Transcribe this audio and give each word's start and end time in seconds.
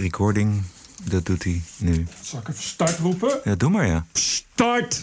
recording. 0.00 0.62
Dat 1.04 1.26
doet 1.26 1.44
hij 1.44 1.60
nu. 1.76 2.06
Zal 2.20 2.40
ik 2.40 2.48
even 2.48 2.62
start 2.62 2.98
roepen? 2.98 3.40
Ja, 3.44 3.54
doe 3.54 3.70
maar 3.70 3.86
ja. 3.86 4.04
Start! 4.12 5.02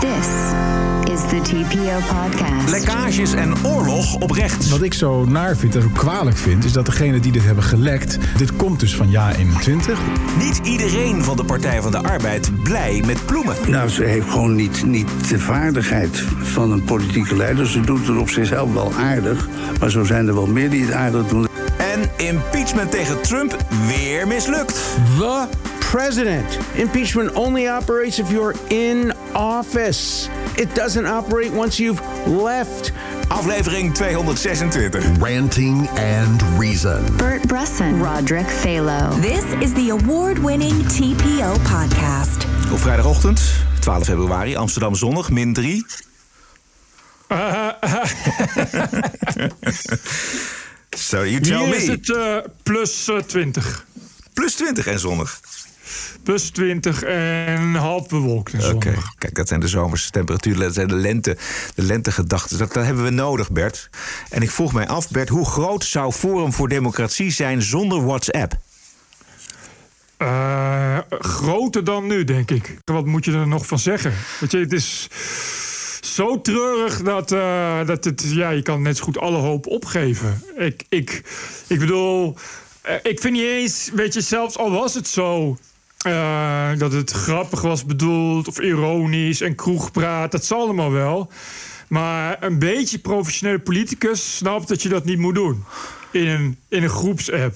This 0.00 0.26
is 1.12 1.20
the 1.28 1.40
TPO 1.42 1.98
podcast. 2.20 2.70
Lekkages 2.70 3.32
en 3.32 3.64
oorlog 3.66 4.14
oprecht. 4.14 4.68
Wat 4.68 4.82
ik 4.82 4.94
zo 4.94 5.24
naar 5.24 5.56
vind 5.56 5.74
en 5.74 5.82
zo 5.82 5.88
kwalijk 5.88 6.36
vind, 6.36 6.64
is 6.64 6.72
dat 6.72 6.86
degene 6.86 7.20
die 7.20 7.32
dit 7.32 7.44
hebben 7.44 7.64
gelekt. 7.64 8.18
Dit 8.36 8.56
komt 8.56 8.80
dus 8.80 8.96
van 8.96 9.10
Ja 9.10 9.34
21. 9.34 10.00
Niet 10.38 10.60
iedereen 10.64 11.24
van 11.24 11.36
de 11.36 11.44
Partij 11.44 11.82
van 11.82 11.90
de 11.90 12.02
Arbeid 12.02 12.62
blij 12.62 13.02
met 13.06 13.26
Ploemen. 13.26 13.56
Nou, 13.66 13.88
ze 13.88 14.04
heeft 14.04 14.30
gewoon 14.30 14.54
niet, 14.54 14.84
niet 14.86 15.28
de 15.28 15.38
vaardigheid 15.38 16.24
van 16.42 16.70
een 16.72 16.84
politieke 16.84 17.36
leider. 17.36 17.66
Ze 17.66 17.80
doet 17.80 18.06
het 18.06 18.18
op 18.18 18.30
zichzelf 18.30 18.72
wel 18.72 18.92
aardig. 18.94 19.48
Maar 19.80 19.90
zo 19.90 20.04
zijn 20.04 20.28
er 20.28 20.34
wel 20.34 20.46
meer 20.46 20.70
die 20.70 20.84
het 20.84 20.92
aardig 20.92 21.26
doen. 21.26 21.51
En 21.92 22.10
impeachment 22.16 22.90
tegen 22.90 23.22
Trump 23.22 23.56
weer 23.86 24.26
mislukt. 24.26 24.74
The 25.18 25.46
president. 25.90 26.58
Impeachment 26.74 27.34
only 27.34 27.68
operates 27.68 28.18
if 28.18 28.30
you're 28.30 28.54
in 28.68 29.12
office. 29.32 30.28
It 30.54 30.74
doesn't 30.74 31.06
operate 31.06 31.52
once 31.52 31.82
you've 31.82 32.00
left. 32.26 32.92
Aflevering 33.28 33.94
226. 33.94 35.18
Ranting 35.18 35.88
and 35.88 36.42
Reason. 36.58 37.16
Bert 37.16 37.46
Bresson, 37.46 38.02
Roderick 38.02 38.46
Phalo. 38.46 39.20
This 39.20 39.44
is 39.60 39.72
the 39.72 39.90
award-winning 39.90 40.84
TPO 40.84 41.52
podcast. 41.62 42.46
Op 42.72 42.80
vrijdagochtend, 42.80 43.40
12 43.80 44.04
februari, 44.04 44.56
Amsterdam 44.56 44.94
zonnig, 44.94 45.30
min 45.30 45.52
3. 45.52 45.84
so 50.96 51.24
you 51.26 51.40
tell 51.40 51.58
Hier 51.58 51.68
me. 51.68 51.76
is 51.76 51.86
het 51.88 52.10
eh, 52.16 52.36
plus 52.62 53.08
eh, 53.08 53.16
20. 53.18 53.86
Plus 54.32 54.54
20 54.54 54.86
en 54.86 54.98
zonnig. 54.98 55.40
Plus 56.22 56.50
20 56.50 57.02
en 57.02 57.74
half 57.74 58.08
bewolkt 58.08 58.52
en 58.52 58.58
Oké, 58.58 58.70
zonnig. 58.90 59.14
kijk, 59.18 59.34
dat 59.34 59.48
zijn 59.48 59.60
de 59.60 59.68
zomerse 59.68 60.10
temperaturen. 60.10 60.60
Dat 60.60 60.74
zijn 60.74 60.88
de, 60.88 60.94
lente, 60.94 61.36
de 61.74 61.82
lentegedachten. 61.82 62.58
Dat, 62.58 62.72
dat 62.72 62.84
hebben 62.84 63.04
we 63.04 63.10
nodig, 63.10 63.50
Bert. 63.50 63.90
En 64.30 64.42
ik 64.42 64.50
vroeg 64.50 64.72
mij 64.72 64.86
af, 64.88 65.10
Bert, 65.10 65.28
hoe 65.28 65.44
groot 65.46 65.84
zou 65.84 66.12
Forum 66.12 66.52
voor 66.52 66.68
Democratie 66.68 67.30
zijn 67.30 67.62
zonder 67.62 68.04
WhatsApp? 68.06 68.52
Eh, 70.16 70.98
groter 71.20 71.84
dan 71.84 72.06
nu, 72.06 72.24
denk 72.24 72.50
ik. 72.50 72.76
Wat 72.84 73.06
moet 73.06 73.24
je 73.24 73.32
er 73.32 73.48
nog 73.48 73.66
van 73.66 73.78
zeggen? 73.78 74.12
Weet 74.40 74.50
je, 74.50 74.58
het 74.58 74.72
is 74.72 75.08
zo 76.06 76.40
treurig 76.40 77.02
dat, 77.02 77.32
eh, 77.32 77.86
dat 77.86 78.04
het, 78.04 78.24
ja, 78.34 78.50
je 78.50 78.62
kan 78.62 78.82
net 78.82 78.96
zo 78.96 79.04
goed 79.04 79.18
alle 79.18 79.36
hoop 79.36 79.66
opgeven. 79.66 80.42
Ik, 80.56 80.84
ik, 80.88 81.22
ik 81.66 81.78
bedoel, 81.78 82.36
eh, 82.82 82.94
ik 83.02 83.20
vind 83.20 83.32
niet 83.32 83.42
eens, 83.42 83.90
weet 83.94 84.14
je, 84.14 84.20
zelfs 84.20 84.58
al 84.58 84.70
was 84.70 84.94
het 84.94 85.08
zo. 85.08 85.56
eh, 85.98 86.70
dat 86.78 86.92
het 86.92 87.10
grappig 87.10 87.60
was 87.60 87.84
bedoeld 87.84 88.48
of 88.48 88.60
ironisch 88.60 89.40
en 89.40 89.54
kroegpraat, 89.54 90.30
dat 90.32 90.44
zal 90.44 90.60
allemaal 90.60 90.90
wel. 90.92 91.30
Maar 91.88 92.36
een 92.42 92.58
beetje 92.58 92.98
professionele 92.98 93.58
politicus 93.58 94.36
snapt 94.36 94.68
dat 94.68 94.82
je 94.82 94.88
dat 94.88 95.04
niet 95.04 95.18
moet 95.18 95.34
doen 95.34 95.64
in 96.12 96.26
een, 96.28 96.58
in 96.68 96.82
een 96.82 96.88
groepsapp. 96.88 97.54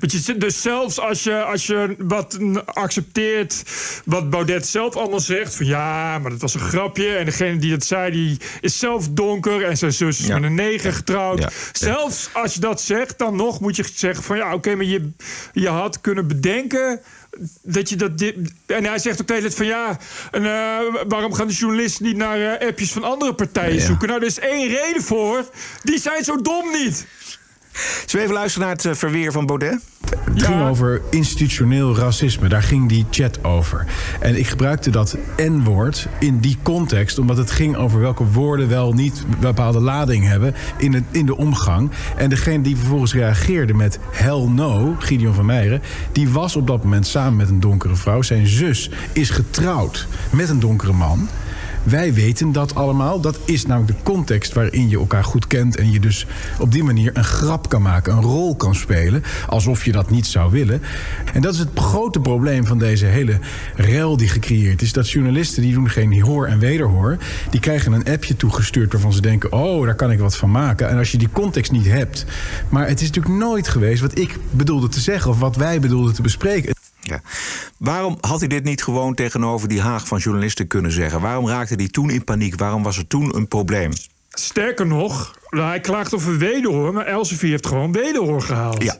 Je, 0.00 0.36
dus 0.36 0.62
zelfs 0.62 1.00
als 1.00 1.22
je, 1.22 1.42
als 1.42 1.66
je 1.66 1.94
wat 1.98 2.38
accepteert 2.64 3.62
wat 4.04 4.30
Baudet 4.30 4.66
zelf 4.66 4.96
allemaal 4.96 5.20
zegt... 5.20 5.54
van 5.54 5.66
ja, 5.66 6.18
maar 6.18 6.30
dat 6.30 6.40
was 6.40 6.54
een 6.54 6.60
grapje... 6.60 7.16
en 7.16 7.24
degene 7.24 7.56
die 7.58 7.70
dat 7.70 7.84
zei, 7.84 8.10
die 8.10 8.36
is 8.60 8.78
zelf 8.78 9.08
donker... 9.08 9.64
en 9.64 9.76
zijn 9.76 9.92
zus 9.92 10.18
is 10.20 10.26
Ja. 10.26 10.34
met 10.34 10.42
een 10.44 10.54
neger 10.54 10.92
getrouwd. 10.92 11.38
Ja. 11.38 11.48
Zelfs 11.72 12.28
als 12.32 12.54
je 12.54 12.60
dat 12.60 12.80
zegt, 12.80 13.18
dan 13.18 13.36
nog 13.36 13.60
moet 13.60 13.76
je 13.76 13.84
zeggen 13.94 14.24
van... 14.24 14.36
ja, 14.36 14.54
oké, 14.54 14.74
maar 14.74 14.84
je, 14.84 15.10
je 15.52 15.68
had 15.68 16.00
kunnen 16.00 16.26
bedenken... 16.26 17.00
Dat 17.62 17.88
je 17.88 17.96
dat 17.96 18.18
dit, 18.18 18.34
en 18.66 18.84
hij 18.84 18.98
zegt 18.98 19.20
ook 19.20 19.26
tijd 19.26 19.54
van 19.54 19.66
ja, 19.66 19.98
en, 20.30 20.44
eh, 20.44 20.78
waarom 21.08 21.32
gaan 21.34 21.46
de 21.46 21.52
journalisten 21.54 22.04
niet 22.06 22.16
naar 22.16 22.40
eh, 22.40 22.68
appjes 22.68 22.92
van 22.92 23.02
andere 23.04 23.34
partijen 23.34 23.74
Ja. 23.74 23.84
zoeken? 23.84 24.08
Nou, 24.08 24.20
er 24.20 24.26
is 24.26 24.38
één 24.38 24.68
reden 24.68 25.02
voor. 25.02 25.44
Die 25.82 26.00
zijn 26.00 26.24
zo 26.24 26.42
dom 26.42 26.70
niet. 26.72 27.06
Zullen 27.76 28.10
we 28.10 28.18
even 28.22 28.34
luisteren 28.34 28.66
naar 28.66 28.76
het 28.76 28.84
eh, 28.84 28.94
verweer 28.94 29.32
van 29.32 29.46
Baudet? 29.46 29.80
Het 30.24 30.42
ging 30.42 30.54
Ja. 30.56 30.68
over 30.68 31.02
institutioneel 31.10 31.96
racisme. 31.96 32.48
Daar 32.48 32.62
ging 32.62 32.88
die 32.88 33.06
chat 33.10 33.44
over. 33.44 33.86
En 34.20 34.38
ik 34.38 34.46
gebruikte 34.46 34.90
dat 34.90 35.16
N-woord 35.36 36.06
in 36.18 36.38
die 36.38 36.56
context, 36.62 37.18
omdat 37.18 37.36
het 37.36 37.50
ging 37.50 37.76
over 37.76 38.00
welke 38.00 38.24
woorden 38.24 38.68
wel 38.68 38.92
niet 38.92 39.22
een 39.30 39.38
bepaalde 39.40 39.80
lading 39.80 40.26
hebben 40.26 40.54
in, 40.76 40.92
het, 40.92 41.04
in 41.10 41.26
de 41.26 41.36
omgang. 41.36 41.90
En 42.16 42.28
degene 42.30 42.62
die 42.62 42.76
vervolgens 42.76 43.14
reageerde 43.14 43.74
met 43.74 43.98
hell 44.10 44.46
no, 44.48 44.96
Gideon 44.98 45.34
van 45.34 45.46
Meijeren, 45.46 45.82
die 46.12 46.28
was 46.28 46.56
op 46.56 46.66
dat 46.66 46.82
moment 46.82 47.06
samen 47.06 47.36
met 47.36 47.48
een 47.48 47.60
donkere 47.60 47.96
vrouw. 47.96 48.22
Zijn 48.22 48.46
zus 48.46 48.90
is 49.12 49.30
getrouwd 49.30 50.06
met 50.30 50.48
een 50.48 50.60
donkere 50.60 50.92
man. 50.92 51.28
Wij 51.88 52.14
weten 52.14 52.52
dat 52.52 52.74
allemaal. 52.74 53.20
Dat 53.20 53.38
is 53.44 53.66
namelijk 53.66 53.98
de 53.98 54.02
context 54.02 54.52
waarin 54.52 54.88
je 54.88 54.98
elkaar 54.98 55.24
goed 55.24 55.46
kent. 55.46 55.76
En 55.76 55.92
je 55.92 56.00
dus 56.00 56.26
op 56.60 56.72
die 56.72 56.84
manier 56.84 57.10
een 57.14 57.24
grap 57.24 57.68
kan 57.68 57.82
maken, 57.82 58.12
een 58.12 58.22
rol 58.22 58.56
kan 58.56 58.74
spelen. 58.74 59.22
Alsof 59.48 59.84
je 59.84 59.92
dat 59.92 60.10
niet 60.10 60.26
zou 60.26 60.50
willen. 60.50 60.82
En 61.32 61.42
dat 61.42 61.52
is 61.52 61.58
het 61.58 61.68
grote 61.74 62.20
probleem 62.20 62.66
van 62.66 62.78
deze 62.78 63.06
hele 63.06 63.38
rel 63.74 64.16
die 64.16 64.28
gecreëerd 64.28 64.82
is. 64.82 64.92
Dat 64.92 65.10
journalisten 65.10 65.62
die 65.62 65.74
doen 65.74 65.90
geen 65.90 66.20
hoor 66.20 66.46
en 66.46 66.58
wederhoor. 66.58 67.18
Die 67.50 67.60
krijgen 67.60 67.92
een 67.92 68.04
appje 68.04 68.36
toegestuurd 68.36 68.92
waarvan 68.92 69.12
ze 69.12 69.20
denken: 69.20 69.52
oh, 69.52 69.84
daar 69.84 69.94
kan 69.94 70.10
ik 70.10 70.18
wat 70.18 70.36
van 70.36 70.50
maken. 70.50 70.88
En 70.88 70.98
als 70.98 71.10
je 71.10 71.18
die 71.18 71.30
context 71.32 71.72
niet 71.72 71.86
hebt. 71.86 72.24
Maar 72.68 72.88
het 72.88 73.00
is 73.00 73.06
natuurlijk 73.06 73.34
nooit 73.34 73.68
geweest 73.68 74.00
wat 74.00 74.18
ik 74.18 74.38
bedoelde 74.50 74.88
te 74.88 75.00
zeggen 75.00 75.30
of 75.30 75.38
wat 75.38 75.56
wij 75.56 75.80
bedoelden 75.80 76.14
te 76.14 76.22
bespreken. 76.22 76.75
Ja. 77.06 77.20
Waarom 77.78 78.18
had 78.20 78.38
hij 78.38 78.48
dit 78.48 78.64
niet 78.64 78.82
gewoon 78.82 79.14
tegenover 79.14 79.68
die 79.68 79.80
haag 79.80 80.06
van 80.06 80.18
journalisten 80.18 80.66
kunnen 80.66 80.92
zeggen? 80.92 81.20
Waarom 81.20 81.48
raakte 81.48 81.74
hij 81.74 81.88
toen 81.88 82.10
in 82.10 82.24
paniek? 82.24 82.58
Waarom 82.58 82.82
was 82.82 82.98
er 82.98 83.06
toen 83.06 83.36
een 83.36 83.48
probleem? 83.48 83.92
Sterker 84.28 84.86
nog, 84.86 85.38
hij 85.50 85.80
klaagt 85.80 86.14
over 86.14 86.38
wederhoor, 86.38 86.92
maar 86.92 87.06
Elsevier 87.06 87.50
heeft 87.50 87.66
gewoon 87.66 87.92
wederhoor 87.92 88.42
gehaald. 88.42 88.82
Ja. 88.82 88.98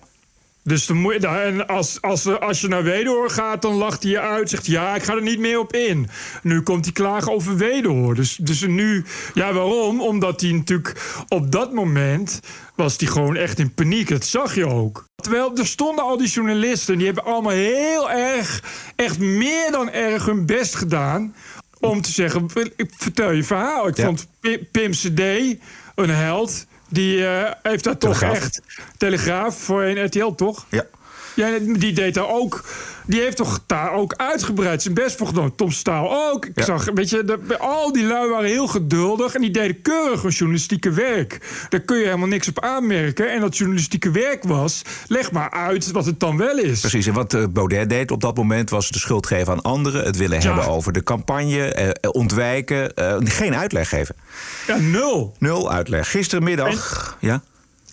Dus 0.66 0.86
je, 0.86 1.18
daar- 1.20 1.42
en 1.44 1.66
als, 1.66 1.98
als, 2.00 2.26
als 2.40 2.60
je 2.60 2.68
naar 2.68 2.82
wederhoor 2.82 3.30
gaat, 3.30 3.62
dan 3.62 3.74
lacht 3.74 4.02
hij 4.02 4.12
je 4.12 4.20
uit. 4.20 4.50
Zegt 4.50 4.66
ja, 4.66 4.94
ik 4.94 5.02
ga 5.02 5.14
er 5.14 5.22
niet 5.22 5.38
meer 5.38 5.58
op 5.58 5.72
in. 5.72 6.08
Nu 6.42 6.62
komt 6.62 6.84
hij 6.84 6.92
klagen 6.94 7.32
over 7.32 7.56
wederhoor. 7.56 8.14
Dus, 8.14 8.36
dus 8.36 8.60
nu, 8.66 9.04
ja, 9.34 9.52
waarom? 9.52 10.00
Omdat 10.00 10.40
hij 10.40 10.52
natuurlijk 10.52 11.22
op 11.28 11.52
dat 11.52 11.72
moment 11.72 12.40
was 12.74 12.94
hij 12.96 13.08
gewoon 13.08 13.36
echt 13.36 13.58
in 13.58 13.74
paniek. 13.74 14.08
Dat 14.08 14.24
zag 14.24 14.54
je 14.54 14.66
ook. 14.66 15.04
Terwijl 15.22 15.56
er 15.56 15.66
stonden 15.66 16.04
al 16.04 16.16
die 16.16 16.28
journalisten, 16.28 16.96
die 16.96 17.06
hebben 17.06 17.24
allemaal 17.24 17.52
heel 17.52 18.10
erg, 18.10 18.62
echt 18.96 19.18
meer 19.18 19.70
dan 19.70 19.90
erg 19.90 20.24
hun 20.26 20.46
best 20.46 20.74
gedaan. 20.74 21.34
Om 21.80 22.00
te 22.02 22.10
zeggen, 22.12 22.48
ik 22.76 22.90
vertel 22.96 23.30
je 23.30 23.44
verhaal. 23.44 23.88
Ik 23.88 23.96
Ja. 23.96 24.04
vond 24.04 24.28
Pi- 24.40 24.66
Pim 24.72 24.90
CD 24.90 25.20
een 25.94 26.10
held. 26.10 26.66
Die 26.88 27.26
eh, 27.26 27.52
heeft 27.62 27.84
daar 27.84 27.96
toch 27.98 28.22
echt... 28.22 28.60
Telegraaf 28.96 29.58
voor 29.58 29.82
een 29.82 30.04
RTL, 30.04 30.30
toch? 30.30 30.66
Ja. 30.70 30.84
Ja, 31.36 31.58
die 31.78 31.92
deed 31.92 32.14
daar 32.14 32.28
ook. 32.28 32.64
Die 33.06 33.20
heeft 33.20 33.36
toch 33.36 33.60
daar 33.66 33.92
ook 33.92 34.14
uitgebreid 34.16 34.82
zijn 34.82 34.94
best 34.94 35.16
voor 35.16 35.26
gedaan. 35.26 35.54
Tom 35.54 35.70
Staal 35.70 36.30
ook. 36.32 36.46
Ik 36.46 36.52
Ja. 36.58 36.64
zag, 36.64 36.88
weet 36.94 37.10
je, 37.10 37.24
de- 37.24 37.58
al 37.58 37.92
die 37.92 38.04
lui 38.04 38.30
waren 38.30 38.48
heel 38.48 38.66
geduldig. 38.66 39.34
En 39.34 39.40
die 39.40 39.50
deden 39.50 39.82
keurig 39.82 40.22
hun 40.22 40.30
journalistieke 40.30 40.90
werk. 40.90 41.38
Daar 41.68 41.80
kun 41.80 41.96
je 41.98 42.04
helemaal 42.04 42.26
niks 42.28 42.48
op 42.48 42.60
aanmerken. 42.62 43.30
En 43.32 43.40
dat 43.40 43.56
journalistieke 43.56 44.10
werk 44.10 44.42
was. 44.44 44.82
Leg 45.06 45.32
maar 45.32 45.50
uit 45.50 45.90
wat 45.90 46.06
het 46.06 46.20
dan 46.20 46.36
wel 46.36 46.58
is. 46.58 46.80
Precies, 46.80 47.06
en 47.06 47.12
wat 47.14 47.34
eh, 47.34 47.44
Baudet 47.50 47.88
deed 47.88 48.10
op 48.10 48.20
dat 48.20 48.36
moment 48.36 48.70
was 48.70 48.90
de 48.90 48.98
schuld 48.98 49.26
geven 49.26 49.52
aan 49.52 49.62
anderen. 49.62 50.04
Het 50.04 50.16
willen 50.16 50.40
Ja. 50.40 50.46
hebben 50.54 50.68
over 50.72 50.92
de 50.92 51.02
campagne, 51.02 51.62
eh, 51.72 51.88
eh, 51.88 51.92
ontwijken, 52.12 52.94
eh, 52.94 53.16
geen 53.24 53.54
uitleg 53.54 53.88
geven. 53.88 54.14
Ja, 54.66 54.76
nul. 54.76 55.34
Nul 55.38 55.70
uitleg. 55.72 56.10
Gistermiddag, 56.10 57.16
ja? 57.20 57.42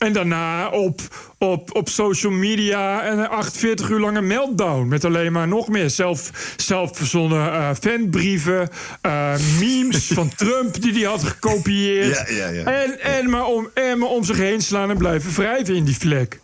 En 0.03 0.13
daarna 0.13 0.69
op, 0.69 1.01
op, 1.37 1.75
op 1.75 1.89
social 1.89 2.31
media 2.31 3.11
een 3.11 3.27
48 3.27 3.89
uur 3.89 3.99
lange 3.99 4.21
meltdown. 4.21 4.88
Met 4.88 5.05
alleen 5.05 5.31
maar 5.31 5.47
nog 5.47 5.67
meer 5.67 5.89
zelf, 5.89 6.53
zelfverzonnen 6.55 7.53
eh, 7.53 7.69
fanbrieven. 7.79 8.69
eh, 9.01 9.33
memes 9.59 10.07
van 10.15 10.35
Trump 10.35 10.81
die 10.81 10.94
hij 10.94 11.01
had 11.01 11.23
gekopieerd. 11.23 12.27
Ja, 12.29 12.35
ja, 12.35 12.47
ja. 12.47 12.63
En, 12.63 13.00
en, 13.00 13.29
maar 13.29 13.45
om, 13.45 13.69
en 13.73 13.97
maar 13.97 14.09
om 14.09 14.23
zich 14.23 14.38
heen 14.38 14.61
slaan 14.61 14.89
en 14.89 14.97
blijven 14.97 15.31
wrijven 15.31 15.75
in 15.75 15.83
die 15.83 15.97
vlek. 15.97 16.39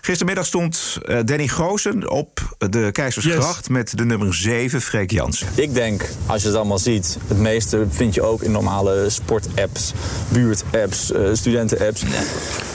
Gistermiddag 0.00 0.46
stond 0.46 0.98
eh, 1.02 1.18
Danny 1.24 1.46
Goosen 1.46 2.10
op 2.10 2.56
de 2.58 2.88
Keizersgracht 2.92 3.68
met 3.68 3.98
de 3.98 4.04
nummer 4.04 4.34
7, 4.34 4.80
Freek 4.80 5.10
Jansen. 5.10 5.46
Ik 5.54 5.74
denk, 5.74 6.08
als 6.26 6.42
je 6.42 6.48
het 6.48 6.56
allemaal 6.56 6.78
ziet, 6.78 7.18
het 7.26 7.38
meeste 7.38 7.86
vind 7.90 8.14
je 8.14 8.22
ook 8.22 8.42
in 8.42 8.50
normale 8.50 9.10
sportapps, 9.10 9.92
buurtapps, 10.28 11.12
eh 11.12 11.20
studentenapps. 11.32 12.02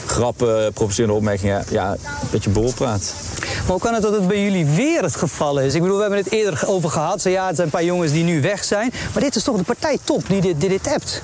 Grappen, 0.06 0.72
provocerende 0.72 1.16
opmerkingen, 1.16 1.64
ja, 1.70 1.92
een 1.92 2.28
beetje 2.30 2.50
borrelpraat. 2.50 3.14
Maar 3.40 3.66
hoe 3.66 3.80
kan 3.80 3.94
het 3.94 4.02
dat 4.02 4.12
het 4.12 4.28
bij 4.28 4.42
jullie 4.42 4.66
weer 4.66 5.02
het 5.02 5.16
geval 5.16 5.60
is? 5.60 5.74
Ik 5.74 5.80
bedoel, 5.80 5.96
we 5.96 6.02
hebben 6.02 6.18
het 6.18 6.32
eerder 6.32 6.62
over 6.66 6.90
gehad. 6.90 7.22
Zo, 7.22 7.28
ja, 7.28 7.46
het 7.46 7.54
zijn 7.54 7.66
een 7.66 7.72
paar 7.72 7.84
jongens 7.84 8.12
die 8.12 8.24
nu 8.24 8.40
weg 8.40 8.64
zijn. 8.64 8.92
Maar 9.12 9.22
dit 9.22 9.36
is 9.36 9.42
toch 9.42 9.56
de 9.56 9.62
partijtop 9.62 10.28
die 10.28 10.40
dit, 10.40 10.60
die 10.60 10.68
dit 10.68 10.86
appt? 10.86 11.22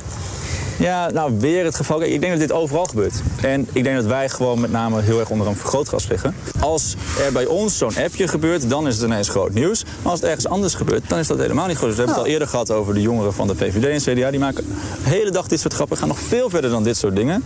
Ja, 0.79 1.11
nou 1.11 1.33
weer 1.39 1.65
het 1.65 1.75
geval. 1.75 2.03
Ik 2.03 2.21
denk 2.21 2.33
dat 2.33 2.41
dit 2.41 2.53
overal 2.53 2.85
gebeurt. 2.85 3.15
En 3.43 3.69
ik 3.73 3.85
denk 3.85 3.97
dat 3.97 4.05
wij 4.05 4.29
gewoon 4.29 4.61
met 4.61 4.71
name 4.71 5.01
heel 5.01 5.21
erg 5.21 5.31
onder 5.31 5.47
een 5.47 5.57
vergrootglas 5.57 6.09
liggen. 6.09 6.35
Als 6.61 6.95
er 7.27 7.33
bij 7.33 7.47
ons 7.47 7.79
zo'n 7.79 7.97
appje 7.97 8.29
gebeurt, 8.29 8.69
dan 8.69 8.87
is 8.87 8.97
het 8.97 9.05
ineens 9.05 9.29
groot 9.29 9.53
nieuws. 9.53 9.85
Maar 10.03 10.11
als 10.11 10.21
het 10.21 10.29
ergens 10.29 10.49
anders 10.49 10.75
gebeurt, 10.75 11.09
dan 11.09 11.19
is 11.19 11.27
dat 11.27 11.39
helemaal 11.39 11.67
niet. 11.67 11.81
Dus 11.81 11.91
we 11.91 11.97
hebben 11.97 12.15
het 12.15 12.25
al 12.25 12.31
eerder 12.31 12.49
gehad 12.49 12.71
over 12.71 12.95
de 12.95 13.01
jongeren 13.01 13.35
van 13.35 13.47
de 13.47 13.57
VVD 13.57 14.07
en 14.07 14.15
CDA. 14.15 14.31
Die 14.31 14.41
maken 14.41 14.65
de 15.05 15.11
hele 15.11 15.31
dag 15.31 15.49
dit 15.49 15.61
soort 15.61 15.75
grappen. 15.75 15.97
Gaan 15.97 16.09
nog 16.09 16.19
veel 16.19 16.51
verder 16.51 16.71
dan 16.71 16.83
dit 16.83 16.97
soort 16.97 17.17
dingen. 17.17 17.45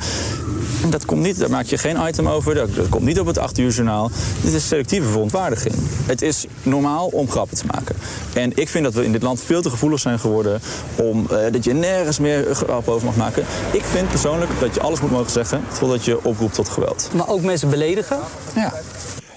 En 0.82 0.90
dat 0.90 1.04
komt 1.04 1.22
niet, 1.22 1.38
daar 1.38 1.50
maak 1.50 1.66
je 1.66 1.78
geen 1.78 1.96
item 2.08 2.28
over. 2.28 2.54
Dat, 2.54 2.88
komt 2.88 3.04
niet 3.04 3.20
op 3.20 3.26
het 3.26 3.38
8 3.38 3.58
uur 3.58 3.70
journaal. 3.70 4.10
Dit 4.42 4.52
is 4.52 4.69
selectieve 4.69 5.08
verontwaardiging. 5.08 5.75
Het 6.06 6.22
is 6.22 6.46
normaal 6.62 7.06
om 7.06 7.30
grappen 7.30 7.56
te 7.56 7.66
maken. 7.66 7.96
En 8.32 8.52
ik 8.54 8.69
vind 8.69 8.84
dat 8.84 8.94
we 8.94 9.04
in 9.04 9.12
dit 9.12 9.22
land 9.22 9.42
veel 9.42 9.62
te 9.62 9.70
gevoelig 9.70 10.00
zijn 10.00 10.19
geworden 10.19 10.60
om 10.96 11.26
eh, 11.30 11.52
dat 11.52 11.64
je 11.64 11.72
nergens 11.72 12.19
meer 12.19 12.54
grappen 12.54 12.92
over 12.92 13.06
mag 13.06 13.16
maken. 13.19 13.44
Ik 13.73 13.82
vind 13.85 14.09
persoonlijk 14.09 14.50
dat 14.61 14.75
je 14.75 14.81
alles 14.81 15.00
moet 15.00 15.11
mogen 15.11 15.31
zeggen 15.31 15.65
totdat 15.79 16.05
je 16.05 16.25
oproept 16.25 16.55
tot 16.55 16.69
geweld. 16.69 17.11
Maar 17.15 17.29
ook 17.29 17.43
mensen 17.43 17.70
beledigen? 17.70 18.19
Ja. 18.55 18.73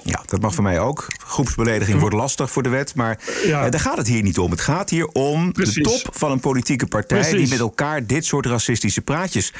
Ja, 0.04 0.22
dat 0.25 0.42
mag 0.42 0.54
voor 0.54 0.63
mij 0.63 0.80
ook. 0.80 1.07
Groepsbelediging 1.25 2.00
wordt 2.00 2.16
lastig 2.16 2.51
voor 2.51 2.63
de 2.63 2.69
wet. 2.69 2.95
Maar 2.95 3.19
Ja. 3.45 3.66
eh, 3.66 3.72
daar 3.72 3.80
gaat 3.80 3.98
het 3.98 4.07
hier 4.07 4.22
niet 4.24 4.38
om. 4.39 4.51
Het 4.51 4.62
gaat 4.62 4.89
hier 4.89 5.07
om 5.07 5.51
Precies. 5.51 5.74
de 5.75 5.81
top 5.81 6.07
van 6.12 6.31
een 6.31 6.39
politieke 6.39 6.86
partij... 6.88 7.31
die 7.31 7.50
met 7.50 7.60
elkaar 7.60 8.06
dit 8.06 8.25
soort 8.25 8.45
racistische 8.45 9.01
praatjes 9.01 9.54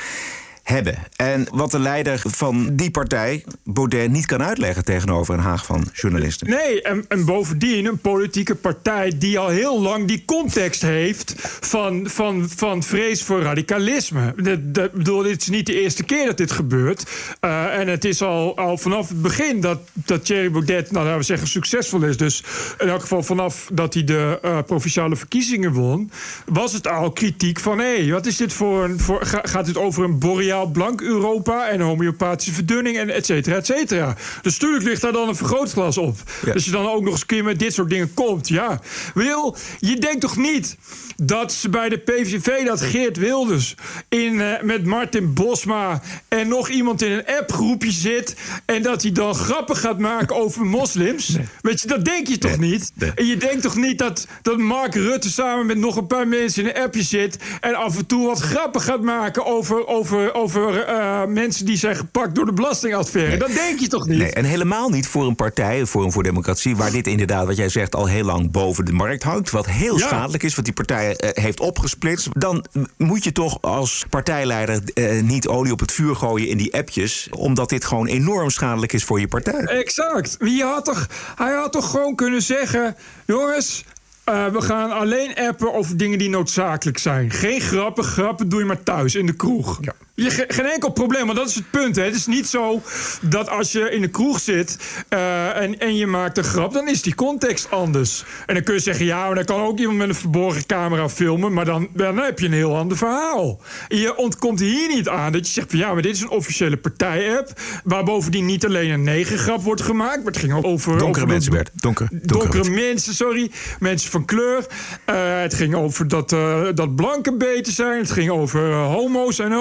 En 1.16 1.48
wat 1.52 1.72
de 1.72 1.80
leider 1.80 2.22
van 2.28 2.76
die 2.76 2.92
partij, 2.92 3.44
Baudet, 3.64 4.12
niet 4.12 4.26
kan 4.26 4.44
uitleggen... 4.44 4.86
tegenover 4.86 5.34
een 5.34 5.40
haag 5.40 5.66
van 5.66 5.88
journalisten. 5.94 6.50
Nee, 6.50 6.82
en, 6.82 7.06
en 7.08 7.26
bovendien 7.26 7.86
een 7.86 7.98
politieke 7.98 8.56
partij 8.56 9.12
die 9.18 9.40
al 9.40 9.48
heel 9.48 9.82
lang 9.82 10.08
die 10.08 10.24
context 10.26 10.82
heeft 10.82 11.34
van, 11.60 12.08
van, 12.10 12.50
van 12.56 12.84
vrees 12.84 13.24
voor 13.24 13.42
radicalisme. 13.42 14.34
Ik 14.36 14.74
bedoel, 14.94 15.22
dit 15.24 15.42
is 15.42 15.50
niet 15.50 15.66
de 15.66 15.82
eerste 15.82 16.04
keer 16.04 16.26
dat 16.26 16.38
dit 16.38 16.52
gebeurt. 16.52 17.04
Eh, 17.40 17.80
en 17.80 17.88
het 17.88 18.06
is 18.06 18.22
al, 18.22 18.58
al 18.58 18.78
vanaf 18.78 19.10
het 19.10 19.22
begin 19.22 19.62
dat, 19.62 19.80
dat 19.94 20.26
Thierry 20.26 20.52
Baudet, 20.52 20.92
nou 20.92 21.04
laten 21.06 21.20
we 21.20 21.26
zeggen, 21.26 21.48
succesvol 21.48 22.02
is. 22.04 22.18
Dus 22.18 22.44
in 22.80 22.88
elk 22.88 23.02
geval 23.02 23.24
vanaf 23.24 23.70
dat 23.74 23.94
hij 23.94 24.04
de 24.04 24.40
eh, 24.42 24.58
provinciale 24.66 25.16
verkiezingen 25.16 25.74
won, 25.74 26.12
was 26.46 26.74
het 26.74 26.88
al 26.88 27.12
kritiek 27.12 27.60
van 27.60 27.80
hé, 27.80 28.10
wat 28.12 28.26
is 28.26 28.38
dit 28.38 28.54
voor 28.54 28.84
een. 28.84 29.00
Voor, 29.00 29.26
ga- 29.26 29.42
gaat 29.44 29.66
dit 29.66 29.78
over 29.78 30.04
een 30.04 30.20
boreaal 30.20 30.61
blank 30.68 31.02
Europa 31.02 31.68
en 31.68 31.80
homeopathische 31.82 32.54
verdunning 32.54 32.98
en 32.98 33.10
et 33.10 33.26
cetera, 33.26 33.56
et 33.56 33.66
cetera. 33.66 34.16
Dus 34.42 34.58
tuurlijk 34.58 34.84
ligt 34.84 35.02
daar 35.02 35.12
dan 35.12 35.28
een 35.28 35.36
vergrootglas 35.36 35.98
op. 35.98 36.18
Ja. 36.46 36.54
Dus 36.54 36.66
je 36.66 36.72
dan 36.72 36.88
ook 36.90 37.02
nog 37.02 37.12
eens 37.12 37.22
een 37.22 37.28
keer 37.28 37.44
met 37.44 37.60
dit 37.60 37.74
soort 37.74 37.90
dingen 37.90 38.14
komt. 38.14 38.48
Ja, 38.48 38.80
Wil, 39.14 39.56
je 39.80 39.96
denkt 39.96 40.22
toch 40.22 40.38
niet 40.38 40.78
dat 41.24 41.54
ze 41.54 41.70
bij 41.70 41.90
de 41.90 41.98
PVV 41.98 42.66
dat 42.66 42.82
Geert 42.82 43.18
Wilders 43.18 43.76
in, 44.10 44.42
eh, 44.42 44.62
met 44.62 44.86
Martin 44.86 45.34
Bosma 45.34 46.02
en 46.28 46.48
nog 46.48 46.70
iemand 46.70 47.02
in 47.02 47.12
een 47.12 47.26
appgroepje 47.40 47.92
zit 47.92 48.36
en 48.66 48.82
dat 48.82 49.02
hij 49.02 49.12
dan 49.12 49.36
grappen 49.36 49.76
gaat 49.76 50.00
maken 50.00 50.36
over 50.36 50.66
moslims? 50.66 51.36
Weet 51.62 51.82
je, 51.82 51.88
dat 51.88 52.06
denk 52.06 52.28
je 52.28 52.38
toch 52.38 52.58
Nee. 52.58 52.70
niet? 52.70 52.92
Nee. 52.96 53.12
En 53.16 53.26
je 53.26 53.38
denkt 53.38 53.62
toch 53.62 53.76
niet 53.76 53.98
dat, 53.98 54.28
dat 54.42 54.58
Mark 54.58 54.96
Rutte 54.96 55.30
samen 55.32 55.66
met 55.66 55.78
nog 55.78 55.96
een 55.96 56.08
paar 56.08 56.28
mensen 56.28 56.64
in 56.64 56.70
een 56.76 56.82
appje 56.84 57.04
zit 57.04 57.38
en 57.62 57.76
af 57.76 57.98
en 57.98 58.06
toe 58.06 58.26
wat 58.28 58.40
grappen 58.40 58.82
gaat 58.82 59.02
maken 59.02 59.46
over, 59.46 59.88
over, 59.88 60.34
over 60.42 60.84
eh, 60.84 61.26
mensen 61.26 61.66
die 61.66 61.78
zijn 61.78 61.96
gepakt 61.96 62.36
door 62.36 62.46
de 62.46 62.54
belastingaffaire? 62.54 63.38
Dat 63.38 63.54
denk 63.54 63.80
je 63.80 63.88
toch 63.88 64.08
niet? 64.08 64.18
Nee, 64.18 64.32
en 64.32 64.46
helemaal 64.46 64.90
niet 64.90 65.08
voor 65.08 65.26
een 65.28 65.36
partij, 65.36 65.86
Forum 65.86 66.12
voor 66.12 66.24
Democratie... 66.24 66.76
waar 66.76 66.92
dit 66.92 67.08
inderdaad, 67.08 67.46
wat 67.46 67.58
jij 67.58 67.70
zegt, 67.70 67.96
al 67.96 68.06
heel 68.06 68.24
lang 68.24 68.52
boven 68.52 68.86
de 68.86 68.92
markt 68.92 69.24
hangt. 69.24 69.50
Wat 69.50 69.66
heel 69.66 69.98
Ja. 69.98 70.08
schadelijk 70.08 70.44
is, 70.44 70.56
wat 70.56 70.66
die 70.66 70.74
partij 70.74 71.16
eh, 71.16 71.44
heeft 71.44 71.60
opgesplitst. 71.60 72.28
Dan 72.32 72.66
moet 72.98 73.24
je 73.24 73.32
toch 73.32 73.58
als 73.62 74.06
partijleider 74.10 74.82
eh, 74.94 75.22
niet 75.22 75.48
olie 75.48 75.72
op 75.72 75.80
het 75.80 75.92
vuur 75.92 76.16
gooien 76.16 76.48
in 76.48 76.58
die 76.58 76.74
appjes... 76.74 77.28
omdat 77.32 77.70
dit 77.70 77.86
gewoon 77.86 78.08
enorm 78.08 78.50
schadelijk 78.50 78.94
is 78.94 79.04
voor 79.04 79.20
je 79.20 79.28
partij. 79.28 79.64
Exact. 79.64 80.36
Wie 80.40 80.64
had 80.64 80.86
toch, 80.86 81.08
hij 81.36 81.54
had 81.54 81.72
toch 81.72 81.90
gewoon 81.90 82.16
kunnen 82.16 82.42
zeggen: 82.42 82.96
jongens. 83.26 83.84
we 84.26 84.62
gaan 84.62 84.92
alleen 84.92 85.36
appen 85.36 85.74
over 85.74 85.98
dingen 85.98 86.18
die 86.18 86.30
noodzakelijk 86.30 86.98
zijn. 86.98 87.32
Geen 87.32 87.62
grappen. 87.62 88.04
Grappen 88.04 88.50
doe 88.50 88.60
je 88.60 88.66
maar 88.66 88.84
thuis 88.84 89.16
in 89.16 89.26
de 89.26 89.34
kroeg. 89.34 89.80
Je, 90.24 90.30
ge- 90.30 90.46
geen 90.48 90.66
enkel 90.66 90.90
probleem, 90.90 91.26
want 91.26 91.38
dat 91.38 91.50
is 91.50 91.56
het 91.56 91.70
punt. 91.72 91.96
Hè. 91.96 92.04
Het 92.04 92.16
is 92.16 92.26
niet 92.26 92.48
zo 92.48 92.82
dat 93.22 93.50
als 93.50 93.72
je 93.72 93.90
in 93.92 94.02
de 94.02 94.08
kroeg 94.08 94.40
zit 94.40 94.78
eh, 95.10 95.56
en, 95.62 95.80
en 95.80 95.96
je 95.96 96.08
maakt 96.08 96.38
een 96.38 96.44
grap, 96.44 96.74
dan 96.74 96.88
is 96.88 97.02
die 97.02 97.16
context 97.16 97.72
anders. 97.72 98.24
En 98.46 98.54
dan 98.54 98.64
kun 98.64 98.74
je 98.74 98.80
zeggen, 98.80 99.06
ja, 99.06 99.26
maar 99.26 99.36
dan 99.36 99.46
kan 99.46 99.62
ook 99.62 99.80
iemand 99.80 99.98
met 99.98 100.10
een 100.10 100.16
verborgen 100.16 100.66
camera 100.66 101.10
filmen, 101.10 101.54
maar 101.54 101.66
dan, 101.66 101.88
dan 101.94 102.18
heb 102.18 102.40
je 102.40 102.46
een 102.46 102.54
heel 102.54 102.78
ander 102.78 102.98
verhaal. 102.98 103.62
En 103.88 103.98
je 103.98 104.16
ontkomt 104.18 104.60
hier 104.60 104.88
niet 104.88 105.10
aan 105.10 105.32
dat 105.32 105.48
je 105.48 105.54
zegt 105.54 105.70
van 105.70 105.80
ja, 105.80 105.94
maar 105.94 106.02
dit 106.02 106.16
is 106.16 106.22
een 106.22 106.30
officiële 106.30 106.78
partij-app, 106.78 107.60
waar 107.84 108.04
bovendien 108.04 108.46
niet 108.46 108.66
alleen 108.66 108.90
een 108.90 109.04
negergrap 109.04 109.62
wordt 109.64 109.82
gemaakt, 109.82 110.18
maar 110.18 110.32
het 110.32 110.38
ging 110.38 110.54
ook 110.54 110.66
over... 110.66 110.98
Donkere 110.98 111.10
over 111.10 111.28
mensen, 111.28 111.52
Bert. 111.52 111.70
Donker, 111.74 112.08
donkere 112.12 112.52
donkere 112.52 112.70
mensen. 112.70 113.14
sorry. 113.14 113.52
Mensen 113.80 114.12
van 114.12 114.26
kleur. 114.26 114.66
Eh, 115.06 115.16
het 115.42 115.54
ging 115.54 115.76
over 115.76 116.08
dat, 116.08 116.32
eh, 116.32 116.62
dat 116.74 116.96
blanken 116.96 117.38
beter 117.38 117.74
zijn. 117.74 117.98
Het 118.00 118.12
ging 118.12 118.30
over 118.30 118.74
homo's 118.74 119.40
en 119.40 119.52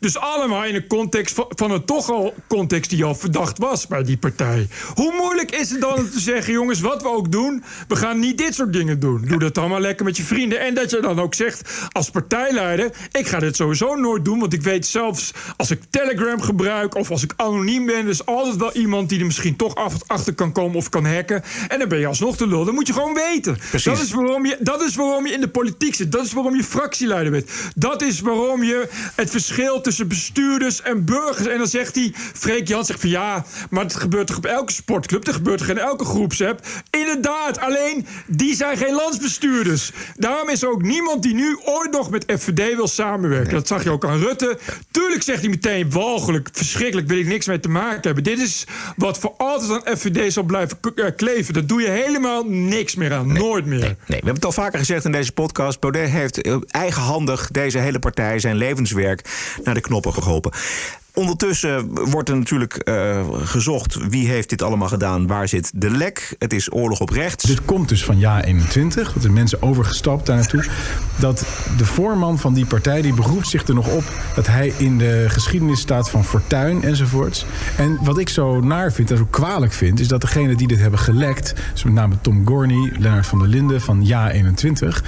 Dus 0.00 0.18
allemaal 0.18 0.64
in 0.64 0.74
een 0.74 0.86
context 0.86 1.34
van, 1.34 1.46
van 1.48 1.70
een 1.70 1.84
toch 1.84 2.10
al 2.10 2.34
context 2.48 2.90
die 2.90 3.04
al 3.04 3.14
verdacht 3.14 3.58
was 3.58 3.86
bij 3.86 4.02
die 4.02 4.16
partij. 4.16 4.68
Hoe 4.94 5.14
moeilijk 5.16 5.50
is 5.50 5.70
het 5.70 5.80
dan 5.80 5.94
om 5.94 6.10
te 6.10 6.20
zeggen, 6.20 6.52
jongens, 6.52 6.80
wat 6.80 7.02
we 7.02 7.08
ook 7.08 7.32
doen, 7.32 7.62
we 7.88 7.96
gaan 7.96 8.18
niet 8.18 8.38
dit 8.38 8.54
soort 8.54 8.72
dingen 8.72 9.00
doen. 9.00 9.24
Doe 9.26 9.38
dat 9.38 9.54
dan 9.54 9.70
maar 9.70 9.80
lekker 9.80 10.04
met 10.04 10.16
je 10.16 10.22
vrienden. 10.22 10.60
En 10.60 10.74
dat 10.74 10.90
je 10.90 11.00
dan 11.00 11.20
ook 11.20 11.34
zegt, 11.34 11.70
als 11.92 12.10
partijleider, 12.10 12.90
ik 13.12 13.26
ga 13.26 13.38
dit 13.38 13.56
sowieso 13.56 13.94
nooit 13.94 14.24
doen, 14.24 14.38
want 14.38 14.52
ik 14.52 14.62
weet 14.62 14.86
zelfs 14.86 15.32
als 15.56 15.70
ik 15.70 15.80
Telegram 15.90 16.40
gebruik 16.40 16.94
of 16.94 17.10
als 17.10 17.22
ik 17.22 17.32
anoniem 17.36 17.86
ben, 17.86 17.96
er 17.96 18.08
is 18.08 18.26
altijd 18.26 18.56
wel 18.56 18.72
iemand 18.72 19.08
die 19.08 19.18
er 19.20 19.26
misschien 19.26 19.56
toch 19.56 19.74
af, 19.74 19.94
achter 20.06 20.34
kan 20.34 20.52
komen 20.52 20.76
of 20.76 20.88
kan 20.88 21.06
hacken. 21.06 21.42
En 21.68 21.78
dan 21.78 21.88
ben 21.88 21.98
je 21.98 22.06
alsnog 22.06 22.36
te 22.36 22.46
lul. 22.46 22.64
Dat 22.64 22.74
moet 22.74 22.86
je 22.86 22.92
gewoon 22.92 23.14
weten. 23.14 23.58
Precies. 23.68 23.84
Dat 23.84 24.02
is, 24.02 24.12
waarom 24.12 24.46
je, 24.46 24.56
dat 24.60 24.82
is 24.82 24.94
waarom 24.94 25.26
je 25.26 25.32
in 25.32 25.40
de 25.40 25.48
politiek 25.48 25.94
zit. 25.94 26.12
Dat 26.12 26.24
is 26.24 26.32
waarom 26.32 26.56
je 26.56 26.64
fractieleider 26.64 27.32
bent. 27.32 27.50
Dat 27.74 28.02
is 28.02 28.20
waarom 28.20 28.62
je 28.62 28.88
het 29.14 29.27
verschil 29.30 29.80
tussen 29.80 30.08
bestuurders 30.08 30.82
en 30.82 31.04
burgers. 31.04 31.46
En 31.46 31.58
dan 31.58 31.66
zegt 31.66 31.94
hij, 31.94 32.12
Freek 32.14 32.68
Jan 32.68 32.84
zegt 32.84 33.00
van 33.00 33.10
ja, 33.10 33.44
maar 33.70 33.82
het 33.82 33.96
gebeurt 33.96 34.26
toch 34.26 34.36
op 34.36 34.46
elke 34.46 34.72
sportclub, 34.72 35.26
het 35.26 35.34
gebeurt 35.34 35.58
toch 35.58 35.68
in 35.68 35.78
elke 35.78 36.04
groepsapp. 36.04 36.66
Inderdaad, 36.90 37.58
alleen 37.60 38.06
die 38.26 38.54
zijn 38.54 38.76
geen 38.76 38.94
landsbestuurders. 38.94 39.92
Daarom 40.16 40.48
is 40.48 40.62
er 40.62 40.70
ook 40.70 40.82
niemand 40.82 41.22
die 41.22 41.34
nu 41.34 41.58
ooit 41.64 41.90
nog 41.90 42.10
met 42.10 42.32
FVD 42.38 42.76
wil 42.76 42.88
samenwerken. 42.88 43.52
Dat 43.52 43.66
zag 43.66 43.84
je 43.84 43.90
ook 43.90 44.04
aan 44.04 44.18
Rutte. 44.18 44.58
Tuurlijk 44.90 45.22
zegt 45.22 45.40
hij 45.40 45.48
meteen 45.48 45.90
walgelijk, 45.90 46.48
verschrikkelijk, 46.52 47.08
wil 47.08 47.18
ik 47.18 47.26
niks 47.26 47.46
mee 47.46 47.60
te 47.60 47.68
maken 47.68 48.00
hebben. 48.02 48.24
Dit 48.24 48.38
is 48.38 48.66
wat 48.96 49.18
voor 49.18 49.34
altijd 49.36 49.70
aan 49.70 49.96
FVD 49.96 50.32
zal 50.32 50.42
blijven 50.42 50.78
eh, 50.94 51.04
kleven. 51.16 51.54
Daar 51.54 51.66
doe 51.66 51.80
je 51.80 51.88
helemaal 51.88 52.44
niks 52.44 52.94
meer 52.94 53.12
aan. 53.12 53.32
Nooit 53.32 53.64
meer. 53.66 53.78
Nee, 53.78 53.96
we 54.06 54.14
hebben 54.14 54.34
het 54.34 54.44
al 54.44 54.52
vaker 54.52 54.78
gezegd 54.78 55.04
in 55.04 55.12
deze 55.12 55.32
podcast. 55.32 55.80
Baudet 55.80 56.10
heeft 56.10 56.40
eh, 56.40 56.56
eigenhandig 56.66 57.50
deze 57.50 57.78
hele 57.78 57.98
partij, 57.98 58.38
zijn 58.38 58.56
levenswerk, 58.56 59.07
naar 59.64 59.74
de 59.74 59.80
knoppen 59.80 60.12
geholpen. 60.12 60.52
Ondertussen 61.18 61.94
wordt 62.10 62.28
er 62.28 62.36
natuurlijk 62.36 62.74
eh, 62.74 63.26
gezocht 63.32 64.08
wie 64.08 64.28
heeft 64.28 64.48
dit 64.48 64.62
allemaal 64.62 64.88
gedaan, 64.88 65.26
waar 65.26 65.48
zit 65.48 65.70
de 65.74 65.90
lek. 65.90 66.36
Het 66.38 66.52
is 66.52 66.72
oorlog 66.72 67.00
op 67.00 67.10
rechts. 67.10 67.44
Dit 67.44 67.64
komt 67.64 67.88
dus 67.88 68.04
van 68.04 68.18
Ja 68.18 68.44
21, 68.44 69.12
dat 69.12 69.24
er 69.24 69.32
mensen 69.32 69.62
overgestapt 69.62 70.26
daar 70.26 70.36
naartoe. 70.36 70.64
Dat 71.16 71.44
de 71.76 71.84
voorman 71.84 72.38
van 72.38 72.54
die 72.54 72.66
partij, 72.66 73.02
die 73.02 73.14
beroept 73.14 73.48
zich 73.48 73.68
er 73.68 73.74
nog 73.74 73.88
op... 73.88 74.04
dat 74.34 74.46
hij 74.46 74.72
in 74.76 74.98
de 74.98 75.24
geschiedenis 75.28 75.80
staat 75.80 76.10
van 76.10 76.24
Fortuin 76.24 76.82
enzovoorts. 76.82 77.46
En 77.76 77.98
wat 78.02 78.18
ik 78.18 78.28
zo 78.28 78.60
naar 78.60 78.92
vind 78.92 79.10
en 79.10 79.16
zo 79.16 79.26
kwalijk 79.30 79.72
vind... 79.72 80.00
is 80.00 80.08
dat 80.08 80.20
degene 80.20 80.54
die 80.54 80.68
dit 80.68 80.78
hebben 80.78 80.98
gelekt... 80.98 81.54
dus 81.72 81.84
met 81.84 81.92
name 81.92 82.14
Tom 82.20 82.46
Gorny, 82.46 82.92
Lennart 82.98 83.26
van 83.26 83.38
der 83.38 83.48
Linden 83.48 83.80
van 83.80 84.06
Ja 84.06 84.30
21... 84.30 85.04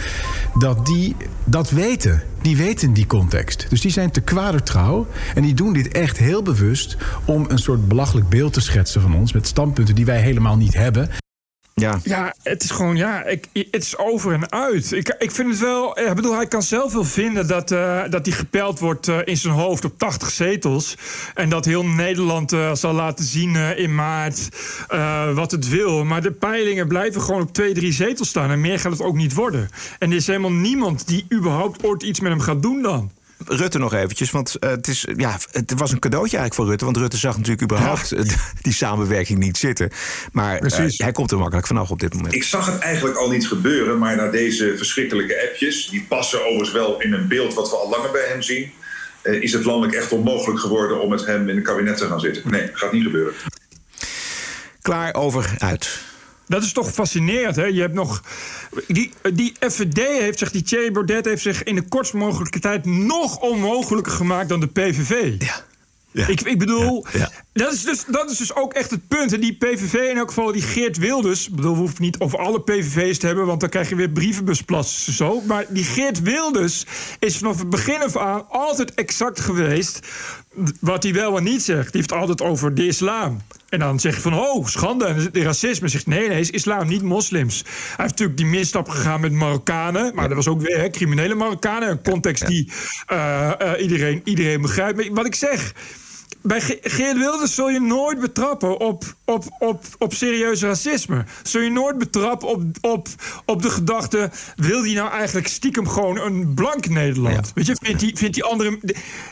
dat 0.55 0.87
die 0.87 1.17
dat 1.45 1.71
weten. 1.71 2.23
Die 2.43 2.57
weten 2.57 2.93
die 2.93 3.07
context. 3.07 3.67
Dus 3.69 3.81
die 3.81 3.91
zijn 3.91 4.11
te 4.11 4.21
kwadertrouw. 4.21 5.07
En 5.35 5.43
die 5.43 5.55
doen 5.55 5.73
dit 5.73 5.89
echt 6.01 6.19
heel 6.19 6.43
bewust... 6.43 6.97
om 7.25 7.45
een 7.49 7.59
soort 7.59 7.89
belachelijk 7.89 8.29
beeld 8.29 8.53
te 8.53 8.61
schetsen 8.61 9.01
van 9.01 9.15
ons... 9.15 9.33
met 9.33 9.47
standpunten 9.47 9.95
die 9.95 10.05
wij 10.05 10.21
helemaal 10.21 10.57
niet 10.57 10.75
hebben... 10.75 11.11
Ja. 11.75 11.99
Ja, 12.03 12.35
het 12.43 12.63
is 12.63 12.71
gewoon, 12.71 12.97
ja, 12.97 13.25
ik, 13.25 13.47
het 13.53 13.83
is 13.83 13.99
over 13.99 14.33
en 14.33 14.53
uit. 14.53 14.93
Ik, 14.93 15.15
ik 15.19 15.31
vind 15.31 15.51
het 15.51 15.59
wel, 15.59 15.99
ik 16.01 16.15
bedoel, 16.15 16.35
hij 16.35 16.47
kan 16.47 16.63
zelf 16.63 16.93
wel 16.93 17.05
vinden 17.05 17.47
dat, 17.47 17.71
eh, 17.71 18.03
dat 18.11 18.27
hij 18.27 18.35
gepeld 18.35 18.79
wordt 18.79 19.09
eh, 19.09 19.19
in 19.25 19.37
zijn 19.37 19.55
hoofd 19.55 19.85
op 19.85 19.99
80 19.99 20.31
zetels. 20.31 20.97
En 21.35 21.49
dat 21.49 21.65
heel 21.65 21.87
Nederland 21.87 22.53
eh, 22.53 22.75
zal 22.75 22.93
laten 22.93 23.25
zien 23.25 23.57
eh, 23.57 23.79
in 23.79 23.95
maart 23.95 24.49
eh, 24.89 25.35
wat 25.35 25.51
het 25.51 25.69
wil. 25.69 26.05
Maar 26.05 26.23
de 26.23 26.33
peilingen 26.33 26.89
blijven 26.89 27.21
gewoon 27.21 27.43
op 27.43 27.53
twee, 27.53 27.75
drie 27.75 27.93
zetels 27.93 28.29
staan. 28.29 28.51
En 28.51 28.61
meer 28.61 28.79
gaat 28.79 28.93
het 28.93 29.03
ook 29.03 29.17
niet 29.17 29.35
worden. 29.35 29.69
En 29.99 30.11
er 30.11 30.17
is 30.17 30.27
helemaal 30.27 30.53
niemand 30.53 31.07
die 31.07 31.27
überhaupt 31.33 31.85
ooit 31.85 32.03
iets 32.03 32.21
met 32.21 32.31
hem 32.31 32.41
gaat 32.41 32.63
doen 32.63 32.83
dan. 32.83 33.11
Rutte 33.47 33.79
nog 33.79 33.95
eventjes. 33.95 34.31
Want 34.31 34.59
eh, 34.59 34.71
het, 34.71 34.89
is, 34.89 35.07
ja, 35.17 35.39
het 35.51 35.73
was 35.77 35.93
een 35.93 35.99
cadeautje 35.99 36.37
eigenlijk 36.37 36.55
voor 36.55 36.67
Rutte. 36.67 36.85
Want 36.85 36.97
Rutte 36.97 37.17
zag 37.17 37.37
natuurlijk 37.37 37.63
überhaupt 37.63 38.13
eh, 38.13 38.23
die 38.63 38.73
samenwerking 38.73 39.39
niet 39.39 39.57
zitten. 39.57 39.91
Maar 40.33 40.59
eh, 40.59 40.89
hij 40.97 41.13
komt 41.13 41.31
er 41.31 41.39
makkelijk 41.39 41.67
vanaf 41.67 41.91
op 41.91 42.01
dit 42.01 42.15
moment. 42.15 42.35
Ik 42.35 42.43
zag 42.43 42.67
het 42.67 42.79
eigenlijk 42.79 43.17
al 43.17 43.31
niet 43.31 43.47
gebeuren, 43.47 43.99
maar 43.99 44.17
na 44.17 44.31
deze 44.31 44.77
verschrikkelijke 44.77 45.49
appjes, 45.49 45.89
die 45.89 46.07
passen 46.09 46.41
overigens 46.41 46.73
wel 46.73 47.01
in 47.01 47.13
een 47.13 47.29
beeld 47.29 47.55
wat 47.55 47.71
we 47.71 47.77
al 47.77 47.89
langer 47.89 48.11
bij 48.11 48.27
hem 48.29 48.43
zien, 48.43 48.73
is 49.23 49.53
het 49.53 49.65
landelijk 49.65 49.99
echt 49.99 50.13
onmogelijk 50.13 50.61
geworden 50.61 51.01
om 51.01 51.09
met 51.09 51.27
hem 51.27 51.49
in 51.49 51.57
een 51.57 51.63
kabinet 51.63 51.97
te 51.97 52.07
gaan 52.07 52.21
zitten. 52.21 52.51
Nee, 52.51 52.71
gaat 52.73 52.93
niet 52.93 53.03
gebeuren. 53.03 53.35
Klaar 54.83 55.15
over 55.15 55.55
uit. 55.59 56.09
Dat 56.51 56.63
is 56.63 56.73
toch 56.73 56.93
fascinerend, 56.93 57.57
hè? 57.57 57.65
Je 57.65 57.81
hebt 57.81 57.95
nog. 57.95 58.23
Die, 58.87 59.13
die 59.33 59.55
FVD 59.61 59.99
heeft 59.99 60.39
zich, 60.39 60.51
die 60.51 60.63
Thierry 60.63 60.93
Baudet 60.93 61.25
heeft 61.25 61.43
zich 61.43 61.63
in 61.63 61.75
de 61.75 61.89
kortst 61.89 62.13
mogelijke 62.13 62.61
tijd 62.61 62.85
nog 62.85 63.39
onmogelijker 63.39 64.13
gemaakt 64.13 64.49
dan 64.49 64.61
de 64.61 64.67
PVV. 64.67 65.35
Ja. 65.39 65.65
Ja. 66.13 66.27
Ik, 66.27 66.41
ik 66.41 66.59
bedoel, 66.59 67.07
Ja, 67.13 67.19
ja. 67.19 67.31
Dat, 67.53 67.73
is 67.73 67.83
dus, 67.83 68.05
dat 68.07 68.31
is 68.31 68.37
dus 68.37 68.55
ook 68.55 68.73
echt 68.73 68.91
het 68.91 69.09
punt. 69.09 69.33
En 69.33 69.41
die 69.41 69.57
PVV 69.57 69.95
in 69.95 70.17
elk 70.17 70.29
geval, 70.29 70.53
die 70.53 70.63
Geert 70.63 70.99
Wilders... 70.99 71.49
Ik 71.49 71.55
bedoel, 71.55 71.73
we 71.73 71.79
hoeven 71.79 72.03
niet 72.03 72.19
over 72.19 72.39
alle 72.39 72.61
PVV's 72.61 73.19
te 73.19 73.27
hebben... 73.27 73.47
want 73.47 73.61
dan 73.61 73.69
krijg 73.69 73.89
je 73.89 73.95
weer 73.95 74.11
brievenbusplassen 74.11 75.13
zo. 75.13 75.41
Maar 75.41 75.65
die 75.69 75.85
Geert 75.85 76.23
Wilders 76.23 76.85
is 77.19 77.37
vanaf 77.37 77.59
het 77.59 77.71
begin 77.71 78.03
af 78.03 78.17
aan 78.17 78.49
altijd 78.49 78.95
exact 78.95 79.41
geweest... 79.41 80.01
wat 80.81 81.03
hij 81.03 81.13
wel 81.13 81.37
en 81.37 81.45
niet 81.45 81.63
zegt. 81.63 81.93
Die 81.93 82.01
heeft 82.01 82.13
altijd 82.13 82.43
over 82.43 82.75
de 82.75 82.87
islam. 82.87 83.41
En 83.69 83.79
dan 83.79 84.01
zeg 84.01 84.15
je 84.15 84.21
van, 84.21 84.35
oh, 84.35 84.67
schande, 84.67 85.05
en 85.05 85.29
de 85.33 85.43
racisme. 85.43 85.89
Zegt 85.89 86.07
nee, 86.07 86.29
nee, 86.29 86.41
is 86.41 86.51
islam, 86.51 86.89
niet 86.89 87.03
moslims. 87.03 87.63
Hij 87.63 87.73
heeft 87.97 88.11
natuurlijk 88.11 88.37
die 88.39 88.47
misstap 88.47 88.89
gegaan 88.89 89.21
met 89.21 89.33
Marokkanen. 89.33 90.15
Maar 90.15 90.27
dat 90.29 90.37
was 90.37 90.49
ook 90.49 90.61
weer 90.61 90.79
hè, 90.79 90.91
criminele 90.91 91.35
Marokkanen. 91.35 91.91
Een 91.91 92.03
context 92.03 92.47
die 92.47 92.73
eh, 93.07 93.61
eh, 93.61 93.83
iedereen, 93.83 94.21
iedereen 94.25 94.61
begrijpt. 94.61 94.97
Maar 94.97 95.15
wat 95.15 95.27
ik 95.27 95.35
zeg... 95.35 95.73
Bij 96.43 96.61
Ge- 96.61 96.79
Geert 96.83 97.17
Wilders 97.17 97.55
zul 97.55 97.71
je 97.71 97.81
nooit 97.81 98.21
betrappen 98.21 98.79
op, 98.79 99.05
op, 99.25 99.45
op, 99.59 99.85
op 99.99 100.15
serieus 100.15 100.63
racisme. 100.63 101.25
Zul 101.43 101.61
je 101.61 101.71
nooit 101.71 101.99
betrappen 101.99 102.49
op, 102.49 102.63
op, 102.81 103.09
op 103.45 103.63
de 103.63 103.71
gedachte... 103.71 104.31
wil 104.57 104.83
hij 104.83 104.93
nou 104.95 105.11
eigenlijk 105.11 105.47
stiekem 105.49 105.89
gewoon 105.89 106.19
een 106.19 106.55
blank 106.55 106.89
Nederland? 106.89 107.47
Ja. 107.47 107.53
Weet 107.55 107.67
je, 107.67 107.77
vindt 107.83 108.01
die, 108.01 108.17
vindt, 108.17 108.35
die 108.35 108.45
andere, 108.45 108.79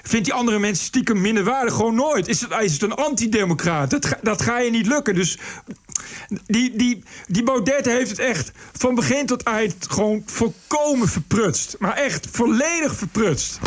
vindt 0.03 0.25
die 0.25 0.35
andere 0.35 0.59
mensen 0.59 0.85
stiekem 0.85 1.21
minderwaardig? 1.21 1.75
Gewoon 1.75 1.95
nooit. 1.95 2.29
Is 2.29 2.41
het, 2.41 2.51
is 2.61 2.73
het 2.73 2.83
een 2.83 2.95
antidemocraat? 2.95 3.91
Dat, 3.91 4.07
ga- 4.07 4.19
dat 4.23 4.43
ga 4.43 4.59
je 4.59 4.71
niet 4.71 4.87
lukken. 4.87 5.15
Dus 5.15 5.39
die, 6.47 6.77
die, 6.77 7.03
die 7.27 7.43
Baudet 7.43 7.85
heeft 7.87 8.11
het 8.11 8.19
echt 8.19 8.53
van 8.73 8.95
begin 8.95 9.27
tot 9.27 9.43
eind... 9.43 9.75
gewoon 9.89 10.23
volkomen 10.27 11.09
verprutst. 11.09 11.77
Maar 11.79 11.97
echt 11.97 12.27
volledig 12.31 12.95
verprutst. 12.97 13.59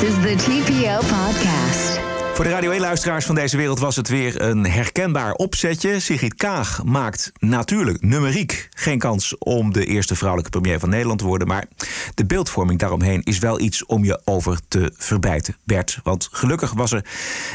Is 0.00 0.14
the 0.14 0.34
TPO 0.36 0.96
podcast. 0.96 2.00
Voor 2.34 2.44
de 2.44 2.50
Radio 2.50 2.72
1-luisteraars 2.72 3.24
van 3.26 3.34
deze 3.34 3.56
wereld 3.56 3.78
was 3.78 3.96
het 3.96 4.08
weer 4.08 4.40
een 4.42 4.66
herkenbaar 4.66 5.32
opzetje. 5.32 6.00
Sigrid 6.00 6.34
Kaag 6.34 6.84
maakt 6.84 7.32
natuurlijk 7.38 8.02
numeriek 8.02 8.68
geen 8.70 8.98
kans 8.98 9.38
om 9.38 9.72
de 9.72 9.86
eerste 9.86 10.14
vrouwelijke 10.14 10.50
premier 10.50 10.80
van 10.80 10.88
Nederland 10.88 11.18
te 11.18 11.26
worden. 11.26 11.48
Maar 11.48 11.66
de 12.14 12.26
beeldvorming 12.26 12.78
daaromheen 12.78 13.22
is 13.22 13.38
wel 13.38 13.60
iets 13.60 13.86
om 13.86 14.04
je 14.04 14.20
over 14.24 14.60
te 14.68 14.92
verbijten, 14.96 15.56
Bert. 15.64 16.00
Want 16.02 16.28
gelukkig 16.32 16.72
was 16.72 16.92
er 16.92 17.04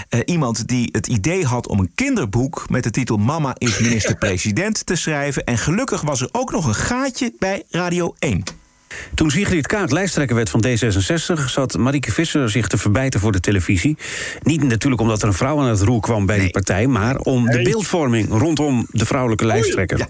eh, 0.10 0.20
iemand 0.25 0.68
die 0.68 0.90
het 0.92 1.08
idee 1.08 1.46
had 1.46 1.68
om 1.68 1.80
een 1.80 1.92
kinderboek 1.96 2.70
met 2.70 2.84
de 2.84 2.92
titel 2.92 3.18
Mama 3.18 3.56
is 3.58 3.80
minister-president 3.80 4.86
te 4.86 4.96
schrijven. 4.96 5.44
En 5.44 5.58
gelukkig 5.58 6.02
was 6.02 6.22
er 6.22 6.30
ook 6.32 6.52
nog 6.52 6.66
een 6.66 6.75
gaatje 6.75 7.34
bij 7.40 7.64
Radio 7.70 8.16
1. 8.20 8.64
Toen 9.13 9.32
Sigrid 9.32 9.68
Kaag 9.68 9.89
lijsttrekker 9.89 10.36
werd 10.36 10.50
van 10.50 10.65
D66... 10.68 11.46
zat 11.46 11.77
Marieke 11.77 12.12
Visser 12.12 12.50
zich 12.50 12.68
te 12.68 12.77
verbijten 12.77 13.20
voor 13.20 13.32
de 13.32 13.39
televisie. 13.39 13.98
Niet 14.44 14.63
natuurlijk 14.63 15.01
omdat 15.01 15.22
er 15.22 15.27
een 15.27 15.34
vrouw 15.34 15.60
aan 15.60 15.68
het 15.68 15.82
roer 15.82 16.01
kwam 16.01 16.25
bij 16.25 16.39
die 16.39 16.50
partij... 16.50 16.88
maar 16.88 17.18
om 17.18 17.46
de 17.46 17.62
beeldvorming 17.62 18.30
rondom 18.30 18.88
de 18.89 19.06
vrouwelijke 19.06 19.46
lijsttrekker. 19.46 20.08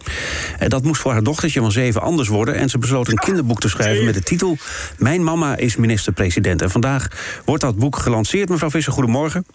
En 0.60 0.70
dat 0.70 0.84
moest 0.84 1.02
voor 1.02 1.12
haar 1.12 1.24
dochtertje 1.24 1.60
van 1.60 1.72
zeven 1.72 2.02
anders 2.02 2.28
worden... 2.28 2.56
en 2.56 2.70
ze 2.70 2.78
besloot 2.78 3.08
een 3.08 3.18
kinderboek 3.18 3.60
te 3.60 3.70
schrijven 3.70 4.06
met 4.06 4.14
de 4.14 4.24
titel... 4.24 4.58
Mijn 4.98 5.24
mama 5.24 5.56
is 5.56 5.76
minister-president. 5.76 6.62
En 6.62 6.70
vandaag 6.70 7.08
wordt 7.46 7.62
dat 7.62 7.78
boek 7.78 7.96
gelanceerd. 7.96 8.50
Mevrouw 8.50 8.70
Visser, 8.70 8.94
goedemorgen. 8.94 9.46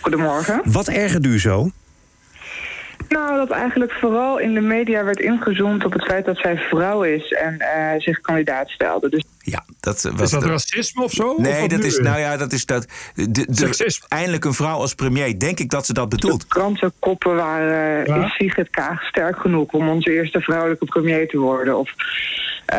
Goedemorgen. 0.00 0.62
Wat 0.64 0.88
ergert 0.88 1.26
u 1.26 1.40
zo? 1.40 1.70
Nou, 3.08 3.36
dat 3.36 3.50
eigenlijk 3.50 3.92
vooral 3.92 4.38
in 4.38 4.54
de 4.54 4.60
media 4.60 5.04
werd 5.04 5.20
ingezoomd 5.20 5.84
op 5.84 5.92
het 5.92 6.04
feit 6.04 6.24
dat 6.24 6.36
zij 6.36 6.56
vrouw 6.58 7.02
is 7.02 7.32
en 7.32 7.58
eh, 7.58 8.00
zich 8.00 8.20
kandidaat 8.20 8.68
stelde. 8.68 9.08
Dus 9.08 9.24
Ja, 9.38 9.64
dat 9.80 10.02
was 10.02 10.22
Is 10.22 10.30
dat 10.30 10.40
de- 10.42 10.48
racisme 10.48 11.02
of 11.02 11.12
zo? 11.12 11.34
Nee, 11.38 11.68
dat 11.68 11.78
nu 11.78 11.84
is, 11.84 11.98
nou 11.98 12.18
ja, 12.18 12.36
dat 12.36 12.52
is 12.52 12.66
dat. 12.66 12.86
De, 13.14 13.30
de, 13.30 13.98
eindelijk 14.08 14.44
een 14.44 14.52
vrouw 14.52 14.78
als 14.78 14.94
premier. 14.94 15.38
Denk 15.38 15.58
ik 15.58 15.70
dat 15.70 15.86
ze 15.86 15.92
dat 15.92 16.08
bedoelt. 16.08 16.46
krantenkoppen 16.46 17.34
waren, 17.36 18.04
Ja. 18.06 18.24
is 18.24 18.34
Sigrid 18.34 18.70
Kaag 18.70 19.02
sterk 19.02 19.38
genoeg 19.40 19.72
om 19.72 19.88
onze 19.88 20.12
eerste 20.12 20.40
vrouwelijke 20.40 20.84
premier 20.84 21.28
te 21.28 21.38
worden? 21.38 21.78
Of 21.78 21.90
eh, 22.66 22.78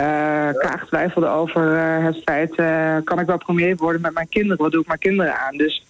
Kaag 0.60 0.86
twijfelde 0.88 1.28
over 1.28 1.78
eh, 1.78 2.04
het 2.06 2.22
feit, 2.26 2.56
eh, 2.56 2.96
kan 3.04 3.20
ik 3.20 3.26
wel 3.26 3.38
premier 3.38 3.76
worden 3.76 4.02
met 4.02 4.14
mijn 4.14 4.30
kinderen? 4.30 4.58
Wat 4.64 4.72
doe 4.72 4.82
ik 4.82 4.88
mijn 4.88 5.00
kinderen 5.00 5.38
aan? 5.40 5.58
Dus 5.58 5.86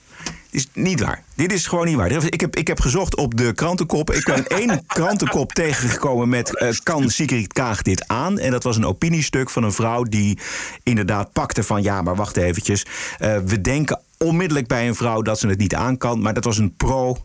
is 0.57 0.67
niet 0.73 0.99
waar. 0.99 1.23
Dit 1.35 1.53
is 1.53 1.67
gewoon 1.67 1.85
niet 1.85 1.95
waar. 1.95 2.11
Ik 2.11 2.41
heb, 2.41 2.55
ik 2.55 2.67
heb 2.67 2.79
gezocht 2.79 3.15
op 3.15 3.37
de 3.37 3.53
krantenkoppen. 3.53 4.15
Ik 4.15 4.25
ben 4.25 4.47
één 4.47 4.85
krantenkop 4.87 5.53
tegengekomen 5.53 6.29
met... 6.29 6.57
eh, 6.57 6.69
kan 6.83 7.09
Sigrid 7.09 7.53
Kaag 7.53 7.81
dit 7.81 8.07
aan? 8.07 8.39
En 8.39 8.51
dat 8.51 8.63
was 8.63 8.77
een 8.77 8.85
opiniestuk 8.85 9.49
van 9.49 9.63
een 9.63 9.71
vrouw 9.71 10.03
die 10.03 10.39
inderdaad 10.83 11.31
pakte 11.31 11.63
van... 11.63 11.83
ja, 11.83 12.01
maar 12.01 12.15
wacht 12.15 12.37
eventjes. 12.37 12.85
Eh, 13.17 13.37
we 13.45 13.61
denken 13.61 14.01
onmiddellijk 14.17 14.67
bij 14.67 14.87
een 14.87 14.95
vrouw 14.95 15.21
dat 15.21 15.39
ze 15.39 15.47
het 15.47 15.57
niet 15.57 15.75
aan 15.75 15.97
kan. 15.97 16.21
Maar 16.21 16.33
dat 16.33 16.43
was 16.43 16.57
een 16.57 16.75
pro... 16.75 17.17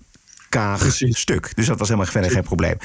Kaag 0.48 0.86
stuk. 0.98 1.56
Dus 1.56 1.66
dat 1.66 1.78
was 1.78 1.88
helemaal 1.88 2.10
verder 2.10 2.30
geen 2.30 2.42
probleem. 2.42 2.76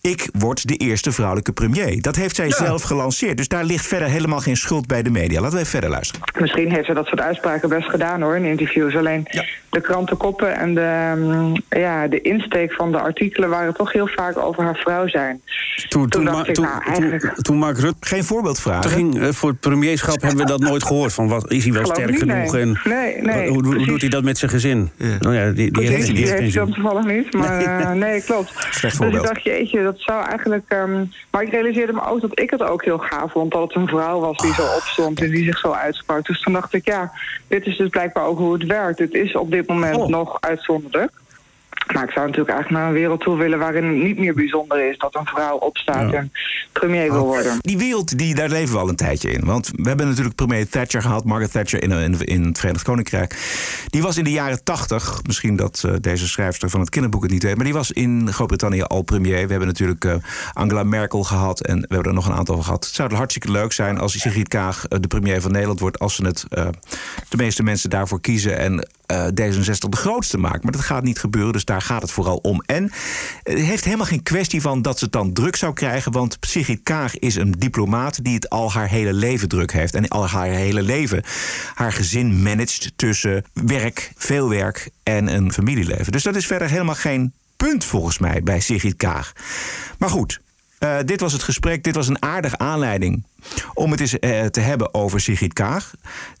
Ik 0.00 0.28
word 0.32 0.68
de 0.68 0.76
eerste 0.76 1.12
vrouwelijke 1.12 1.52
premier. 1.52 2.02
Dat 2.02 2.16
heeft 2.16 2.36
zij 2.36 2.50
zelf 2.50 2.82
gelanceerd. 2.82 3.36
Dus 3.36 3.48
daar 3.48 3.64
ligt 3.64 3.86
verder 3.86 4.08
helemaal 4.08 4.40
geen 4.40 4.56
schuld 4.56 4.86
bij 4.86 5.02
de 5.02 5.10
media. 5.10 5.40
Laten 5.40 5.52
we 5.54 5.58
even 5.58 5.70
verder 5.70 5.90
luisteren. 5.90 6.26
misschien 6.40 6.72
heeft 6.72 6.86
ze 6.86 6.94
dat 6.94 7.06
soort 7.06 7.20
uitspraken 7.20 7.68
best 7.68 7.88
gedaan 7.88 8.22
hoor, 8.22 8.36
in 8.36 8.44
interviews. 8.44 8.96
Alleen 8.96 9.26
de 9.72 9.80
krantenkoppen 9.80 10.56
en 10.56 10.74
de, 10.74 11.12
mm, 11.16 11.54
ja, 11.68 12.08
de 12.08 12.20
insteek 12.20 12.72
van 12.72 12.92
de 12.92 12.98
artikelen 13.00 13.48
waren 13.48 13.74
toch 13.74 13.92
heel 13.92 14.06
vaak 14.06 14.38
over 14.38 14.62
haar 14.64 14.76
vrouw 14.76 15.08
zijn. 15.08 15.40
Toen, 15.88 16.08
toen, 16.08 16.22
ik, 16.22 16.28
toen, 16.28 16.34
nou, 16.34 16.52
toen, 16.52 16.66
eigenlijk- 16.86 17.34
toen 17.34 17.56
Mark 17.56 17.78
Rutte 17.78 18.06
Geen 18.06 18.24
voorbeeldvragen. 18.24 18.90
ging 18.90 19.20
eh, 19.20 19.28
voor 19.28 19.50
het 19.50 19.60
premierschap, 19.60 20.20
hebben 20.20 20.38
we 20.40 20.46
dat 20.46 20.60
nooit 20.60 20.82
gehoord. 20.84 21.12
Van 21.12 21.28
wat, 21.28 21.50
is 21.50 21.64
hij 21.64 21.72
wel 21.72 21.82
Geloof 21.82 21.96
sterk 21.96 22.10
niet, 22.10 22.18
genoeg? 22.18 22.52
nee. 22.52 22.62
En 22.62 22.80
Nee, 22.84 23.22
nee, 23.22 23.48
hoe, 23.48 23.84
doet 23.86 24.00
hij 24.00 24.10
dat 24.10 24.22
met 24.22 24.38
zijn 24.38 24.50
gezin? 24.50 24.90
Nou 25.20 25.34
ja, 25.34 25.50
die, 25.50 25.70
die, 25.72 25.82
heeft, 25.82 25.94
heeft, 25.94 26.06
die 26.06 26.14
die 26.14 26.24
heeft 26.24 26.32
geen 26.34 26.42
heeft 26.42 26.54
dan 26.54 26.66
zin. 26.66 26.74
toevallig 26.74 27.04
niet, 27.04 27.32
maar 27.38 27.60
eh, 27.60 27.90
nee, 27.92 28.22
klopt. 28.22 28.52
Slecht 28.70 28.98
Dus 29.00 29.14
ik 29.14 29.22
dacht, 29.22 29.42
jeetje, 29.44 29.82
dat 29.82 29.94
zou 29.98 30.24
eigenlijk... 30.24 30.64
ehm, 30.68 31.04
maar 31.30 31.42
ik 31.42 31.50
realiseerde 31.50 31.92
me 31.92 32.06
ook 32.06 32.20
dat 32.20 32.40
ik 32.40 32.50
het 32.50 32.62
ook 32.62 32.84
heel 32.84 32.98
gaaf 32.98 33.32
vond... 33.32 33.52
dat 33.52 33.62
het 33.62 33.74
een 33.74 33.86
vrouw 33.88 34.20
was 34.20 34.36
die 34.36 34.54
zo 34.54 34.62
opstond 34.76 35.20
en 35.20 35.30
die 35.30 35.44
zich 35.44 35.58
zo 35.58 35.70
uitsprak. 35.70 36.26
Dus 36.26 36.40
toen 36.42 36.52
dacht 36.52 36.74
ik, 36.74 36.84
ja, 36.86 37.12
dit 37.48 37.66
is 37.66 37.76
dus 37.76 37.88
blijkbaar 37.88 38.24
ook 38.24 38.38
hoe 38.38 38.52
het 38.52 38.66
werkt. 38.66 38.98
Het 38.98 39.14
is 39.14 39.36
op 39.36 39.50
dit 39.50 39.61
moment 39.68 39.96
Oh. 39.96 40.08
nog 40.08 40.40
uitzonderlijk. 40.40 41.12
Maar 41.92 42.04
ik 42.04 42.10
zou 42.10 42.26
natuurlijk 42.26 42.54
eigenlijk 42.54 42.70
naar 42.70 42.88
een 42.88 43.00
wereld 43.00 43.20
toe 43.20 43.36
willen... 43.36 43.58
waarin 43.58 43.84
het 43.84 44.02
niet 44.02 44.18
meer 44.18 44.34
bijzonder 44.34 44.88
is 44.90 44.98
dat 44.98 45.14
een 45.14 45.26
vrouw 45.26 45.56
opstaat 45.56 46.12
en 46.12 46.32
premier 46.72 47.12
wil 47.12 47.24
worden. 47.24 47.56
Die 47.60 47.78
wereld, 47.78 48.18
die, 48.18 48.34
daar 48.34 48.48
leven 48.48 48.74
we 48.74 48.80
al 48.80 48.88
een 48.88 48.96
tijdje 48.96 49.30
in. 49.30 49.44
Want 49.44 49.70
we 49.74 49.88
hebben 49.88 50.08
natuurlijk 50.08 50.34
premier 50.34 50.68
Thatcher 50.68 51.02
gehad, 51.02 51.24
Margaret 51.24 51.52
Thatcher 51.52 51.82
in, 51.82 51.90
in, 51.90 52.20
in 52.20 52.44
het 52.44 52.58
Verenigd 52.58 52.84
Koninkrijk. 52.84 53.36
Die 53.86 54.02
was 54.02 54.16
in 54.16 54.24
de 54.24 54.30
jaren 54.30 54.64
tachtig, 54.64 55.20
misschien 55.26 55.56
dat 55.56 55.82
eh, 55.86 55.94
deze 56.00 56.28
schrijfster 56.28 56.70
van 56.70 56.80
het 56.80 56.90
kinderboek 56.90 57.22
het 57.22 57.30
niet 57.30 57.42
weet, 57.42 57.54
maar 57.56 57.64
die 57.64 57.74
was 57.74 57.90
in 57.90 58.32
Groot-Brittannië 58.32 58.82
al 58.82 59.02
premier. 59.02 59.44
We 59.44 59.50
hebben 59.50 59.68
natuurlijk 59.68 60.04
eh, 60.04 60.14
Angela 60.52 60.82
Merkel 60.82 61.22
gehad 61.22 61.60
en 61.60 61.80
we 61.80 61.86
hebben 61.88 62.06
er 62.06 62.14
nog 62.14 62.26
een 62.26 62.34
aantal 62.34 62.62
gehad. 62.62 62.84
Het 62.84 62.94
zou 62.94 63.14
hartstikke 63.14 63.50
leuk 63.50 63.72
zijn 63.72 63.98
als 63.98 64.20
Sigrid 64.20 64.48
Kaag 64.48 64.86
eh, 64.86 64.98
de 65.00 65.08
premier 65.08 65.40
van 65.40 65.52
Nederland 65.52 65.80
wordt, 65.80 65.98
als 65.98 66.14
ze 66.14 66.24
het 66.24 66.44
de 67.28 67.36
meeste 67.36 67.62
mensen 67.62 67.90
daarvoor 67.90 68.20
kiezen 68.20 68.58
en 68.58 68.88
eh, 69.12 69.26
D66 69.26 69.88
de 69.88 69.96
grootste 69.96 70.38
maakt. 70.38 70.62
Maar 70.62 70.72
dat 70.72 70.80
gaat 70.80 71.02
niet 71.02 71.18
gebeuren, 71.18 71.52
dus 71.52 71.64
daar 71.64 71.82
gaat 71.82 72.02
het 72.02 72.10
vooral 72.10 72.36
om. 72.36 72.62
En 72.66 72.90
het 73.42 73.58
heeft 73.58 73.84
helemaal 73.84 74.06
geen 74.06 74.22
kwestie 74.22 74.60
van 74.60 74.82
dat 74.82 74.98
ze 74.98 75.04
het 75.04 75.12
dan 75.12 75.32
druk 75.32 75.56
zou 75.56 75.72
krijgen. 75.72 76.12
Want 76.12 76.36
Sigrid 76.40 76.80
Kaag 76.82 77.18
is 77.18 77.34
een 77.34 77.52
diplomaat 77.52 78.24
die 78.24 78.34
het 78.34 78.50
al 78.50 78.72
haar 78.72 78.88
hele 78.88 79.12
leven 79.12 79.48
druk 79.48 79.72
heeft. 79.72 79.94
En 79.94 80.08
al 80.08 80.28
haar 80.28 80.46
hele 80.46 80.82
leven 80.82 81.22
haar 81.74 81.92
gezin 81.92 82.42
managt 82.42 82.92
tussen 82.96 83.44
werk, 83.52 84.12
veel 84.16 84.48
werk 84.48 84.90
en 85.02 85.26
een 85.34 85.52
familieleven. 85.52 86.12
Dus 86.12 86.22
dat 86.22 86.36
is 86.36 86.46
verder 86.46 86.68
helemaal 86.68 86.94
geen 86.94 87.32
punt 87.56 87.84
volgens 87.84 88.18
mij 88.18 88.42
bij 88.42 88.60
Sigrid 88.60 88.96
Kaag. 88.96 89.32
Maar 89.98 90.10
goed, 90.10 90.40
eh, 90.82 90.96
dit 91.04 91.20
was 91.20 91.32
het 91.32 91.42
gesprek. 91.42 91.84
Dit 91.84 91.94
was 91.94 92.08
een 92.08 92.22
aardige 92.22 92.58
aanleiding 92.58 93.22
om 93.74 93.90
het 93.90 94.00
eens 94.00 94.18
eh, 94.18 94.44
te 94.44 94.60
hebben 94.60 94.94
over 94.94 95.20
Sigrid 95.20 95.52
Kaag. 95.52 95.90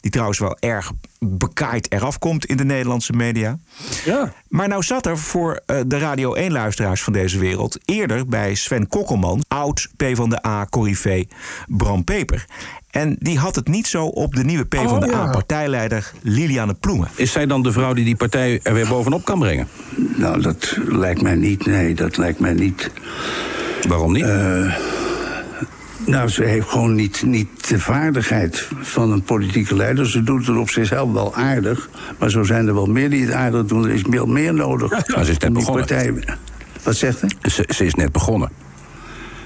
Die 0.00 0.10
trouwens 0.10 0.38
wel 0.38 0.56
erg 0.60 0.92
bekaaid 1.18 1.92
eraf 1.92 2.18
komt 2.18 2.44
in 2.44 2.56
de 2.56 2.64
Nederlandse 2.64 3.12
media. 3.12 3.58
Ja. 4.04 4.32
Maar 4.48 4.68
nou 4.68 4.82
zat 4.82 5.06
er 5.06 5.18
voor 5.18 5.60
eh, 5.66 5.76
de 5.86 5.98
Radio 5.98 6.36
1-luisteraars 6.36 7.02
van 7.02 7.12
deze 7.12 7.38
wereld... 7.38 7.78
eerder 7.84 8.26
bij 8.26 8.54
Sven 8.54 8.88
Kokkelman, 8.88 9.42
oud 9.48 9.88
PvdA-corrivé 9.96 11.24
Bram 11.66 12.04
Peper. 12.04 12.44
En 12.90 13.16
die 13.18 13.38
had 13.38 13.54
het 13.54 13.68
niet 13.68 13.86
zo 13.86 14.06
op 14.06 14.34
de 14.34 14.44
nieuwe 14.44 14.64
PvdA-partijleider 14.64 16.12
Liliane 16.22 16.74
Ploemen. 16.74 17.08
Is 17.14 17.32
zij 17.32 17.46
dan 17.46 17.62
de 17.62 17.72
vrouw 17.72 17.92
die 17.92 18.04
die 18.04 18.16
partij 18.16 18.60
er 18.62 18.74
weer 18.74 18.88
bovenop 18.88 19.24
kan 19.24 19.38
brengen? 19.38 19.68
Nou, 20.16 20.40
dat 20.40 20.76
lijkt 20.88 21.22
mij 21.22 21.34
niet. 21.34 21.66
Nee, 21.66 21.94
dat 21.94 22.16
lijkt 22.16 22.38
mij 22.38 22.52
niet. 22.52 22.90
Waarom 23.88 24.12
niet? 24.12 24.24
Uh, 24.24 24.74
nou, 26.06 26.28
ze 26.28 26.44
heeft 26.44 26.68
gewoon 26.68 26.94
niet, 26.94 27.22
niet 27.26 27.68
de 27.68 27.78
vaardigheid 27.78 28.68
van 28.80 29.12
een 29.12 29.22
politieke 29.22 29.74
leider. 29.74 30.08
Ze 30.08 30.22
doet 30.22 30.46
het 30.46 30.56
op 30.56 30.70
zichzelf 30.70 31.12
wel 31.12 31.34
aardig. 31.34 31.88
Maar 32.18 32.30
zo 32.30 32.42
zijn 32.42 32.66
er 32.66 32.74
wel 32.74 32.86
meer 32.86 33.10
die 33.10 33.24
het 33.24 33.34
aardig 33.34 33.64
doen. 33.64 33.84
Er 33.84 33.90
is 33.90 34.02
veel 34.10 34.26
meer 34.26 34.54
nodig. 34.54 34.90
Maar 34.90 35.24
ze 35.24 35.30
is 35.30 35.38
net 35.38 35.52
begonnen. 35.52 35.86
Partij... 35.86 36.14
Wat 36.82 36.96
zegt 36.96 37.20
hij? 37.20 37.30
Ze, 37.50 37.64
ze 37.68 37.84
is 37.84 37.94
net 37.94 38.12
begonnen. 38.12 38.50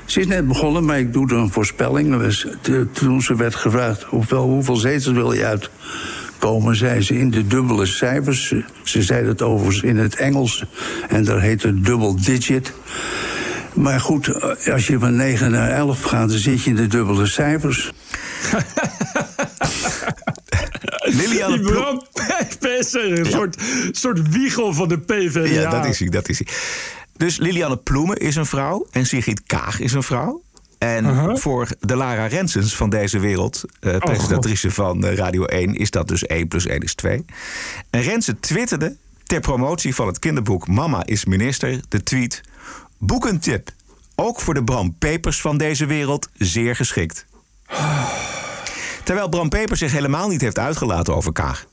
Ze 0.05 0.21
is 0.21 0.27
net 0.27 0.49
begonnen, 0.49 0.85
maar 0.85 0.99
ik 0.99 1.13
doe 1.13 1.31
er 1.31 1.37
een 1.37 1.51
voorspelling. 1.51 2.19
Dus, 2.19 2.47
toen 2.93 3.23
ze 3.23 3.37
werd 3.37 3.55
gevraagd 3.55 4.03
hoeveel, 4.03 4.43
hoeveel 4.43 4.77
zetels 4.77 5.15
wil 5.15 5.33
je 5.33 5.45
uitkomen, 5.45 6.77
zei 6.77 7.03
ze 7.03 7.19
in 7.19 7.31
de 7.31 7.47
dubbele 7.47 7.87
cijfers. 7.87 8.49
Ze, 8.49 8.65
ze 8.83 9.03
zei 9.03 9.27
het 9.27 9.43
overigens 9.43 9.83
in 9.83 9.97
het 9.97 10.17
Engels 10.17 10.65
en 11.09 11.25
daar 11.25 11.41
heet 11.41 11.63
het 11.63 11.85
dubbel 11.85 12.17
digit. 12.23 12.73
Maar 13.77 14.01
goed, 14.01 14.43
als 14.71 14.87
je 14.87 14.99
van 14.99 15.17
9 15.17 15.51
naar 15.51 15.71
11 15.71 16.03
gaat, 16.03 16.29
dan 16.29 16.39
zit 16.39 16.63
je 16.63 16.71
in 16.71 16.77
de 16.77 16.87
dubbele 16.87 17.27
cijfers. 17.27 17.93
Liliane 21.19 21.61
Bram 21.61 22.03
een 22.93 23.15
ja. 23.15 23.31
soort, 23.31 23.63
soort 23.91 24.29
wiegel 24.29 24.75
van 24.75 24.89
de 24.89 24.99
PvdA. 24.99 25.61
Ja, 25.61 25.71
dat 25.71 25.87
is 25.87 25.99
hij, 25.99 26.09
dat 26.09 26.29
is 26.29 26.39
hij. 26.39 26.55
Dus 27.17 27.39
Liliane 27.39 27.77
Ploemen 27.77 28.17
is 28.17 28.37
een 28.37 28.47
vrouw 28.47 28.87
en 28.91 29.07
Sigrid 29.07 29.43
Kaag 29.47 29.81
is 29.81 29.93
een 29.93 30.03
vrouw. 30.03 30.43
En 30.79 31.05
uh 31.05 31.19
-huh. 31.19 31.37
voor 31.37 31.69
de 31.81 31.97
Lara 31.97 32.27
Rensens 32.27 32.77
van 32.77 32.91
deze 32.91 33.19
wereld, 33.19 33.65
uh, 33.81 33.95
oh, 33.95 33.99
presentatrice 33.99 34.71
van 34.71 35.05
uh, 35.05 35.15
Radio 35.15 35.45
1, 35.45 35.75
is 35.75 35.91
dat 35.91 36.09
dus 36.09 36.27
1 36.27 36.49
plus 36.49 36.67
1 36.67 36.81
is 36.81 36.95
2. 36.95 37.25
En 37.91 38.03
Rensen 38.03 38.41
twitterde 38.41 38.97
ter 39.25 39.41
promotie 39.41 39.95
van 39.95 40.07
het 40.07 40.19
kinderboek 40.19 40.69
Mama 40.69 41.07
is 41.07 41.25
minister 41.25 41.81
de 41.89 42.03
tweet... 42.03 42.41
Boekentip, 43.07 43.71
ook 44.15 44.41
voor 44.41 44.55
de 44.55 44.65
Bram 44.65 44.95
Pepers 44.99 45.41
van 45.41 45.59
deze 45.59 45.87
wereld 45.87 46.29
zeer 46.35 46.77
geschikt. 46.77 47.27
Terwijl 49.05 49.29
Bram 49.29 49.49
Pepers 49.49 49.79
zich 49.79 49.93
helemaal 49.93 50.29
niet 50.29 50.41
heeft 50.41 50.59
uitgelaten 50.59 51.15
over 51.15 51.33
Kaag. 51.33 51.67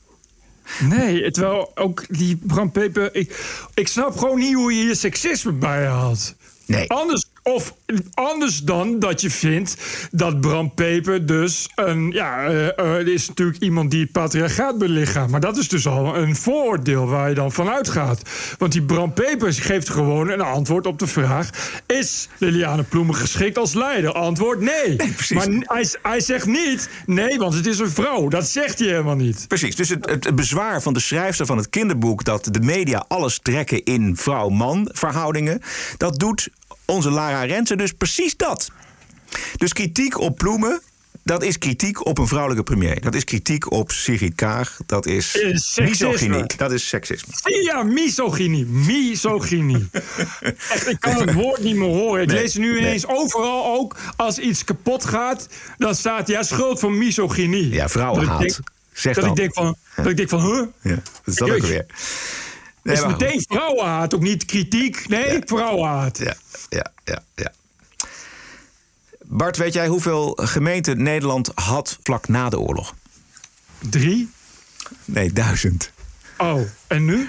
Nee, 0.80 1.30
terwijl 1.30 1.76
ook 1.76 2.04
die 2.08 2.36
Bram 2.36 2.70
Peper... 2.70 3.14
Ik, 3.14 3.58
ik 3.74 3.88
snap 3.88 4.16
gewoon 4.16 4.38
niet 4.38 4.54
hoe 4.54 4.72
je 4.72 4.82
hier 4.82 4.96
seksisme 4.96 5.52
bij 5.52 5.86
had. 5.86 6.34
Nee. 6.66 6.90
Anders 6.90 7.26
of 7.44 7.74
anders 8.14 8.58
dan 8.58 8.98
dat 8.98 9.20
je 9.20 9.30
vindt 9.30 9.76
dat 10.10 10.40
Bram 10.40 10.74
Peper 10.74 11.26
dus 11.26 11.68
een. 11.74 12.10
Ja, 12.10 12.50
uh, 12.50 13.06
is 13.06 13.28
natuurlijk 13.28 13.62
iemand 13.62 13.90
die 13.90 14.00
het 14.02 14.12
patriarchaat 14.12 14.78
belichaamt. 14.78 15.30
Maar 15.30 15.40
dat 15.40 15.56
is 15.56 15.68
dus 15.68 15.86
al 15.86 16.16
een 16.16 16.36
vooroordeel 16.36 17.06
waar 17.06 17.28
je 17.28 17.34
dan 17.34 17.52
van 17.52 17.68
uitgaat. 17.68 18.22
Want 18.58 18.72
die 18.72 18.82
Bram 18.82 19.12
Peper 19.12 19.52
geeft 19.52 19.90
gewoon 19.90 20.28
een 20.28 20.40
antwoord 20.40 20.86
op 20.86 20.98
de 20.98 21.06
vraag: 21.06 21.50
Is 21.86 22.28
Liliane 22.38 22.82
Ploemen 22.82 23.14
geschikt 23.14 23.58
als 23.58 23.74
leider? 23.74 24.12
Antwoord 24.12 24.60
nee. 24.60 24.96
nee 24.96 25.14
maar 25.28 25.48
hij, 25.48 25.88
hij, 26.02 26.20
zegt 26.20 26.46
niet 26.46 26.88
nee, 27.06 27.38
want 27.38 27.54
het 27.54 27.66
is 27.66 27.78
een 27.78 27.90
vrouw. 27.90 28.28
Dat 28.28 28.48
zegt 28.48 28.78
hij 28.78 28.88
helemaal 28.88 29.16
niet. 29.16 29.44
Precies. 29.48 29.76
Dus 29.76 29.88
het, 29.88 30.10
het 30.10 30.34
bezwaar 30.34 30.82
van 30.82 30.92
de 30.92 31.00
schrijfster 31.00 31.46
van 31.46 31.56
het 31.56 31.68
kinderboek 31.68 32.24
dat 32.24 32.48
de 32.50 32.60
media 32.60 33.04
alles 33.08 33.38
trekken 33.42 33.84
in 33.84 34.16
vrouw-man 34.16 34.88
verhoudingen, 34.92 35.60
dat 35.96 36.18
doet 36.18 36.48
onze 36.86 37.10
Lara 37.10 37.44
Rensen 37.44 37.78
dus 37.78 37.92
precies 37.92 38.36
dat. 38.36 38.70
Dus 39.56 39.72
kritiek 39.72 40.18
op 40.18 40.36
Ploemen, 40.36 40.80
dat 41.24 41.42
is 41.42 41.58
kritiek 41.58 42.06
op 42.06 42.18
een 42.18 42.26
vrouwelijke 42.26 42.62
premier. 42.64 43.00
Dat 43.00 43.14
is 43.14 43.24
kritiek 43.24 43.72
op 43.72 43.90
Sigrid 43.90 44.34
Kaag. 44.34 44.78
Dat 44.86 45.06
is 45.06 45.54
misogynie. 45.76 46.44
Dat 46.56 46.72
is 46.72 46.88
seksisme. 46.88 47.32
Ja, 47.62 47.82
misogynie. 47.82 48.66
Misogynie. 48.66 49.88
Echt, 50.72 50.88
ik 50.88 51.00
kan 51.00 51.20
het 51.20 51.32
woord 51.32 51.62
niet 51.62 51.76
meer 51.76 51.88
horen. 51.88 52.22
Ik 52.22 52.28
nee, 52.28 52.40
lees 52.40 52.54
nu 52.54 52.78
ineens 52.78 53.06
nee. 53.06 53.16
overal 53.16 53.74
ook... 53.76 53.96
als 54.16 54.38
iets 54.38 54.64
kapot 54.64 55.04
gaat, 55.04 55.48
dan 55.76 55.94
staat... 55.94 56.28
ja, 56.28 56.42
schuld 56.42 56.80
van 56.80 56.98
misogynie. 56.98 57.68
Ja, 57.68 57.88
vrouwenhaat. 57.88 58.38
Dat, 58.40 58.48
ik 58.48 58.54
denk, 58.54 58.68
zeg 58.92 59.14
dat, 59.14 59.24
ik 59.24 59.36
denk 59.36 59.54
van, 59.54 59.76
ja. 59.96 60.02
dat 60.02 60.10
ik 60.10 60.16
denk 60.16 60.28
van, 60.28 60.40
huh? 60.40 60.64
Ja, 60.82 60.94
dat 60.94 61.02
is 61.24 61.34
dat 61.34 61.50
ook 61.50 61.66
weer. 61.66 61.86
Nee, 62.84 62.96
is 62.96 63.06
meteen 63.06 63.44
vrouwenhaat, 63.46 64.14
ook 64.14 64.20
niet 64.20 64.44
kritiek. 64.44 65.08
Nee, 65.08 65.32
ja. 65.32 65.40
vrouwenhaat. 65.44 66.18
Ja, 66.18 66.34
ja, 66.68 66.92
ja, 67.04 67.22
ja. 67.34 67.52
Bart, 69.22 69.56
weet 69.56 69.72
jij 69.72 69.86
hoeveel 69.86 70.38
gemeenten 70.42 71.02
Nederland 71.02 71.50
had 71.54 71.98
vlak 72.02 72.28
na 72.28 72.48
de 72.48 72.58
oorlog? 72.58 72.94
Drie? 73.78 74.30
Nee, 75.04 75.32
duizend. 75.32 75.92
Oh, 76.38 76.60
en 76.86 77.04
nu? 77.04 77.28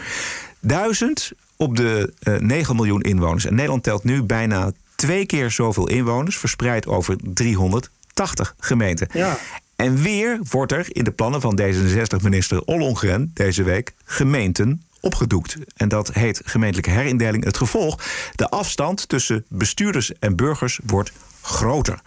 Duizend 0.60 1.32
op 1.56 1.76
de 1.76 2.14
uh, 2.24 2.38
9 2.40 2.76
miljoen 2.76 3.02
inwoners. 3.02 3.46
En 3.46 3.56
Nederland 3.56 3.84
telt 3.84 4.04
nu 4.04 4.24
bijna 4.24 4.72
twee 4.96 5.26
keer 5.26 5.52
zoveel 5.52 5.90
inwoners, 5.90 6.38
verspreid 6.38 6.88
over 6.88 7.16
380 7.22 8.56
gemeenten. 8.60 9.08
Ja. 9.14 9.38
En 9.76 10.02
weer 10.02 10.40
wordt 10.50 10.72
er 10.72 10.86
in 10.90 11.04
de 11.04 11.12
plannen 11.12 11.42
van 11.42 11.60
D66-minister 11.62 12.62
Ollongren 12.62 13.32
deze 13.34 13.64
week 13.64 13.94
gemeenten 14.06 14.85
opgedoekt. 15.06 15.58
En 15.76 15.88
dat 15.88 16.14
heet 16.14 16.42
gemeentelijke 16.46 16.90
herindeling. 16.90 17.44
Het 17.44 17.58
gevolg, 17.58 18.00
de 18.36 18.50
afstand 18.50 19.10
tussen 19.10 19.46
bestuurders 19.50 20.14
en 20.20 20.36
burgers 20.36 20.80
wordt 20.86 21.12
groter. 21.42 22.00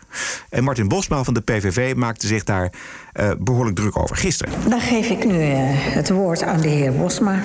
En 0.51 0.65
Martin 0.65 0.89
Bosma 0.89 1.25
van 1.25 1.35
de 1.35 1.41
PVV 1.41 1.95
maakte 1.95 2.27
zich 2.27 2.45
daar 2.45 2.73
uh, 3.15 3.31
behoorlijk 3.39 3.77
druk 3.77 3.99
over 3.99 4.17
gisteren. 4.17 4.53
Dan 4.69 4.81
geef 4.81 5.09
ik 5.09 5.25
nu 5.25 5.51
uh, 5.51 5.57
het 5.71 6.11
woord 6.11 6.43
aan 6.43 6.61
de 6.61 6.69
heer 6.69 6.93
Bosma, 6.93 7.43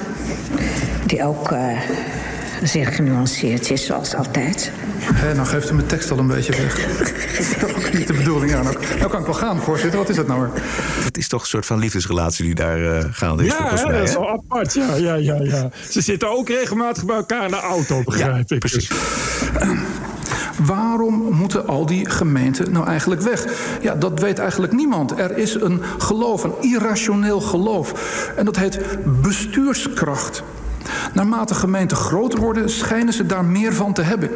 die 1.06 1.24
ook 1.24 1.52
uh, 1.52 1.80
zeer 2.67 2.88
genuanceerd 2.88 3.69
is, 3.71 3.86
zoals 3.86 4.15
altijd. 4.15 4.71
Hé, 4.99 5.34
nou 5.34 5.47
geeft 5.47 5.69
u 5.69 5.73
mijn 5.73 5.88
tekst 5.88 6.12
al 6.12 6.17
een 6.17 6.28
beetje 6.28 6.56
weg. 6.56 6.76
dat 7.60 7.69
is 7.69 7.91
niet 7.97 8.08
de 8.08 8.13
bedoeling. 8.13 8.52
Ja, 8.52 8.62
nou, 8.62 8.76
nou 8.97 9.10
kan 9.10 9.19
ik 9.19 9.26
wel 9.26 9.36
gaan, 9.36 9.60
voorzitter. 9.60 9.99
Wat 9.99 10.10
is 10.10 10.15
dat 10.15 10.28
nou? 10.28 10.49
Het 11.04 11.17
is 11.17 11.28
toch 11.28 11.41
een 11.41 11.47
soort 11.47 11.65
van 11.65 11.80
liefdesrelatie 11.80 12.45
die 12.45 12.56
daar 12.56 12.80
uh, 12.80 13.04
gaande 13.12 13.45
is, 13.45 13.52
ja, 13.52 13.58
volgens 13.58 13.84
mij. 13.84 13.91
Ja, 13.91 13.99
dat 13.99 14.08
is 14.08 14.13
wel 14.13 14.30
apart. 14.30 14.73
Ja, 14.73 14.95
ja, 14.95 15.15
ja, 15.15 15.38
ja. 15.41 15.69
Ze 15.89 16.02
zitten 16.02 16.30
ook 16.30 16.49
regelmatig 16.49 17.06
bij 17.06 17.15
elkaar 17.15 17.45
in 17.45 17.52
de 17.52 17.60
auto, 17.60 18.04
begrijp 18.04 18.49
ja, 18.49 18.56
ik. 18.56 18.60
precies. 18.60 18.91
Waarom 20.65 21.13
moeten 21.13 21.67
al 21.67 21.86
die 21.86 22.10
gemeenten 22.10 22.71
nou 22.71 22.88
eigenlijk 22.88 23.21
weg? 23.21 23.45
Ja, 23.82 23.95
dat 23.95 24.19
weet 24.19 24.39
eigenlijk 24.39 24.73
niemand. 24.73 25.19
Er 25.19 25.38
is 25.38 25.54
een 25.54 25.82
geloof, 25.97 26.43
een 26.43 26.54
irrationeel 26.62 27.41
geloof. 27.41 27.93
En 28.36 28.45
dat 28.45 28.56
heet 28.56 28.80
bestuurskracht. 29.21 30.43
Naarmate 31.13 31.56
gemeenten 31.56 31.97
groter 31.97 32.39
worden, 32.39 32.69
schijnen 32.69 33.13
ze 33.13 33.26
daar 33.26 33.45
meer 33.45 33.73
van 33.73 33.93
te 33.93 34.02
hebben. 34.02 34.30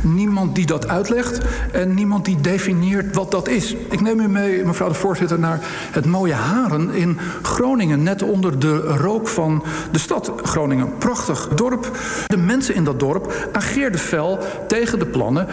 Niemand 0.00 0.54
die 0.54 0.66
dat 0.66 0.88
uitlegt 0.88 1.40
en 1.72 1.94
niemand 1.94 2.24
die 2.24 2.40
definieert 2.40 3.14
wat 3.14 3.30
dat 3.30 3.48
is. 3.48 3.74
Ik 3.74 4.00
neem 4.00 4.20
u 4.20 4.28
mee, 4.28 4.64
mevrouw 4.64 4.88
de 4.88 4.94
voorzitter, 4.94 5.38
naar 5.38 5.60
het 5.90 6.06
mooie 6.06 6.32
Haren 6.32 6.90
in 6.90 7.18
Groningen. 7.42 8.02
Net 8.02 8.22
onder 8.22 8.58
de 8.58 8.76
rook 8.78 9.28
van 9.28 9.64
de 9.92 9.98
stad 9.98 10.32
Groningen. 10.42 10.98
Prachtig 10.98 11.48
dorp. 11.48 11.98
De 12.26 12.36
mensen 12.36 12.74
in 12.74 12.84
dat 12.84 13.00
dorp 13.00 13.48
ageerden 13.52 14.00
fel 14.00 14.38
tegen 14.68 14.98
de 14.98 15.06
plannen 15.06 15.46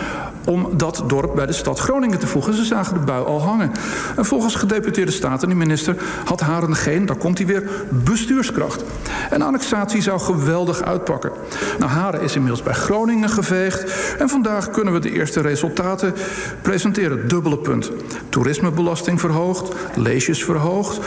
om 0.46 0.70
dat 0.78 1.04
dorp 1.08 1.36
bij 1.36 1.46
de 1.46 1.54
stad 1.54 1.80
Groningen 1.80 2.20
te 2.20 2.28
voegen. 2.28 2.54
Ze 2.54 2.66
zagen 2.66 2.94
de 2.94 3.00
bui 3.00 3.26
al 3.26 3.42
hangen. 3.42 3.72
En 4.16 4.26
volgens 4.26 4.56
gedeputeerde 4.56 5.12
staten, 5.12 5.50
de 5.50 5.56
minister, 5.56 5.96
had 6.26 6.40
Haren 6.40 6.76
geen, 6.76 7.06
daar 7.06 7.16
komt 7.16 7.38
hij 7.38 7.48
weer, 7.48 7.64
bestuurskracht. 7.90 8.84
En 9.30 9.42
annexatie 9.42 10.02
zou 10.02 10.20
geweldig 10.20 10.67
uitpakken. 10.76 11.32
Nou, 11.80 11.92
Haren 11.92 12.22
is 12.22 12.36
inmiddels 12.36 12.64
bij 12.64 12.74
Groningen 12.74 13.30
geveegd. 13.30 14.16
En 14.20 14.30
vandaag 14.30 14.70
kunnen 14.70 14.94
we 14.94 15.00
de 15.00 15.12
eerste 15.12 15.42
resultaten 15.42 16.14
presenteren. 16.62 17.28
Dubbele 17.28 17.58
punt. 17.58 17.92
Toerismebelasting 18.30 19.20
verhoogd, 19.20 19.76
leesjes 19.96 20.44
verhoogd, 20.44 21.00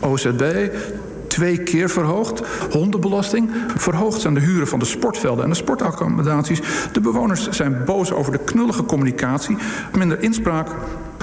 OZB 0.00 0.70
twee 1.38 1.62
keer 1.62 1.90
verhoogd. 1.90 2.42
Hondenbelasting. 2.70 3.50
Verhoogd 3.76 4.20
zijn 4.20 4.34
de 4.34 4.40
huren 4.40 4.68
van 4.68 4.78
de 4.78 4.84
sportvelden 4.84 5.44
en 5.44 5.50
de 5.50 5.56
sportaccommodaties. 5.56 6.60
De 6.92 7.00
bewoners 7.00 7.48
zijn 7.48 7.84
boos 7.84 8.12
over 8.12 8.32
de 8.32 8.44
knullige 8.44 8.84
communicatie. 8.84 9.56
Minder 9.92 10.22
inspraak. 10.22 10.68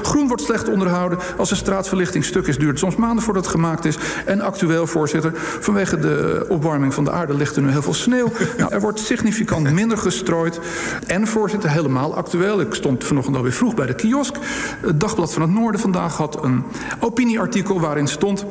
Groen 0.02 0.28
wordt 0.28 0.44
slecht 0.44 0.70
onderhouden. 0.70 1.20
Als 1.38 1.50
de 1.50 1.56
straatverlichting 1.56 2.26
stuk 2.26 2.48
is, 2.48 2.58
duurt 2.58 2.70
het 2.70 2.80
soms 2.80 2.96
maanden 2.96 3.24
voordat 3.24 3.44
het 3.44 3.54
gemaakt 3.54 3.86
is. 3.86 3.98
En 4.26 4.42
actueel, 4.42 4.88
voorzitter, 4.88 5.32
vanwege 5.60 6.00
de 6.00 6.46
opwarming 6.50 6.94
van 6.94 7.04
de 7.04 7.12
aarde 7.12 7.34
ligt 7.34 7.56
er 7.56 7.62
nu 7.62 7.70
heel 7.70 7.82
veel 7.82 7.94
sneeuw. 7.94 8.32
Nou, 8.58 8.74
er 8.74 8.82
wordt 8.82 9.00
significant 9.00 9.72
minder 9.72 9.98
gestrooid. 9.98 10.60
En, 11.08 11.28
voorzitter, 11.28 11.70
helemaal 11.70 12.16
actueel. 12.16 12.62
Ik 12.62 12.74
stond 12.74 13.04
vanochtend 13.04 13.36
alweer 13.36 13.52
vroeg 13.52 13.74
bij 13.74 13.86
de 13.86 13.94
kiosk. 13.94 14.36
Het 14.82 15.00
Dagblad 15.00 15.34
van 15.34 15.42
het 15.42 15.52
Noorden 15.52 15.82
vandaag 15.82 16.18
had 16.18 16.44
een 16.44 16.64
opinieartikel 17.00 17.80
waarin 17.80 18.08
stond... 18.08 18.46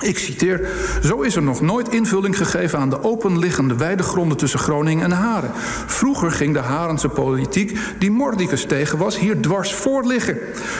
Ik 0.00 0.18
citeer: 0.18 0.68
Zo 1.02 1.20
is 1.20 1.36
er 1.36 1.42
nog 1.42 1.60
nooit 1.60 1.88
invulling 1.88 2.36
gegeven 2.36 2.78
aan 2.78 2.90
de 2.90 3.02
openliggende 3.02 3.74
weidegronden 3.74 4.36
tussen 4.36 4.58
Groningen 4.58 5.04
en 5.04 5.10
Haren. 5.10 5.50
Vroeger 5.86 6.30
ging 6.30 6.54
de 6.54 6.60
Harense 6.60 7.08
politiek, 7.08 7.78
die 7.98 8.10
Mordicus 8.10 8.64
tegen 8.64 8.98
was, 8.98 9.18
hier 9.18 9.40
dwars 9.40 9.74
voor 9.74 10.06
liggen. 10.06 10.38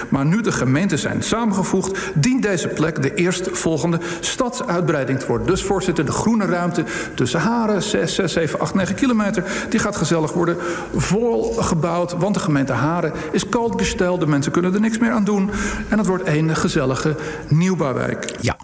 Maar 0.08 0.24
nu 0.24 0.40
de 0.40 0.52
gemeenten 0.52 0.98
zijn 0.98 1.22
samengevoegd, 1.22 1.98
dient 2.14 2.42
deze 2.42 2.68
plek 2.68 3.02
de 3.02 3.14
eerstvolgende 3.14 4.00
stadsuitbreiding 4.20 5.18
te 5.18 5.26
worden. 5.26 5.46
Dus 5.46 5.62
voorzitter, 5.62 6.04
de 6.04 6.12
groene 6.12 6.44
ruimte 6.44 6.84
tussen 7.14 7.40
Haren, 7.40 7.82
6, 7.82 8.14
6, 8.14 8.32
7, 8.32 8.60
8, 8.60 8.74
9 8.74 8.94
kilometer, 8.94 9.44
die 9.68 9.80
gaat 9.80 9.96
gezellig 9.96 10.32
worden 10.32 10.56
volgebouwd. 10.94 12.12
Want 12.12 12.34
de 12.34 12.40
gemeente 12.40 12.72
Haren 12.72 13.12
is 13.32 13.48
koud 13.48 13.74
gesteld, 13.76 14.20
de 14.20 14.26
mensen 14.26 14.52
kunnen 14.52 14.74
er 14.74 14.80
niks 14.80 14.98
meer 14.98 15.12
aan 15.12 15.24
doen. 15.24 15.50
En 15.88 15.98
het 15.98 16.06
wordt 16.06 16.24
één 16.24 16.56
gezellige 16.56 17.16
nieuwbouwwijk. 17.48 18.36
Ja. 18.40 18.56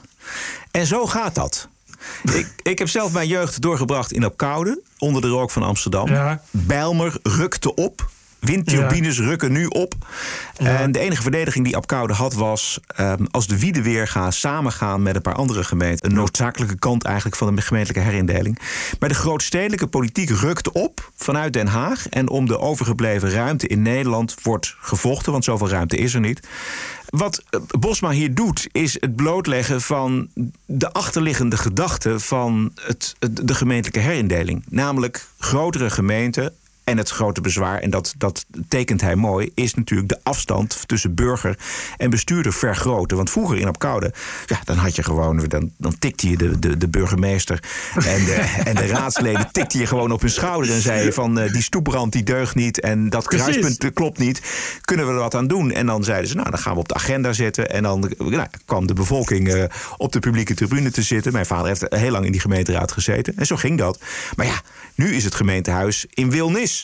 En 0.76 0.86
zo 0.86 1.06
gaat 1.06 1.34
dat. 1.34 1.68
ik, 2.22 2.54
ik 2.62 2.78
heb 2.78 2.88
zelf 2.88 3.12
mijn 3.12 3.28
jeugd 3.28 3.60
doorgebracht 3.60 4.12
in 4.12 4.24
Opkoude, 4.24 4.82
onder 4.98 5.22
de 5.22 5.28
rook 5.28 5.50
van 5.50 5.62
Amsterdam. 5.62 6.08
Ja. 6.08 6.42
Bijlmer 6.50 7.18
rukte 7.22 7.74
op. 7.74 8.10
Windturbines 8.46 9.18
rukken 9.20 9.52
nu 9.52 9.66
op. 9.66 9.94
En 10.56 10.92
de 10.92 10.98
enige 10.98 11.22
verdediging 11.22 11.64
die 11.64 11.76
Apkoude 11.76 12.12
had 12.12 12.35
was... 12.35 12.80
ehm, 12.87 13.24
als 13.30 13.46
de 13.46 13.59
Wieden 13.59 13.82
weer 13.82 14.09
gaan 14.09 14.32
samengaan 14.32 15.02
met 15.02 15.14
een 15.16 15.22
paar 15.22 15.35
andere 15.35 15.64
gemeenten... 15.64 16.09
een 16.11 16.16
noodzakelijke 16.16 16.78
kant 16.78 17.04
eigenlijk 17.04 17.37
van 17.37 17.56
de 17.56 17.62
gemeentelijke 17.62 18.09
herindeling. 18.09 18.59
Maar 19.00 19.09
de 19.09 19.14
grootstedelijke 19.14 19.87
politiek 19.87 20.30
rukt 20.30 20.70
op 20.72 21.11
vanuit 21.16 21.52
Den 21.52 21.66
Haag... 21.66 22.09
en 22.09 22.28
om 22.28 22.46
de 22.46 22.59
overgebleven 22.59 23.30
ruimte 23.30 23.66
in 23.66 23.82
Nederland 23.82 24.35
wordt 24.42 24.76
gevochten... 24.80 25.32
want 25.32 25.44
zoveel 25.44 25.68
ruimte 25.68 25.96
is 25.96 26.14
er 26.14 26.20
niet. 26.20 26.40
Wat 27.06 27.42
eh, 27.50 27.61
Bosma 27.78 28.11
hier 28.11 28.35
doet, 28.35 28.68
is 28.72 28.92
het 29.00 29.16
blootleggen 29.16 29.80
van 29.80 30.28
de 30.66 30.92
achterliggende 30.92 31.56
gedachte 31.56 32.20
van 32.20 32.72
het, 32.80 33.14
het- 33.18 33.46
de 33.48 33.54
gemeentelijke 33.54 34.00
herindeling. 34.09 34.64
Namelijk 34.68 35.26
grotere 35.38 35.90
gemeenten. 35.90 36.54
En 36.87 36.99
het 36.99 37.11
grote 37.11 37.40
bezwaar, 37.40 37.79
en 37.79 37.90
dat, 37.90 38.14
dat 38.18 38.44
tekent 38.68 39.01
hij 39.01 39.16
mooi, 39.16 39.51
is 39.55 39.75
natuurlijk 39.75 40.09
de 40.09 40.20
afstand 40.22 40.88
tussen 40.88 41.14
burger 41.14 41.59
en 41.96 42.11
bestuurder 42.11 42.53
vergroten. 42.53 43.16
Want 43.16 43.31
vroeger 43.31 43.59
in 43.59 43.66
Apkoude, 43.66 44.12
ja, 44.46 44.61
dan 44.64 44.77
had 44.77 44.96
je 44.96 45.03
gewoon, 45.03 45.44
dan, 45.49 45.70
dan 45.79 45.99
tikte 45.99 46.31
je 46.31 46.37
de, 46.37 46.59
de, 46.59 46.77
de 46.77 46.88
burgemeester 46.88 47.62
en 47.94 48.25
de, 48.25 48.35
en 48.64 48.75
de 48.75 48.87
raadsleden 48.87 49.49
tikte 49.53 49.79
je 49.79 49.87
gewoon 49.87 50.12
op 50.12 50.20
hun 50.20 50.31
schouder 50.31 50.72
en 50.72 50.81
zei 50.81 51.05
je 51.05 51.12
van 51.12 51.38
eh, 51.38 51.53
die 51.53 51.62
stoeprand 51.62 52.12
die 52.12 52.22
deugt 52.22 52.55
niet 52.55 52.81
en 52.81 53.09
dat 53.09 53.27
kruispunt 53.27 53.81
dat 53.81 53.92
klopt 53.92 54.18
niet. 54.18 54.42
Kunnen 54.81 55.07
we 55.07 55.12
er 55.12 55.18
wat 55.18 55.35
aan 55.35 55.46
doen? 55.46 55.72
En 55.72 55.87
dan 55.87 56.05
zeiden 56.05 56.29
ze, 56.29 56.35
nou, 56.35 56.51
dan 56.51 56.59
gaan 56.59 56.72
we 56.72 56.79
op 56.79 56.88
de 56.88 56.94
agenda 56.94 57.33
zetten. 57.33 57.70
En 57.70 57.83
dan 57.83 58.12
nou, 58.18 58.46
kwam 58.64 58.87
de 58.87 58.94
bevolking 58.94 59.49
eh, 59.49 59.64
op 59.96 60.12
de 60.12 60.18
publieke 60.18 60.55
tribune 60.55 60.90
te 60.90 61.03
zitten. 61.03 61.33
Mijn 61.33 61.46
vader 61.46 61.66
heeft 61.66 61.87
heel 61.88 62.11
lang 62.11 62.25
in 62.25 62.33
die 62.33 62.40
gemeenteraad 62.40 62.92
gezeten. 62.92 63.37
En 63.37 63.46
zo 63.46 63.57
ging 63.57 63.79
dat. 63.79 64.01
Maar 64.37 64.46
ja, 64.46 64.61
nu 64.94 65.14
is 65.14 65.25
het 65.25 65.35
gemeentehuis 65.35 66.07
in 66.11 66.31
Wilnis. 66.31 66.75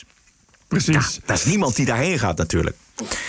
Precies. 0.73 1.19
daar 1.25 1.35
is 1.35 1.45
niemand 1.45 1.75
die 1.75 1.85
daarheen 1.85 2.19
gaat 2.19 2.37
natuurlijk. 2.37 2.75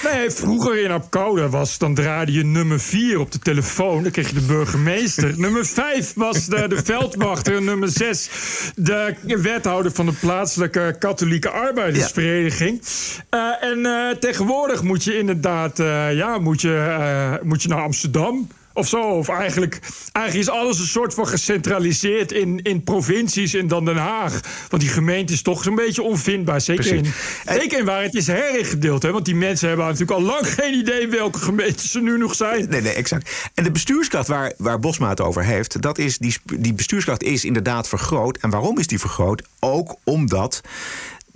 Nee, 0.03 0.31
vroeger 0.31 0.83
in 0.83 0.91
Apkoude 0.91 1.49
was, 1.49 1.79
dan 1.79 1.95
draaide 1.95 2.33
je 2.33 2.45
nummer 2.45 2.81
4 2.81 3.21
op 3.21 3.33
de 3.33 3.39
telefoon. 3.39 4.03
Dan 4.03 4.13
kreeg 4.13 4.29
je 4.29 4.35
de 4.35 4.41
burgemeester. 4.41 5.39
nummer 5.39 5.67
5 5.67 6.13
was 6.15 6.47
de, 6.47 6.69
de 6.69 6.85
veldwachter. 6.85 7.57
En 7.57 7.65
nummer 7.65 7.89
6 7.89 8.29
de 8.77 9.15
wethouder 9.25 9.93
van 9.93 10.07
de 10.07 10.13
plaatselijke 10.13 10.97
katholieke 10.99 11.51
arbeidersvereniging. 11.51 12.83
Eh, 13.31 13.41
en 13.61 13.87
eh, 13.87 14.17
tegenwoordig 14.17 14.83
moet 14.83 15.05
je 15.05 15.19
inderdaad 15.19 15.79
eh, 15.81 16.15
ja, 16.15 16.39
moet 16.39 16.61
je, 16.61 17.39
moet 17.43 17.63
je 17.63 17.69
naar 17.69 17.83
Amsterdam. 17.83 18.49
Of 18.75 18.89
zo. 18.89 19.01
Of 19.01 19.29
eigenlijk, 19.29 19.79
eigenlijk 20.13 20.49
is 20.49 20.55
alles 20.55 20.79
een 20.79 20.87
soort 20.87 21.15
van 21.15 21.29
gecentraliseerd 21.29 22.33
in, 22.33 22.63
in 22.63 22.83
provincies 22.83 23.55
en 23.55 23.69
dan 23.69 23.85
Den 23.85 23.97
Haag. 23.97 24.41
Want 24.69 24.83
die 24.83 24.91
gemeente 24.91 25.33
is 25.33 25.43
toch 25.43 25.63
zo'n 25.63 25.75
beetje 25.75 26.03
onvindbaar. 26.03 26.61
Zeker 26.61 26.95
in, 26.95 27.07
zeker 27.45 27.79
in 27.79 27.85
waar 27.85 28.03
het 28.03 28.15
is 28.15 28.27
heringedeeld. 28.27 29.03
Hè? 29.03 29.13
Want 29.13 29.25
die 29.25 29.35
mensen 29.35 29.69
hebben 29.69 29.87
natuurlijk 29.87 30.19
al 30.19 30.23
lang 30.23 30.55
geen 30.55 30.75
idee 30.75 31.09
welke 31.09 31.39
gemeentes 31.39 31.91
ze 31.91 32.01
nu 32.01 32.19
nog 32.19 32.35
zijn. 32.35 32.69
Nee, 32.69 32.81
nee, 32.81 32.93
exact. 32.93 33.31
En 33.55 33.65
de 33.65 33.71
bestuurskracht 33.71 34.29
waar, 34.29 34.53
waar 34.57 34.79
Bosma 34.79 35.09
het 35.09 35.21
over 35.21 35.45
heeft, 35.45 35.83
dat 35.83 35.99
is, 35.99 36.19
die, 36.19 36.37
die 36.59 36.75
bestuurskracht 36.75 37.23
is 37.23 37.45
inderdaad 37.45 37.89
vergroot. 37.89 38.37
En 38.37 38.51
waarom 38.51 38.79
is 38.79 38.87
die 38.87 39.01
vergroot? 39.01 39.43
Ook 39.59 39.97
omdat 40.05 40.61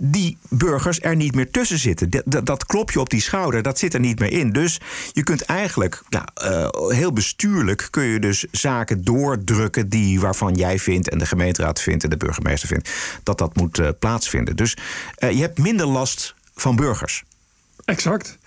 die 0.01 0.37
burgers 0.49 1.01
er 1.01 1.15
niet 1.15 1.35
meer 1.35 1.51
tussen 1.51 1.79
zitten. 1.79 2.09
Dat, 2.25 2.45
dat, 2.45 2.65
klopje 2.65 2.99
op 2.99 3.09
die 3.09 3.21
schouder, 3.21 3.61
dat 3.61 3.79
zit 3.79 3.93
er 3.93 3.99
niet 3.99 4.19
meer 4.19 4.31
in. 4.31 4.51
Dus 4.51 4.79
je 5.13 5.23
kunt 5.23 5.41
eigenlijk, 5.41 6.01
ja, 6.09 6.27
eh, 6.33 6.69
heel 6.87 7.13
bestuurlijk... 7.13 7.87
kun 7.89 8.03
je 8.03 8.19
dus 8.19 8.45
zaken 8.51 9.03
doordrukken 9.03 9.89
die, 9.89 10.19
waarvan 10.19 10.53
jij 10.53 10.79
vindt... 10.79 11.09
en 11.09 11.17
de 11.17 11.25
gemeenteraad 11.25 11.81
vindt 11.81 12.03
en 12.03 12.09
de 12.09 12.17
burgemeester 12.17 12.67
vindt... 12.67 12.89
dat 13.23 13.37
dat 13.37 13.55
moet 13.55 13.79
eh, 13.79 13.89
plaatsvinden. 13.99 14.55
Dus 14.55 14.77
eh, 15.15 15.31
je 15.31 15.41
hebt 15.41 15.57
minder 15.57 15.87
last 15.87 16.35
van 16.55 16.75
burgers. 16.75 17.23
Exact. 17.89 18.37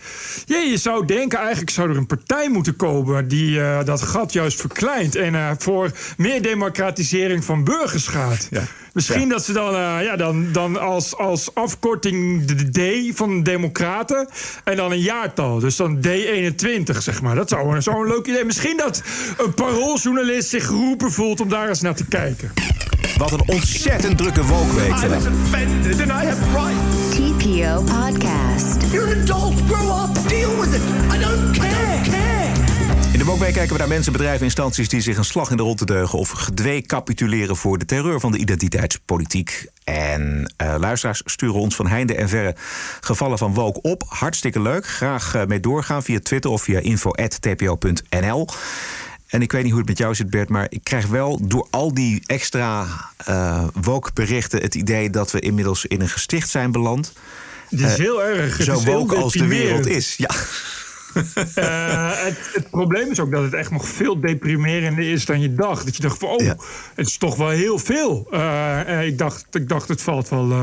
Ja, 0.46 0.58
je 0.58 0.76
zou 0.76 1.06
denken, 1.06 1.38
eigenlijk 1.38 1.70
zou 1.70 1.90
er 1.90 1.96
een 1.96 2.06
partij 2.06 2.48
moeten 2.50 2.76
komen 2.76 3.28
die 3.28 3.60
eh, 3.60 3.84
dat 3.84 4.02
gat 4.02 4.32
juist 4.32 4.60
verkleint 4.60 5.14
en 5.16 5.34
eh, 5.34 5.50
voor 5.58 5.90
meer 6.16 6.42
democratisering 6.42 7.44
van 7.44 7.64
burgers 7.64 8.06
gaat. 8.06 8.48
Misschien 8.92 9.20
Ja. 9.22 9.28
dat 9.28 9.44
ze 9.44 9.52
dan, 9.52 9.74
eh, 9.74 9.96
ja, 10.02 10.16
dan, 10.16 10.52
dan 10.52 10.80
als, 10.80 11.16
als 11.16 11.54
afkorting 11.54 12.44
de 12.44 13.10
D 13.10 13.16
van 13.16 13.42
Democraten 13.42 14.28
en 14.64 14.76
dan 14.76 14.92
een 14.92 15.00
jaartal. 15.00 15.58
Dus 15.58 15.76
dan 15.76 15.96
D21, 16.06 16.96
zeg 17.02 17.22
maar. 17.22 17.34
Dat 17.34 17.48
zou, 17.48 17.74
een- 17.74 17.82
zou 17.82 17.96
een 18.02 18.08
leuk 18.12 18.26
idee. 18.26 18.44
Misschien 18.44 18.76
dat 18.76 19.02
een 19.38 19.54
parooljournalist 19.54 20.48
zich 20.48 20.66
geroepen 20.66 21.12
voelt 21.12 21.40
om 21.40 21.48
daar 21.48 21.68
eens 21.68 21.80
naar 21.80 21.94
te 21.94 22.04
kijken. 22.06 22.52
Wat 23.16 23.32
een 23.32 23.42
ontzettend 23.46 24.18
drukke 24.18 24.44
wolkweek. 24.44 24.98
vandaag. 24.98 25.26
offended 25.26 26.00
and 26.00 26.10
I 26.10 26.26
have 26.26 26.42
rights. 26.54 27.11
TPO 27.42 27.82
Podcast. 27.82 28.92
You're 28.92 29.12
an 29.12 29.20
adult. 29.20 29.54
Grow 29.66 29.88
up. 29.88 30.28
Deal 30.28 30.60
with 30.60 30.74
it. 30.74 30.82
I 31.14 31.18
don't 31.18 31.58
care. 31.58 32.00
care. 32.10 32.52
In 33.12 33.18
de 33.18 33.24
Wokweek 33.24 33.52
kijken 33.52 33.72
we 33.72 33.78
naar 33.78 33.88
mensen, 33.88 34.12
bedrijven, 34.12 34.44
instanties 34.44 34.88
die 34.88 35.00
zich 35.00 35.16
een 35.16 35.24
slag 35.24 35.50
in 35.50 35.56
de 35.56 35.62
ronde 35.62 35.84
deugen 35.84 36.18
of 36.18 36.30
gedwee 36.30 36.82
capituleren 36.82 37.56
voor 37.56 37.78
de 37.78 37.84
terreur 37.84 38.20
van 38.20 38.32
de 38.32 38.38
identiteitspolitiek. 38.38 39.66
En 39.84 40.52
eh, 40.56 40.74
luisteraars 40.78 41.22
sturen 41.24 41.60
ons 41.60 41.74
van 41.74 41.86
heinde 41.86 42.14
en 42.14 42.28
verre 42.28 42.54
gevallen 43.00 43.38
van 43.38 43.54
woke 43.54 43.80
op. 43.80 44.04
Hartstikke 44.08 44.60
leuk. 44.60 44.86
Graag 44.86 45.34
eh, 45.34 45.44
mee 45.46 45.60
doorgaan 45.60 46.02
via 46.02 46.18
Twitter 46.20 46.50
of 46.50 46.62
via 46.62 46.78
info.tpo.nl. 46.78 48.46
En 49.32 49.42
ik 49.42 49.52
weet 49.52 49.62
niet 49.62 49.70
hoe 49.70 49.80
het 49.80 49.88
met 49.88 49.98
jou 49.98 50.14
zit, 50.14 50.30
Bert, 50.30 50.48
maar 50.48 50.66
ik 50.68 50.80
krijg 50.82 51.06
wel 51.06 51.38
door 51.42 51.66
al 51.70 51.94
die 51.94 52.22
extra 52.26 52.86
eh 53.16 53.64
woke 53.82 54.10
berichten 54.14 54.60
het 54.60 54.74
idee 54.74 55.10
dat 55.10 55.30
we 55.30 55.40
inmiddels 55.40 55.86
in 55.86 56.00
een 56.00 56.08
gesticht 56.08 56.48
zijn 56.48 56.72
beland. 56.72 57.12
Het 57.68 57.80
is 57.80 57.86
Eh, 57.90 57.94
heel 57.96 58.22
erg. 58.22 58.56
Het 58.56 58.66
Zo 58.66 58.80
woke 58.84 59.16
als 59.16 59.32
de 59.32 59.46
wereld 59.46 59.86
is. 59.86 60.14
Ja. 60.16 60.28
Eh, 61.54 62.10
het, 62.24 62.36
het 62.52 62.70
probleem 62.70 63.10
is 63.10 63.20
ook 63.20 63.30
dat 63.30 63.42
het 63.42 63.54
echt 63.54 63.70
nog 63.70 63.88
veel 63.88 64.20
deprimerender 64.20 65.10
is 65.12 65.24
dan 65.24 65.40
je 65.40 65.54
dacht. 65.54 65.84
Dat 65.84 65.96
je 65.96 66.02
dacht 66.02 66.18
van, 66.18 66.28
oh, 66.28 66.48
het 66.94 67.06
is 67.06 67.16
toch 67.16 67.36
wel 67.36 67.48
heel 67.48 67.78
veel. 67.78 68.26
Eh, 68.30 68.80
eh, 68.98 69.06
ik, 69.06 69.18
dacht, 69.18 69.46
ik 69.50 69.68
dacht, 69.68 69.88
het 69.88 70.02
valt 70.02 70.28
wel, 70.28 70.50
eh, 70.50 70.62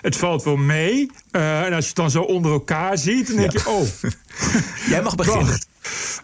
het 0.00 0.16
valt 0.16 0.42
wel 0.44 0.56
mee. 0.56 1.10
Eh, 1.30 1.60
en 1.62 1.72
als 1.72 1.82
je 1.82 1.88
het 1.88 1.96
dan 1.96 2.10
zo 2.10 2.22
onder 2.22 2.52
elkaar 2.52 2.98
ziet, 2.98 3.26
dan 3.26 3.36
denk 3.36 3.52
je, 3.52 3.68
oh. 3.68 3.86
Jij 4.90 5.02
mag 5.02 5.14
beginnen. 5.24 5.46
Wacht. 5.46 5.66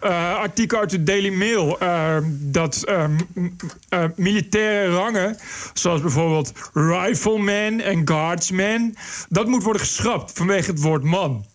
Eh, 0.01 0.35
artikel 0.35 0.79
uit 0.79 0.89
de 0.89 1.03
Daily 1.03 1.29
Mail. 1.33 1.79
eh, 1.79 2.17
dat 2.29 2.83
eh, 2.83 3.05
m- 3.33 3.55
eh, 3.89 4.03
militaire 4.15 4.95
rangen, 4.95 5.37
zoals 5.73 6.01
bijvoorbeeld 6.01 6.51
rifleman 6.73 7.79
en 7.79 8.07
guardsman, 8.07 8.95
dat 9.29 9.47
moet 9.47 9.63
worden 9.63 9.81
geschrapt 9.81 10.31
vanwege 10.35 10.71
het 10.71 10.81
woord 10.81 11.03
man. 11.03 11.45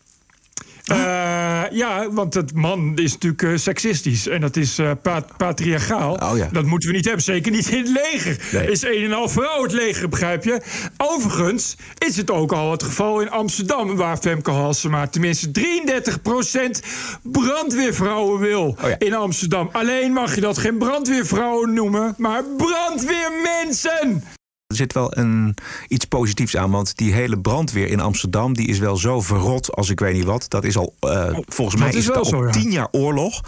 Eh, 0.85 1.62
ja, 1.71 2.11
want 2.11 2.35
het 2.35 2.55
man 2.55 2.93
is 2.97 3.12
natuurlijk 3.12 3.43
eh, 3.43 3.51
seksistisch 3.55 4.29
en 4.29 4.40
dat 4.40 4.57
is 4.57 4.79
eh, 4.79 4.90
pa- 5.03 5.25
patriarchaal. 5.37 6.19
Dat 6.53 6.64
moeten 6.64 6.88
we 6.88 6.95
niet 6.95 7.05
hebben, 7.05 7.23
zeker 7.25 7.53
niet 7.53 7.69
in 7.69 7.79
het 7.79 7.88
leger. 7.88 8.37
Nee. 8.53 8.71
Is 8.71 8.83
een 8.83 9.05
en 9.05 9.12
al 9.12 9.29
vrouw 9.29 9.62
het 9.62 9.73
leger, 9.73 10.09
begrijp 10.09 10.45
je? 10.45 10.61
Overigens 10.97 11.77
is 11.99 12.16
het 12.16 12.31
ook 12.31 12.53
al 12.53 12.71
het 12.71 12.83
geval 12.83 13.21
in 13.21 13.31
Amsterdam, 13.31 13.97
waar 13.97 14.16
Femke 14.16 14.51
Halsema 14.51 15.07
tenminste 15.07 15.51
33% 15.51 16.81
brandweervrouwen 17.23 18.40
wil 18.40 18.77
in 18.99 19.14
Amsterdam. 19.14 19.69
Alleen 19.73 20.12
mag 20.12 20.35
je 20.35 20.40
dat 20.40 20.59
geen 20.59 20.79
brandweervrouwen 20.79 21.75
noemen, 21.75 22.14
maar 22.16 22.43
brandweermensen. 22.57 24.23
Er 24.71 24.77
zit 24.77 24.93
wel 24.93 25.17
een, 25.17 25.55
iets 25.89 26.05
positiefs 26.05 26.57
aan, 26.57 26.71
want 26.71 26.97
die 26.97 27.13
hele 27.13 27.39
brandweer 27.39 27.87
in 27.89 28.01
Amsterdam... 28.01 28.55
die 28.55 28.67
is 28.69 28.79
wel 28.79 28.97
zo 28.97 29.21
verrot 29.21 29.75
als 29.75 29.91
ik 29.91 30.01
weet 30.01 30.15
niet 30.15 30.25
wat. 30.25 30.45
Dat 30.49 30.65
is 30.65 30.77
al, 30.77 30.95
eh, 31.01 31.39
volgens 31.49 31.77
mij 31.81 31.87
dat 31.87 31.95
is 31.97 32.01
is 32.01 32.07
het 32.07 32.17
al 32.17 32.25
zo, 32.25 32.45
ja. 32.45 32.51
tien 32.51 32.71
jaar 32.71 32.89
oorlog. 32.91 33.41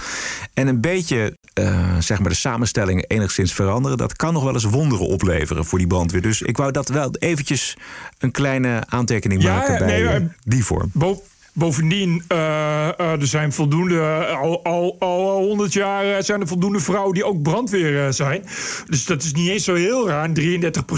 En 0.54 0.66
een 0.66 0.80
beetje, 0.80 1.36
eh, 1.52 1.96
zeg 1.98 2.20
maar, 2.20 2.28
de 2.28 2.34
samenstelling 2.36 3.04
enigszins 3.08 3.52
veranderen... 3.52 3.96
dat 3.98 4.16
kan 4.16 4.32
nog 4.32 4.42
wel 4.44 4.52
eens 4.54 4.64
wonderen 4.64 5.06
opleveren 5.06 5.64
voor 5.64 5.78
die 5.78 5.86
brandweer. 5.86 6.22
Dus 6.22 6.42
ik 6.42 6.56
wou 6.56 6.72
dat 6.72 6.88
wel 6.88 7.10
eventjes 7.18 7.76
een 8.18 8.30
kleine 8.30 8.82
aantekening 8.88 9.42
Ja, 9.42 9.56
maken 9.56 9.78
bij 9.78 9.86
nee, 9.86 10.04
maar- 10.04 10.36
die 10.44 10.64
vorm. 10.64 10.90
Bo- 10.92 11.22
Bovendien, 11.54 12.22
uh, 12.28 12.38
uh, 12.38 13.20
er 13.20 13.26
zijn 13.26 13.52
voldoende, 13.52 14.26
al, 14.26 14.64
al, 14.64 14.96
al 14.98 15.38
100 15.38 15.72
jaar 15.72 16.22
zijn 16.24 16.40
er 16.40 16.46
voldoende 16.46 16.80
vrouwen 16.80 17.14
die 17.14 17.24
ook 17.24 17.42
brandweer 17.42 18.12
zijn. 18.12 18.44
Dus 18.86 19.04
dat 19.04 19.22
is 19.22 19.32
niet 19.32 19.48
eens 19.48 19.64
zo 19.64 19.74
heel 19.74 20.08
raar. 20.08 20.28
33% 20.28 20.32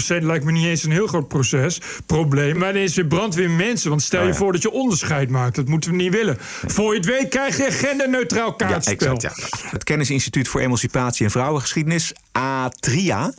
lijkt 0.07 0.45
me 0.45 0.51
niet 0.51 0.65
eens 0.65 0.83
een 0.83 0.91
heel 0.91 1.07
groot 1.07 1.27
proces, 1.27 1.81
probleem. 2.05 2.57
Maar 2.57 2.73
dan 2.73 2.81
is 2.81 2.95
weer 2.95 3.05
brandweer 3.05 3.49
mensen. 3.49 3.89
Want 3.89 4.01
stel 4.01 4.23
je 4.23 4.31
oh, 4.31 4.37
voor 4.37 4.51
dat 4.51 4.61
je 4.61 4.71
onderscheid 4.71 5.29
maakt. 5.29 5.55
Dat 5.55 5.67
moeten 5.67 5.89
we 5.89 5.95
niet 5.95 6.13
willen. 6.13 6.37
Voor 6.65 6.91
je 6.93 6.99
het 6.99 7.09
weet 7.09 7.29
krijg 7.29 7.57
je 7.57 7.71
genderneutraal 7.71 8.53
kaartspel. 8.55 9.07
Ja, 9.07 9.13
exact, 9.13 9.61
ja. 9.61 9.69
Het 9.69 9.83
Kennisinstituut 9.83 10.47
voor 10.47 10.61
Emancipatie 10.61 11.25
en 11.25 11.31
Vrouwengeschiedenis, 11.31 12.13
ATRIA... 12.31 13.33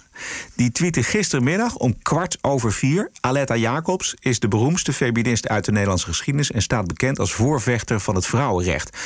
Die 0.55 0.72
tweette 0.72 1.02
gistermiddag 1.02 1.76
om 1.76 2.02
kwart 2.02 2.38
over 2.40 2.72
vier. 2.72 3.11
Aletta 3.20 3.57
Jacobs 3.57 4.14
is 4.20 4.38
de 4.38 4.48
beroemdste 4.48 4.92
feminist 4.92 5.48
uit 5.48 5.64
de 5.64 5.72
Nederlandse 5.72 6.07
geschiedenis 6.07 6.50
en 6.50 6.62
staat 6.62 6.87
bekend 6.87 7.05
als 7.14 7.32
voorvechter 7.32 8.00
van 8.00 8.14
het 8.14 8.26
vrouwenrecht. 8.26 8.96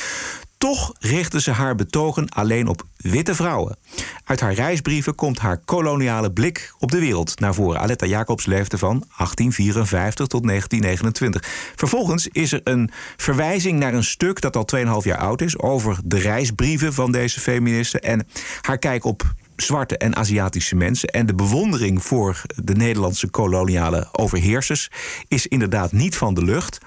Toch 0.61 0.93
richtte 0.99 1.41
ze 1.41 1.51
haar 1.51 1.75
betogen 1.75 2.29
alleen 2.29 2.67
op 2.67 2.83
witte 2.97 3.35
vrouwen. 3.35 3.77
Uit 4.23 4.39
haar 4.39 4.53
reisbrieven 4.53 5.15
komt 5.15 5.39
haar 5.39 5.57
koloniale 5.57 6.31
blik 6.31 6.73
op 6.79 6.91
de 6.91 6.99
wereld 6.99 7.39
naar 7.39 7.53
voren. 7.53 7.79
Aletta 7.79 8.05
Jacobs 8.05 8.45
leefde 8.45 8.77
van 8.77 9.03
1854 9.17 10.27
tot 10.27 10.43
1929. 10.43 11.73
Vervolgens 11.75 12.27
is 12.27 12.51
er 12.51 12.61
een 12.63 12.89
verwijzing 13.17 13.79
naar 13.79 13.93
een 13.93 14.03
stuk 14.03 14.41
dat 14.41 14.55
al 14.55 14.67
2,5 14.75 14.83
jaar 15.03 15.17
oud 15.17 15.41
is 15.41 15.59
over 15.59 15.97
de 16.03 16.19
reisbrieven 16.19 16.93
van 16.93 17.11
deze 17.11 17.39
feministen 17.39 18.01
en 18.01 18.27
haar 18.61 18.77
kijk 18.77 19.05
op 19.05 19.33
zwarte 19.55 19.97
en 19.97 20.15
Aziatische 20.15 20.75
mensen. 20.75 21.09
En 21.09 21.25
de 21.25 21.35
bewondering 21.35 22.03
voor 22.03 22.41
de 22.55 22.75
Nederlandse 22.75 23.29
koloniale 23.29 24.07
overheersers 24.11 24.89
is 25.27 25.47
inderdaad 25.47 25.91
niet 25.91 26.15
van 26.15 26.33
de 26.33 26.43
lucht. 26.43 26.79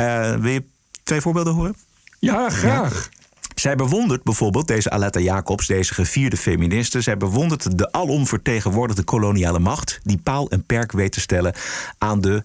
Uh, 0.00 0.34
wil 0.34 0.52
je 0.52 0.64
twee 1.02 1.20
voorbeelden 1.20 1.54
horen? 1.54 1.74
Ja, 2.18 2.50
graag. 2.50 3.08
Zij 3.54 3.76
bewondert 3.76 4.22
bijvoorbeeld, 4.22 4.66
deze 4.66 4.90
Aletta 4.90 5.20
Jacobs, 5.20 5.66
deze 5.66 5.94
gevierde 5.94 6.36
feministe... 6.36 7.00
zij 7.00 7.16
bewondert 7.16 7.78
de 7.78 7.92
alom 7.92 8.26
vertegenwoordigde 8.26 9.02
koloniale 9.02 9.58
macht... 9.58 10.00
die 10.02 10.18
paal 10.18 10.50
en 10.50 10.64
perk 10.64 10.92
weet 10.92 11.12
te 11.12 11.20
stellen 11.20 11.54
aan 11.98 12.20
de 12.20 12.42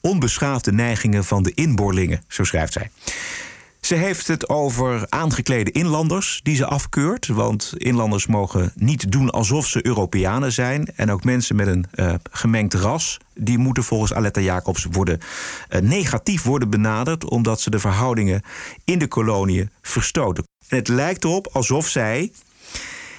onbeschaafde 0.00 0.72
neigingen 0.72 1.24
van 1.24 1.42
de 1.42 1.54
inboorlingen, 1.54 2.22
zo 2.28 2.44
schrijft 2.44 2.72
zij. 2.72 2.90
Ze 3.80 3.94
heeft 3.94 4.26
het 4.26 4.48
over 4.48 5.06
aangeklede 5.08 5.70
inlanders 5.70 6.40
die 6.42 6.56
ze 6.56 6.66
afkeurt. 6.66 7.26
Want 7.26 7.72
inlanders 7.76 8.26
mogen 8.26 8.72
niet 8.74 9.12
doen 9.12 9.30
alsof 9.30 9.66
ze 9.66 9.86
Europeanen 9.86 10.52
zijn. 10.52 10.88
En 10.96 11.10
ook 11.10 11.24
mensen 11.24 11.56
met 11.56 11.66
een 11.66 11.84
uh, 11.94 12.14
gemengd 12.30 12.74
ras. 12.74 13.18
die 13.34 13.58
moeten 13.58 13.84
volgens 13.84 14.14
Aletta 14.14 14.40
Jacobs 14.40 14.86
worden, 14.90 15.18
uh, 15.70 15.80
negatief 15.80 16.42
worden 16.42 16.70
benaderd. 16.70 17.24
omdat 17.24 17.60
ze 17.60 17.70
de 17.70 17.78
verhoudingen 17.78 18.42
in 18.84 18.98
de 18.98 19.08
koloniën 19.08 19.70
verstoten. 19.82 20.44
En 20.68 20.76
het 20.76 20.88
lijkt 20.88 21.24
erop 21.24 21.48
alsof 21.52 21.88
zij 21.88 22.32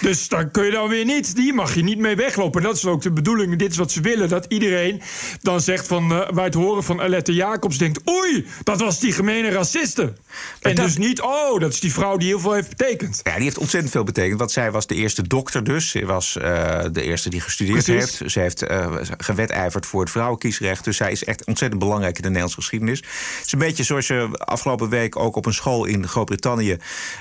Dus 0.00 0.28
dan 0.28 0.50
kun 0.50 0.64
je 0.64 0.70
dan 0.70 0.88
weer 0.88 1.04
niet, 1.04 1.36
die 1.36 1.52
mag 1.52 1.74
je 1.74 1.82
niet 1.82 1.98
mee 1.98 2.16
weglopen. 2.16 2.60
En 2.60 2.66
dat 2.66 2.76
is 2.76 2.86
ook 2.86 3.02
de 3.02 3.12
bedoeling, 3.12 3.56
dit 3.56 3.70
is 3.70 3.76
wat 3.76 3.92
ze 3.92 4.00
willen. 4.00 4.28
Dat 4.28 4.46
iedereen 4.48 5.02
dan 5.42 5.60
zegt 5.60 5.86
van, 5.86 6.12
uh, 6.12 6.30
bij 6.30 6.44
het 6.44 6.54
horen 6.54 6.84
van 6.84 7.00
Alette 7.00 7.34
Jacobs 7.34 7.78
denkt... 7.78 8.00
oei, 8.08 8.46
dat 8.62 8.80
was 8.80 9.00
die 9.00 9.12
gemene 9.12 9.50
raciste. 9.50 10.12
en 10.60 10.74
dus 10.74 10.96
niet, 10.96 11.20
oh, 11.20 11.60
dat 11.60 11.72
is 11.72 11.80
die 11.80 11.92
vrouw 11.92 12.16
die 12.16 12.28
heel 12.28 12.40
veel 12.40 12.52
heeft 12.52 12.68
betekend. 12.68 13.20
Ja, 13.22 13.34
die 13.34 13.42
heeft 13.42 13.58
ontzettend 13.58 13.92
veel 13.92 14.04
betekend. 14.04 14.38
Want 14.38 14.52
zij 14.52 14.70
was 14.70 14.86
de 14.86 14.94
eerste 14.94 15.26
dokter 15.26 15.64
dus. 15.64 15.90
Ze 15.90 16.06
was 16.06 16.36
uh, 16.42 16.80
de 16.92 17.02
eerste 17.02 17.30
die 17.30 17.40
gestudeerd 17.40 17.84
Precies. 17.84 18.18
heeft. 18.18 18.32
Ze 18.32 18.40
heeft 18.40 18.70
uh, 18.70 18.96
gewetijverd 19.16 19.86
voor 19.86 20.00
het 20.00 20.10
vrouwenkiesrecht. 20.10 20.84
Dus 20.84 20.96
zij 20.96 21.12
is 21.12 21.24
echt 21.24 21.44
ontzettend 21.44 21.80
belangrijk 21.80 22.16
in 22.16 22.22
de 22.22 22.28
Nederlandse 22.28 22.60
geschiedenis. 22.60 22.98
Het 22.98 23.46
is 23.46 23.52
een 23.52 23.58
beetje 23.58 23.82
zoals 23.82 24.06
je 24.06 24.28
afgelopen 24.32 24.88
week 24.88 25.16
ook 25.16 25.36
op 25.36 25.46
een 25.46 25.54
school 25.54 25.84
in 25.84 26.08
Groot-Brittannië... 26.08 26.76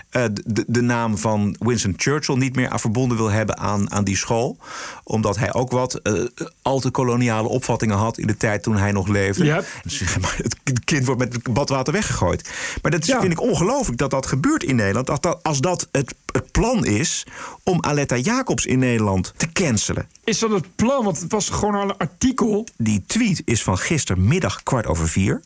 de, 0.09 0.63
de 0.67 0.81
naam 0.81 1.17
van 1.17 1.55
Winston 1.59 1.93
Churchill 1.97 2.35
niet 2.43 2.55
meer 2.55 2.69
aan 2.69 2.79
verbonden 2.79 3.17
wil 3.17 3.29
hebben 3.29 3.57
aan, 3.57 3.91
aan 3.91 4.03
die 4.03 4.17
school. 4.17 4.57
Omdat 5.03 5.37
hij 5.37 5.53
ook 5.53 5.71
wat 5.71 5.99
uh, 6.03 6.25
al 6.61 6.79
te 6.79 6.89
koloniale 6.89 7.47
opvattingen 7.47 7.97
had 7.97 8.17
in 8.17 8.27
de 8.27 8.37
tijd 8.37 8.63
toen 8.63 8.77
hij 8.77 8.91
nog 8.91 9.07
leefde. 9.07 9.45
Yep. 9.45 9.65
het 10.63 10.83
kind 10.83 11.05
wordt 11.05 11.19
met 11.19 11.53
badwater 11.53 11.93
weggegooid. 11.93 12.49
Maar 12.81 12.91
dat 12.91 13.01
is, 13.01 13.07
ja. 13.07 13.19
vind 13.19 13.31
ik 13.31 13.41
ongelooflijk 13.41 13.97
dat 13.97 14.11
dat 14.11 14.25
gebeurt 14.25 14.63
in 14.63 14.75
Nederland. 14.75 15.07
Dat, 15.07 15.21
dat, 15.21 15.39
als 15.43 15.59
dat 15.59 15.87
het, 15.91 16.15
het 16.31 16.51
plan 16.51 16.85
is 16.85 17.25
om 17.63 17.83
Aletta 17.83 18.17
Jacobs 18.17 18.65
in 18.65 18.79
Nederland 18.79 19.33
te 19.37 19.51
cancelen. 19.51 20.07
Is 20.23 20.39
dat 20.39 20.49
het 20.49 20.75
plan? 20.75 21.03
Want 21.03 21.19
het 21.19 21.31
was 21.31 21.49
gewoon 21.49 21.75
al 21.75 21.81
een 21.81 21.97
artikel. 21.97 22.67
Die 22.77 23.03
tweet 23.07 23.41
is 23.45 23.63
van 23.63 23.77
gistermiddag 23.77 24.63
kwart 24.63 24.87
over 24.87 25.09
vier. 25.09 25.41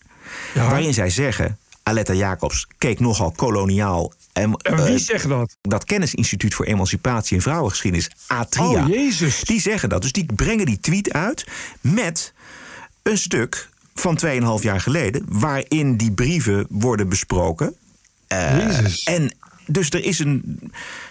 Ja. 0.53 0.69
Waarin 0.69 0.93
zij 0.93 1.09
zeggen... 1.09 1.57
Aletta 1.87 2.13
Jacobs 2.13 2.67
keek 2.77 2.99
nogal 2.99 3.31
koloniaal 3.31 4.11
en, 4.37 4.53
en 4.53 4.83
wie 4.83 4.93
uh, 4.93 4.99
zegt 4.99 5.27
dat? 5.27 5.57
Dat 5.61 5.83
Kennisinstituut 5.83 6.53
voor 6.53 6.65
Emancipatie 6.65 7.35
en 7.35 7.43
Vrouwengeschiedenis, 7.43 8.09
ATRIA. 8.27 8.83
Oh, 8.83 8.87
Jezus. 8.89 9.41
Die 9.41 9.61
zeggen 9.61 9.89
dat. 9.89 10.01
Dus 10.01 10.11
die 10.11 10.25
brengen 10.35 10.65
die 10.65 10.79
tweet 10.79 11.13
uit 11.13 11.45
met 11.81 12.33
een 13.03 13.17
stuk 13.17 13.69
van 13.95 14.19
2,5 14.25 14.29
jaar 14.61 14.81
geleden... 14.81 15.25
waarin 15.27 15.97
die 15.97 16.11
brieven 16.11 16.65
worden 16.69 17.09
besproken. 17.09 17.75
Uh, 18.33 18.67
Jezus. 18.67 19.03
En 19.03 19.31
dus 19.65 19.89
er 19.89 20.05
is 20.05 20.19
een. 20.19 20.59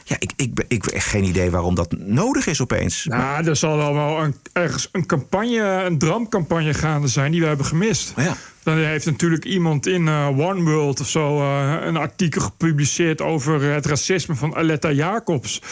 Ja, 0.08 0.16
ik, 0.18 0.32
ik, 0.36 0.64
ik, 0.68 0.86
ik 0.86 1.02
geen 1.02 1.24
idee 1.24 1.50
waarom 1.50 1.74
dat 1.74 1.94
nodig 1.98 2.46
is 2.46 2.60
opeens. 2.60 3.04
Nou, 3.04 3.46
er 3.46 3.56
zal 3.56 3.76
wel, 3.76 3.94
wel 3.94 4.22
een, 4.22 4.34
ergens 4.52 4.88
een 4.92 5.06
campagne, 5.06 5.60
een 5.60 5.98
dramcampagne 5.98 6.74
gaande 6.74 7.08
zijn 7.08 7.30
die 7.30 7.40
we 7.40 7.46
hebben 7.46 7.66
gemist. 7.66 8.12
Ja. 8.16 8.36
Dan 8.62 8.76
heeft 8.76 9.06
natuurlijk 9.06 9.44
iemand 9.44 9.86
in 9.86 10.06
uh, 10.06 10.38
One 10.38 10.62
World 10.62 11.00
of 11.00 11.08
zo 11.08 11.40
uh, 11.40 11.76
een 11.80 11.96
artikel 11.96 12.40
gepubliceerd 12.40 13.22
over 13.22 13.62
het 13.62 13.86
racisme 13.86 14.34
van 14.34 14.54
Aletta 14.56 14.90
Jacobs. 14.90 15.62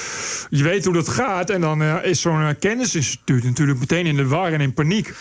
Je 0.50 0.62
weet 0.62 0.84
hoe 0.84 0.94
dat 0.94 1.08
gaat. 1.08 1.50
En 1.50 1.60
dan 1.60 1.82
uh, 1.82 2.04
is 2.04 2.20
zo'n 2.20 2.56
kennisinstituut 2.58 3.44
natuurlijk 3.44 3.78
meteen 3.78 4.06
in 4.06 4.16
de 4.16 4.26
war 4.26 4.52
en 4.52 4.60
in 4.60 4.74
paniek. 4.74 5.14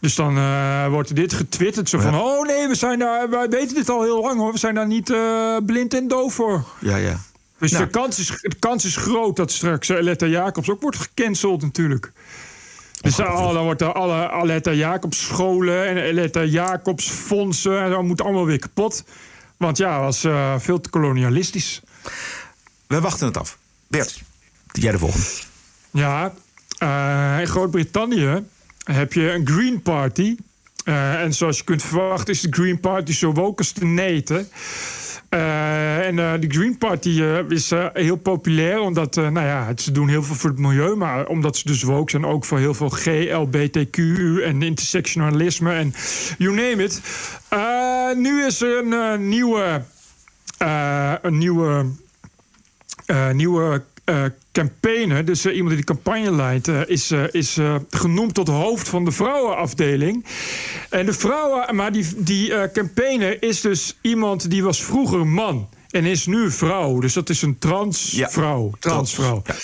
Dus 0.00 0.14
dan 0.14 0.34
wordt 0.90 1.16
dit 1.16 1.32
getwitterd. 1.32 1.88
Zo 1.88 1.98
van: 1.98 2.12
ja. 2.12 2.20
Oh 2.20 2.46
nee, 2.46 2.68
we 2.68 2.74
zijn 2.74 2.98
daar, 2.98 3.30
wij 3.30 3.48
weten 3.48 3.74
dit 3.74 3.88
al 3.88 4.02
heel 4.02 4.22
lang 4.22 4.38
hoor. 4.38 4.52
We 4.52 4.58
zijn 4.58 4.74
daar 4.74 4.86
niet 4.86 5.12
blind 5.66 5.94
en 5.94 6.08
doof 6.08 6.34
voor. 6.34 6.64
Ja, 6.80 6.96
ja. 6.96 7.20
Dus 7.58 7.70
nou. 7.70 7.84
de, 7.84 7.90
kans 7.90 8.18
is, 8.18 8.26
de 8.26 8.56
kans 8.58 8.84
is 8.84 8.96
groot 8.96 9.36
dat 9.36 9.52
straks 9.52 9.90
Aletta 9.90 10.26
Jacobs 10.26 10.70
ook 10.70 10.80
wordt 10.80 10.96
gecanceld 10.96 11.62
natuurlijk. 11.62 12.12
Dus 13.00 13.18
oh, 13.20 13.52
dan 13.52 13.64
wordt 13.64 13.80
er 13.80 13.92
alle 13.92 14.30
Aletta 14.30 14.72
Jacobs 14.72 15.24
scholen 15.24 15.86
en 15.86 15.96
Aletta 16.10 16.44
Jacobs 16.44 17.08
fondsen... 17.08 17.82
en 17.82 17.90
dan 17.90 18.06
moet 18.06 18.22
allemaal 18.22 18.46
weer 18.46 18.58
kapot. 18.58 19.04
Want 19.56 19.76
ja, 19.76 19.94
dat 19.94 20.04
was 20.04 20.24
uh, 20.24 20.54
veel 20.58 20.80
te 20.80 20.88
kolonialistisch. 20.88 21.80
We 22.86 23.00
wachten 23.00 23.26
het 23.26 23.36
af. 23.36 23.58
Bert, 23.88 24.22
jij 24.72 24.92
de 24.92 24.98
volgende. 24.98 25.26
Ja, 25.90 26.34
uh, 26.82 27.40
in 27.40 27.46
Groot-Brittannië 27.46 28.44
heb 28.84 29.12
je 29.12 29.32
een 29.32 29.46
Green 29.46 29.82
Party... 29.82 30.36
Uh, 30.84 31.22
en 31.22 31.34
zoals 31.34 31.58
je 31.58 31.64
kunt 31.64 31.82
verwachten 31.82 32.34
is 32.34 32.40
de 32.40 32.48
Green 32.50 32.80
Party 32.80 33.12
zo 33.12 33.32
woke 33.32 33.58
als 33.58 33.72
de 33.72 33.84
neten. 33.84 34.48
Uh, 35.30 36.06
en 36.06 36.16
uh, 36.16 36.32
de 36.40 36.46
Green 36.48 36.78
Party 36.78 37.08
uh, 37.08 37.50
is 37.50 37.72
heel 37.92 38.16
populair, 38.16 38.80
omdat 38.80 39.14
nou 39.14 39.40
ja, 39.40 39.72
ze 39.76 39.92
doen 39.92 40.08
heel 40.08 40.22
veel 40.22 40.34
voor 40.34 40.50
het 40.50 40.58
milieu, 40.58 40.96
maar 40.96 41.26
omdat 41.26 41.56
ze 41.56 41.66
dus 41.66 41.82
woke 41.82 42.10
zijn 42.10 42.24
ook 42.26 42.44
voor 42.44 42.58
heel 42.58 42.74
veel 42.74 42.88
GLBTQ 42.88 43.98
en 44.42 44.62
intersectionalisme 44.62 45.72
en 45.72 45.94
you 46.38 46.54
name 46.54 46.82
it. 46.84 47.00
nu 48.16 48.44
is 48.44 48.60
er 48.60 48.92
een 48.92 49.28
nieuwe, 49.28 49.82
een 51.22 51.38
nieuwe, 51.38 51.86
nieuwe 53.32 53.82
eh, 54.08 54.24
campaigner, 54.52 55.24
dus 55.24 55.44
eh, 55.44 55.54
iemand 55.54 55.76
die 55.76 55.84
de 55.84 55.92
campagne 55.92 56.32
leidt, 56.32 56.68
eh, 56.68 56.80
is, 56.86 57.10
is 57.30 57.58
genoemd 57.90 58.34
tot 58.34 58.48
hoofd 58.48 58.88
van 58.88 59.04
de 59.04 59.10
vrouwenafdeling. 59.10 60.24
En 60.90 61.06
de 61.06 61.12
vrouwen, 61.12 61.74
maar 61.76 61.92
die, 61.92 62.06
die 62.16 62.70
campaigner 62.72 63.42
is 63.42 63.60
dus 63.60 63.98
iemand 64.00 64.50
die 64.50 64.62
was 64.62 64.84
vroeger 64.84 65.26
man. 65.26 65.68
En 65.90 66.04
is 66.04 66.26
nu 66.26 66.50
vrouw. 66.50 66.98
Dus 66.98 67.12
dat 67.12 67.28
is 67.28 67.42
een 67.42 67.58
transvrouw. 67.58 68.72
transvrouw. 68.78 69.42
Eh, 69.44 69.54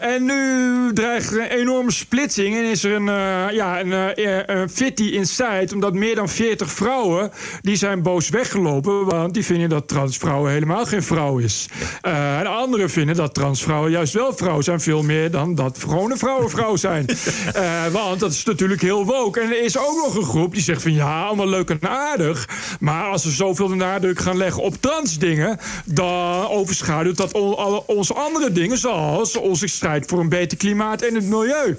en 0.00 0.24
nu 0.24 0.92
dreigt 0.92 1.32
er 1.32 1.40
een 1.40 1.58
enorme 1.58 1.90
splitsing. 1.92 2.56
En 2.56 2.64
is 2.64 2.84
er 2.84 2.92
een, 2.94 3.08
eh, 3.08 3.50
ja, 3.52 3.80
een, 3.80 3.92
eh, 3.92 4.42
een 4.46 4.68
fitty 4.70 5.02
inside. 5.04 5.68
Omdat 5.74 5.94
meer 5.94 6.14
dan 6.14 6.28
40 6.28 6.70
vrouwen. 6.70 7.30
die 7.60 7.76
zijn 7.76 8.02
boos 8.02 8.28
weggelopen. 8.28 9.04
Want 9.04 9.34
die 9.34 9.44
vinden 9.44 9.68
dat 9.68 9.88
transvrouwen 9.88 10.52
helemaal 10.52 10.86
geen 10.86 11.02
vrouw 11.02 11.38
is. 11.38 11.68
Eh, 12.00 12.38
en 12.38 12.46
anderen 12.46 12.90
vinden 12.90 13.16
dat 13.16 13.34
transvrouwen 13.34 13.90
juist 13.90 14.12
wel 14.12 14.32
vrouw 14.36 14.60
zijn. 14.60 14.80
Veel 14.80 15.02
meer 15.02 15.30
dan 15.30 15.54
dat 15.54 15.78
gewone 15.78 16.16
vrouwen 16.16 16.50
vrouw 16.50 16.76
zijn. 16.76 17.06
Eh, 17.54 17.86
want 17.92 18.20
dat 18.20 18.32
is 18.32 18.44
natuurlijk 18.44 18.80
heel 18.80 19.04
woke. 19.04 19.40
En 19.40 19.46
er 19.46 19.62
is 19.62 19.78
ook 19.78 19.96
nog 20.04 20.14
een 20.16 20.22
groep 20.24 20.52
die 20.52 20.62
zegt 20.62 20.82
van 20.82 20.92
ja, 20.92 21.24
allemaal 21.26 21.48
leuk 21.48 21.70
en 21.70 21.88
aardig. 21.88 22.48
Maar 22.80 23.04
als 23.04 23.24
we 23.24 23.30
zoveel 23.30 23.68
de 23.68 23.74
nadruk 23.74 24.18
gaan 24.18 24.36
leggen 24.36 24.62
op 24.62 24.74
transdingen. 24.80 25.58
dan 25.84 26.48
overschaduwt 26.48 27.16
dat 27.16 27.32
on- 27.32 27.56
alle 27.56 27.86
onze 27.86 28.14
andere 28.14 28.52
dingen. 28.52 28.78
Zoals 28.78 29.33
onze 29.40 29.66
strijd 29.66 30.06
voor 30.06 30.20
een 30.20 30.28
beter 30.28 30.58
klimaat 30.58 31.02
en 31.02 31.14
het 31.14 31.24
milieu. 31.24 31.76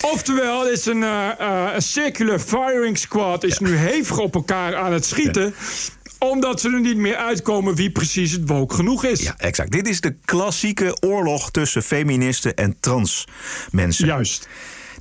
Oftewel, 0.00 0.68
is 0.68 0.86
een, 0.86 1.02
een 1.74 1.82
circular 1.82 2.38
firing 2.38 2.98
squad 2.98 3.44
is 3.44 3.58
nu 3.58 3.76
hevig 3.76 4.18
op 4.18 4.34
elkaar 4.34 4.76
aan 4.76 4.92
het 4.92 5.04
schieten. 5.04 5.54
Omdat 6.18 6.60
ze 6.60 6.70
er 6.70 6.80
niet 6.80 6.96
meer 6.96 7.16
uitkomen 7.16 7.74
wie 7.74 7.90
precies 7.90 8.32
het 8.32 8.48
woke 8.48 8.74
genoeg 8.74 9.04
is. 9.04 9.22
Ja, 9.22 9.34
exact. 9.38 9.72
Dit 9.72 9.88
is 9.88 10.00
de 10.00 10.14
klassieke 10.24 10.96
oorlog 11.00 11.50
tussen 11.50 11.82
feministen 11.82 12.54
en 12.54 12.76
trans 12.80 13.24
mensen. 13.70 14.06
Juist. 14.06 14.48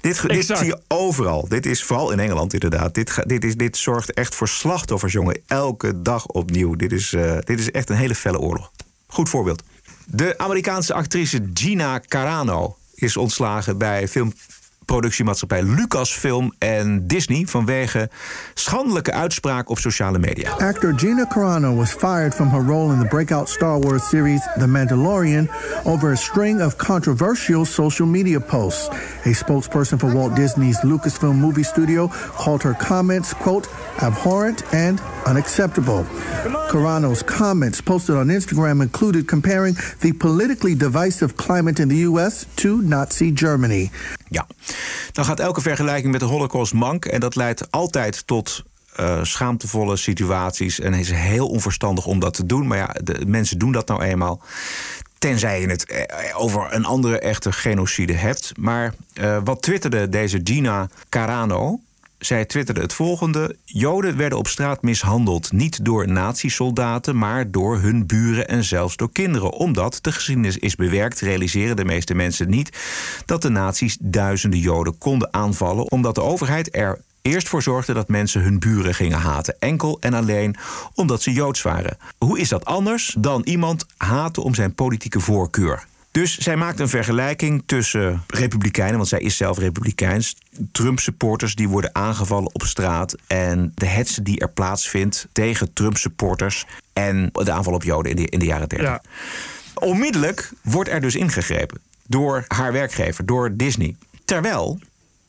Dit, 0.01 0.29
dit 0.29 0.45
zie 0.45 0.65
je 0.65 0.79
overal. 0.88 1.47
Dit 1.47 1.65
is 1.65 1.84
vooral 1.84 2.12
in 2.12 2.19
Engeland 2.19 2.53
inderdaad. 2.53 2.93
Dit, 2.93 3.23
dit, 3.25 3.43
is, 3.43 3.55
dit 3.55 3.77
zorgt 3.77 4.13
echt 4.13 4.36
voor 4.36 4.47
slachtoffers, 4.47 5.13
jongen. 5.13 5.41
Elke 5.47 6.01
dag 6.01 6.25
opnieuw. 6.25 6.75
Dit 6.75 6.91
is, 6.91 7.13
eh, 7.13 7.38
dit 7.43 7.60
is 7.60 7.71
echt 7.71 7.89
een 7.89 7.95
hele 7.95 8.15
felle 8.15 8.39
oorlog. 8.39 8.71
Goed 9.08 9.29
voorbeeld. 9.29 9.63
De 10.05 10.37
Amerikaanse 10.37 10.93
actrice 10.93 11.49
Gina 11.53 12.01
Carano 12.07 12.77
is 12.95 13.17
ontslagen 13.17 13.77
bij 13.77 14.07
filmproductiemaatschappij 14.85 15.63
Lucasfilm 15.63 16.53
en 16.57 17.07
Disney 17.07 17.45
vanwege 17.45 18.09
schandelijke 18.53 19.11
uitspraak 19.11 19.69
op 19.69 19.79
sociale 19.79 20.19
media. 20.19 20.51
Actor 20.51 20.93
Gina 20.95 21.25
Carano 21.27 21.75
was 21.75 21.91
fired 21.91 22.33
from 22.33 22.49
her 22.49 22.65
role 22.65 22.93
in 22.93 22.99
the 22.99 23.07
breakout 23.07 23.49
Star 23.49 23.79
Wars 23.79 24.09
series 24.09 24.41
The 24.41 24.67
Mandalorian 24.67 25.49
over 25.83 26.11
a 26.11 26.15
string 26.15 26.61
of 26.61 26.75
controversial 26.75 27.65
social 27.65 28.07
media 28.07 28.39
posts. 28.39 28.87
A 29.25 29.33
spokesperson 29.33 29.99
for 29.99 30.13
Walt 30.13 30.35
Disney's 30.35 30.79
Lucasfilm 30.83 31.35
Movie 31.35 31.63
Studio 31.63 32.07
called 32.37 32.63
her 32.63 32.73
comments, 32.73 33.33
quote, 33.33 33.67
abhorrent 34.01 34.73
and 34.73 35.01
unacceptable. 35.25 36.05
Carano's 36.69 37.23
comments 37.23 37.81
posted 37.81 38.15
on 38.15 38.27
Instagram 38.27 38.81
included 38.81 39.27
comparing 39.27 39.75
the 40.01 40.11
politically 40.11 40.75
divisive 40.75 41.35
climate 41.35 41.79
in 41.79 41.89
the 41.89 42.09
U.S. 42.09 42.45
to 42.55 42.81
Nazi 42.81 43.31
Germany. 43.31 43.89
Ja, 44.29 44.47
dan 45.11 45.25
gaat 45.25 45.39
elke 45.39 45.61
vergelijking 45.61 46.11
met 46.11 46.19
de 46.19 46.25
Holocaust 46.25 46.73
mank. 46.73 47.05
En 47.05 47.19
dat 47.19 47.35
leidt 47.35 47.71
altijd 47.71 48.27
tot 48.27 48.63
eh, 48.95 49.23
schaamtevolle 49.23 49.95
situaties. 49.95 50.79
En 50.79 50.93
is 50.93 51.11
heel 51.11 51.47
onverstandig 51.47 52.05
om 52.05 52.19
dat 52.19 52.33
te 52.33 52.45
doen. 52.45 52.67
Maar 52.67 52.77
ja, 52.77 52.95
de 53.03 53.25
mensen 53.27 53.59
doen 53.59 53.71
dat 53.71 53.88
nou 53.88 54.01
eenmaal. 54.01 54.41
Tenzij 55.17 55.61
je 55.61 55.67
het 55.67 55.85
eh, 55.85 56.39
over 56.39 56.73
een 56.73 56.85
andere 56.85 57.19
echte 57.19 57.51
genocide 57.51 58.13
hebt. 58.13 58.51
Maar 58.57 58.93
eh, 59.13 59.38
wat 59.43 59.61
twitterde 59.61 60.09
deze 60.09 60.39
Gina 60.43 60.89
Carano? 61.09 61.79
Zij 62.25 62.45
twitterde 62.45 62.81
het 62.81 62.93
volgende. 62.93 63.55
Joden 63.65 64.17
werden 64.17 64.38
op 64.38 64.47
straat 64.47 64.81
mishandeld. 64.81 65.51
Niet 65.51 65.85
door 65.85 66.07
nazi-soldaten, 66.07 67.17
maar 67.17 67.51
door 67.51 67.79
hun 67.79 68.05
buren 68.05 68.47
en 68.47 68.63
zelfs 68.63 68.97
door 68.97 69.11
kinderen. 69.11 69.51
Omdat 69.51 69.99
de 70.01 70.11
geschiedenis 70.11 70.57
is 70.57 70.75
bewerkt, 70.75 71.19
realiseren 71.19 71.75
de 71.75 71.85
meeste 71.85 72.13
mensen 72.13 72.49
niet 72.49 72.77
dat 73.25 73.41
de 73.41 73.49
nazi's 73.49 73.97
duizenden 73.99 74.59
Joden 74.59 74.97
konden 74.97 75.33
aanvallen. 75.33 75.91
Omdat 75.91 76.15
de 76.15 76.21
overheid 76.21 76.75
er 76.75 77.01
eerst 77.21 77.47
voor 77.47 77.61
zorgde 77.61 77.93
dat 77.93 78.07
mensen 78.07 78.41
hun 78.41 78.59
buren 78.59 78.95
gingen 78.95 79.19
haten. 79.19 79.55
Enkel 79.59 79.97
en 79.99 80.13
alleen 80.13 80.55
omdat 80.93 81.21
ze 81.21 81.31
Joods 81.31 81.61
waren. 81.61 81.97
Hoe 82.17 82.39
is 82.39 82.49
dat 82.49 82.65
anders 82.65 83.15
dan 83.19 83.41
iemand 83.43 83.85
haten 83.97 84.43
om 84.43 84.55
zijn 84.55 84.73
politieke 84.73 85.19
voorkeur? 85.19 85.85
Dus 86.15 86.38
zij 86.38 86.56
maakt 86.56 86.80
een 86.80 86.89
vergelijking 86.89 87.63
tussen 87.65 88.23
republikeinen, 88.28 88.95
want 88.95 89.08
zij 89.08 89.19
is 89.19 89.38
zelf 89.38 89.58
republikeins, 89.58 90.36
Trump-supporters 90.71 91.56
die 91.56 91.69
worden 91.69 91.95
aangevallen 91.95 92.54
op 92.54 92.62
straat 92.63 93.15
en 93.28 93.71
de 93.73 93.86
hetze 93.86 94.21
die 94.21 94.39
er 94.39 94.49
plaatsvindt 94.49 95.28
tegen 95.32 95.73
Trump-supporters 95.73 96.65
en 96.93 97.30
de 97.32 97.51
aanval 97.51 97.73
op 97.73 97.84
Joden 97.84 98.12
in 98.12 98.15
de, 98.15 98.30
in 98.30 98.39
de 98.39 98.45
jaren 98.45 98.69
30. 98.69 98.88
Ja. 98.88 99.01
Onmiddellijk 99.73 100.51
wordt 100.62 100.89
er 100.89 101.01
dus 101.01 101.15
ingegrepen 101.15 101.80
door 102.08 102.45
haar 102.47 102.71
werkgever, 102.71 103.25
door 103.25 103.56
Disney. 103.56 103.95
Terwijl, 104.25 104.80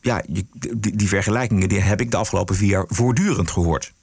ja, 0.01 0.23
die, 0.27 0.47
die 0.95 1.07
vergelijkingen 1.07 1.69
die 1.69 1.79
heb 1.79 2.01
ik 2.01 2.11
de 2.11 2.17
afgelopen 2.17 2.55
vier 2.55 2.69
jaar 2.69 2.85
voortdurend 2.87 3.51
gehoord. 3.51 3.93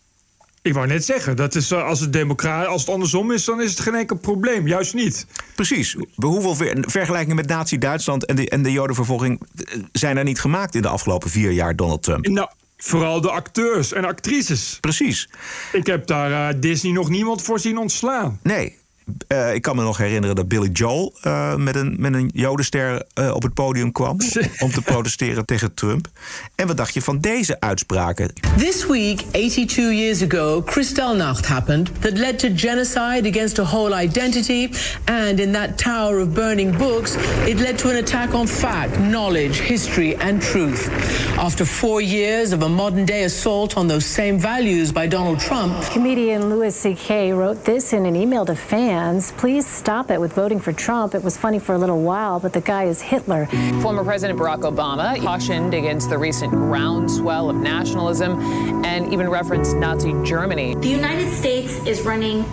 Ik 0.64 0.74
wou 0.74 0.86
net 0.86 1.04
zeggen, 1.04 1.36
dat 1.36 1.54
is, 1.54 1.70
eh, 1.70 1.84
als, 1.84 2.00
het 2.00 2.12
democra- 2.12 2.64
als 2.64 2.80
het 2.80 2.90
andersom 2.90 3.32
is, 3.32 3.44
dan 3.44 3.60
is 3.60 3.70
het 3.70 3.80
geen 3.80 3.94
enkel 3.94 4.16
probleem. 4.16 4.66
Juist 4.68 4.94
niet. 4.94 5.26
Precies. 5.54 5.96
Hoeveel 6.16 6.54
ver- 6.54 6.84
vergelijkingen 6.86 7.36
met 7.36 7.46
Nazi-Duitsland 7.48 8.26
en 8.26 8.36
de, 8.36 8.48
en 8.48 8.62
de 8.62 8.72
Jodenvervolging 8.72 9.40
eh, 9.56 9.82
zijn 9.92 10.16
er 10.16 10.24
niet 10.24 10.40
gemaakt 10.40 10.74
in 10.74 10.82
de 10.82 10.88
afgelopen 10.88 11.30
vier 11.30 11.50
jaar 11.50 11.76
Donald 11.76 12.02
Trump? 12.02 12.26
Nou, 12.28 12.48
vooral 12.76 13.20
de 13.20 13.30
acteurs 13.30 13.92
en 13.92 14.04
actrices. 14.04 14.78
Precies. 14.80 15.28
Ik 15.72 15.86
heb 15.86 16.06
daar 16.06 16.48
eh, 16.54 16.60
Disney 16.60 16.92
nog 16.92 17.08
niemand 17.08 17.42
voor 17.42 17.60
zien 17.60 17.78
ontslaan. 17.78 18.38
Nee. 18.42 18.78
Eh, 19.26 19.54
ik 19.54 19.62
kan 19.62 19.76
me 19.76 19.82
nog 19.82 19.96
herinneren 19.96 20.36
dat 20.36 20.48
Billy 20.48 20.68
Joel 20.72 21.14
eh, 21.22 21.54
met, 21.56 21.76
een, 21.76 21.96
met 21.98 22.14
een 22.14 22.30
Jodenster 22.34 23.02
eh, 23.14 23.34
op 23.34 23.42
het 23.42 23.54
podium 23.54 23.92
kwam. 23.92 24.16
om 24.64 24.70
te 24.70 24.82
protesteren 24.84 25.44
tegen 25.44 25.74
Trump. 25.74 26.08
En 26.54 26.66
wat 26.66 26.76
dacht 26.76 26.94
je 26.94 27.02
van 27.02 27.18
deze 27.18 27.60
uitspraken? 27.60 28.32
This 28.56 28.86
week, 28.86 29.22
82 29.30 29.92
years 29.92 30.22
ago, 30.22 30.62
Kristallnacht 30.62 31.46
happened 31.46 31.90
that 32.00 32.18
led 32.18 32.38
to 32.38 32.48
genocide 32.56 33.28
against 33.28 33.58
a 33.58 33.64
whole 33.64 34.02
identity. 34.02 34.68
And 35.04 35.40
in 35.40 35.52
that 35.52 35.78
tower 35.78 36.20
of 36.20 36.32
burning 36.32 36.76
books, 36.76 37.14
it 37.46 37.60
led 37.60 37.78
to 37.78 37.88
an 37.88 37.96
attack 37.96 38.34
on 38.34 38.48
fact, 38.48 38.98
knowledge, 38.98 39.60
history, 39.60 40.16
and 40.16 40.42
truth. 40.42 40.88
After 41.36 41.66
four 41.66 42.00
years 42.00 42.52
of 42.52 42.62
a 42.62 42.68
modern 42.68 43.04
day 43.04 43.24
assault 43.24 43.76
on 43.76 43.88
those 43.88 44.06
same 44.06 44.38
values 44.38 44.92
by 44.92 45.08
Donald 45.08 45.40
Trump, 45.40 45.74
Comedian 45.92 46.48
Louis 46.48 46.74
C.K. 46.74 47.32
wrote 47.32 47.64
this 47.64 47.92
in 47.92 48.06
an 48.06 48.16
email 48.16 48.44
to 48.44 48.54
fans. 48.54 48.93
Please 49.38 49.66
stop 49.66 50.10
it 50.10 50.20
with 50.20 50.32
voting 50.32 50.60
for 50.60 50.72
Trump. 50.72 51.14
It 51.14 51.22
was 51.22 51.36
funny 51.36 51.58
for 51.58 51.74
a 51.74 51.78
little 51.78 52.02
while, 52.02 52.38
but 52.40 52.52
the 52.52 52.60
guy 52.60 52.84
is 52.84 53.00
Hitler. 53.00 53.46
Former 53.82 54.04
President 54.04 54.38
Barack 54.38 54.62
Obama 54.62 55.20
cautioned 55.20 55.74
against 55.74 56.08
the 56.10 56.18
recent 56.18 56.52
groundswell 56.52 57.50
of 57.50 57.56
nationalism 57.56 58.38
and 58.84 59.12
even 59.12 59.28
referenced 59.28 59.76
Nazi 59.76 60.12
Germany. 60.24 60.74
The 60.76 60.88
United 60.88 61.32
States 61.32 61.72
is 61.86 62.02
running 62.02 62.44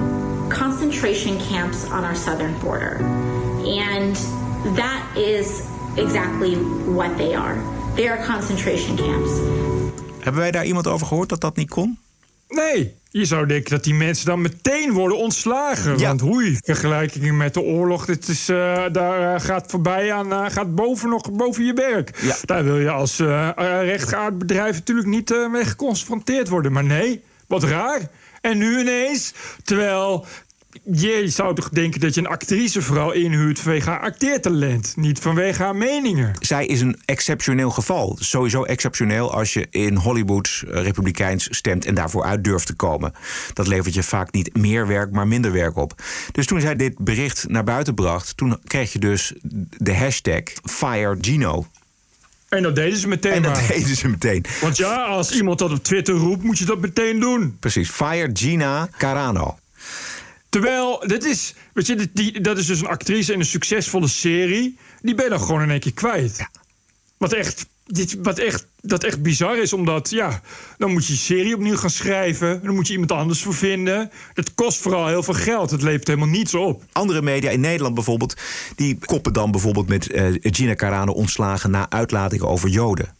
concentration 0.50 1.38
camps 1.40 1.90
on 1.92 2.04
our 2.04 2.16
southern 2.16 2.58
border. 2.60 2.98
And 3.66 4.16
that 4.76 5.14
is 5.16 5.62
exactly 5.98 6.56
what 6.96 7.18
they 7.18 7.34
are. 7.36 7.56
They 7.96 8.08
are 8.08 8.18
concentration 8.26 8.96
camps. 8.96 9.32
Hebben 10.20 10.42
wij 10.42 10.52
daar 10.52 10.66
iemand 10.66 10.88
over 10.88 11.08
gehoord 11.08 11.30
dat 11.30 11.42
dat 11.42 11.56
niet 11.56 11.70
kon? 11.70 12.00
Nee, 12.48 12.96
je 13.12 13.26
zou 13.26 13.46
denken 13.46 13.72
dat 13.72 13.84
die 13.84 13.94
mensen 13.94 14.26
dan 14.26 14.42
meteen 14.42 14.92
worden 14.92 15.18
ontslagen. 15.18 16.00
Want 16.00 16.22
hoe 16.22 16.58
vergelijkingen 16.64 17.38
met 17.38 17.54
de 17.54 17.62
oorlog, 17.62 18.06
dit 18.06 18.28
is, 18.28 18.50
eh, 18.50 18.84
daar 18.92 19.36
eh, 19.36 19.42
gaat 19.42 19.72
voorbij 19.72 20.14
aan, 20.14 20.32
eh, 20.32 20.46
gaat 20.48 20.76
boven 20.76 21.10
nog 21.10 21.32
boven 21.32 21.66
je 21.66 21.74
werk. 21.74 22.36
Daar 22.46 22.64
wil 22.64 22.80
je 22.80 22.90
als 22.90 23.18
rechtgeaard 23.18 24.38
bedrijf 24.38 24.76
natuurlijk 24.76 25.08
niet 25.08 25.48
mee 25.52 25.66
geconfronteerd 25.66 26.50
worden. 26.50 26.72
Maar 26.72 26.84
nee, 26.84 27.24
wat 27.48 27.64
raar. 27.64 28.00
En 28.42 28.58
nu 28.58 28.80
ineens, 28.80 29.34
terwijl 29.64 30.26
je 30.92 31.24
zou 31.26 31.56
toch 31.56 31.70
denken 31.70 32.00
dat 32.00 32.14
je 32.14 32.22
een 32.22 32.28
actrice 32.28 32.82
vooral 32.82 33.12
inhuurt 33.12 33.60
vanwege 33.60 33.90
haar 33.90 34.00
acteertalent, 34.00 34.94
niet 34.96 35.20
vanwege 35.20 35.64
haar 35.64 35.76
meningen. 35.76 36.34
Zij 36.40 36.66
is 36.66 36.82
een 36.82 37.02
exceptioneel 37.06 37.70
geval. 37.70 38.18
Sowieso 38.20 38.64
exceptioneel 38.64 39.34
als 39.34 39.54
je 39.54 39.68
in 39.70 39.96
Hollywood 39.96 40.64
eh, 40.68 40.84
republikeins 40.84 41.48
stemt 41.52 41.86
en 41.86 41.96
daarvoor 41.96 42.24
uit 42.24 42.44
durft 42.44 42.66
te 42.68 42.74
komen. 42.74 43.14
Dat 43.54 43.68
levert 43.68 43.94
je 43.94 44.04
vaak 44.04 44.32
niet 44.32 44.58
meer 44.58 44.88
werk, 44.88 45.12
maar 45.12 45.28
minder 45.28 45.52
werk 45.52 45.78
op. 45.78 46.02
Dus 46.32 46.46
toen 46.46 46.62
zij 46.62 46.76
dit 46.76 46.98
bericht 46.98 47.46
naar 47.48 47.64
buiten 47.64 47.94
bracht, 47.94 48.38
toen 48.38 48.58
kreeg 48.68 48.94
je 48.94 49.00
dus 49.00 49.34
de 49.78 49.96
hashtag 49.96 50.44
FireGino. 50.64 51.66
En 52.50 52.64
dat 52.64 52.76
deden 52.76 52.98
ze 52.98 53.08
meteen 53.08 53.32
En 53.32 53.42
dat 53.42 53.54
maar. 53.54 53.68
deden 53.68 53.96
ze 53.96 54.08
meteen. 54.08 54.46
Want 54.62 54.78
ja, 54.78 54.96
als 55.04 55.32
iemand 55.32 55.60
dat 55.60 55.72
op 55.72 55.84
Twitter 55.84 56.14
roept, 56.16 56.44
moet 56.44 56.58
je 56.58 56.66
dat 56.66 56.80
meteen 56.80 57.20
doen. 57.20 57.58
Precies, 57.60 57.90
Fire 57.90 58.30
Gina 58.34 58.90
Carano. 58.98 59.58
Terwijl, 60.52 61.04
dit 61.08 61.26
is, 61.26 61.54
weet 61.74 61.88
je, 61.88 62.10
die, 62.14 62.42
dat 62.42 62.58
is 62.58 62.66
dus 62.66 62.80
een 62.80 62.88
actrice 62.88 63.34
in 63.34 63.40
een 63.40 63.46
succesvolle 63.46 64.08
serie. 64.08 64.78
Die 65.02 65.16
ben 65.16 65.24
je 65.24 65.30
dan 65.30 65.40
gewoon 65.40 65.62
in 65.62 65.70
één 65.70 65.80
keer 65.80 65.94
kwijt. 65.94 66.48
Wat 67.18 67.34
echt 67.34 67.66
dit, 67.92 68.18
wat 68.22 68.40
echt, 68.40 68.66
dat 68.82 69.04
echt 69.04 69.22
bizar 69.22 69.58
is, 69.58 69.74
omdat 69.74 70.10
ja, 70.10 70.42
dan 70.78 70.92
moet 70.92 71.08
je 71.08 71.14
je 71.14 71.20
serie 71.20 71.56
opnieuw 71.56 71.78
gaan 71.78 71.90
schrijven. 71.90 72.62
Dan 72.64 72.76
moet 72.76 72.88
je 72.88 72.94
iemand 72.94 73.12
anders 73.12 73.42
voor 73.42 73.54
vinden. 73.54 74.12
Dat 74.34 74.54
kost 74.54 74.82
vooral 74.82 75.08
heel 75.08 75.24
veel 75.24 75.34
geld. 75.34 75.72
Het 75.72 75.82
levert 75.82 76.08
helemaal 76.08 76.30
niets 76.30 76.56
op. 76.56 76.84
Andere 76.92 77.22
media 77.22 77.50
in 77.50 77.60
Nederland 77.60 77.96
bijvoorbeeld, 77.96 78.36
die 78.76 78.98
koppen 79.06 79.34
dan 79.34 79.52
bijvoorbeeld 79.52 79.88
met 79.88 80.12
uh, 80.12 80.38
Gina 80.42 80.76
Carano 80.76 81.12
ontslagen 81.12 81.72
na 81.72 81.90
uitlatingen 81.90 82.48
over 82.48 82.70
Joden. 82.70 83.16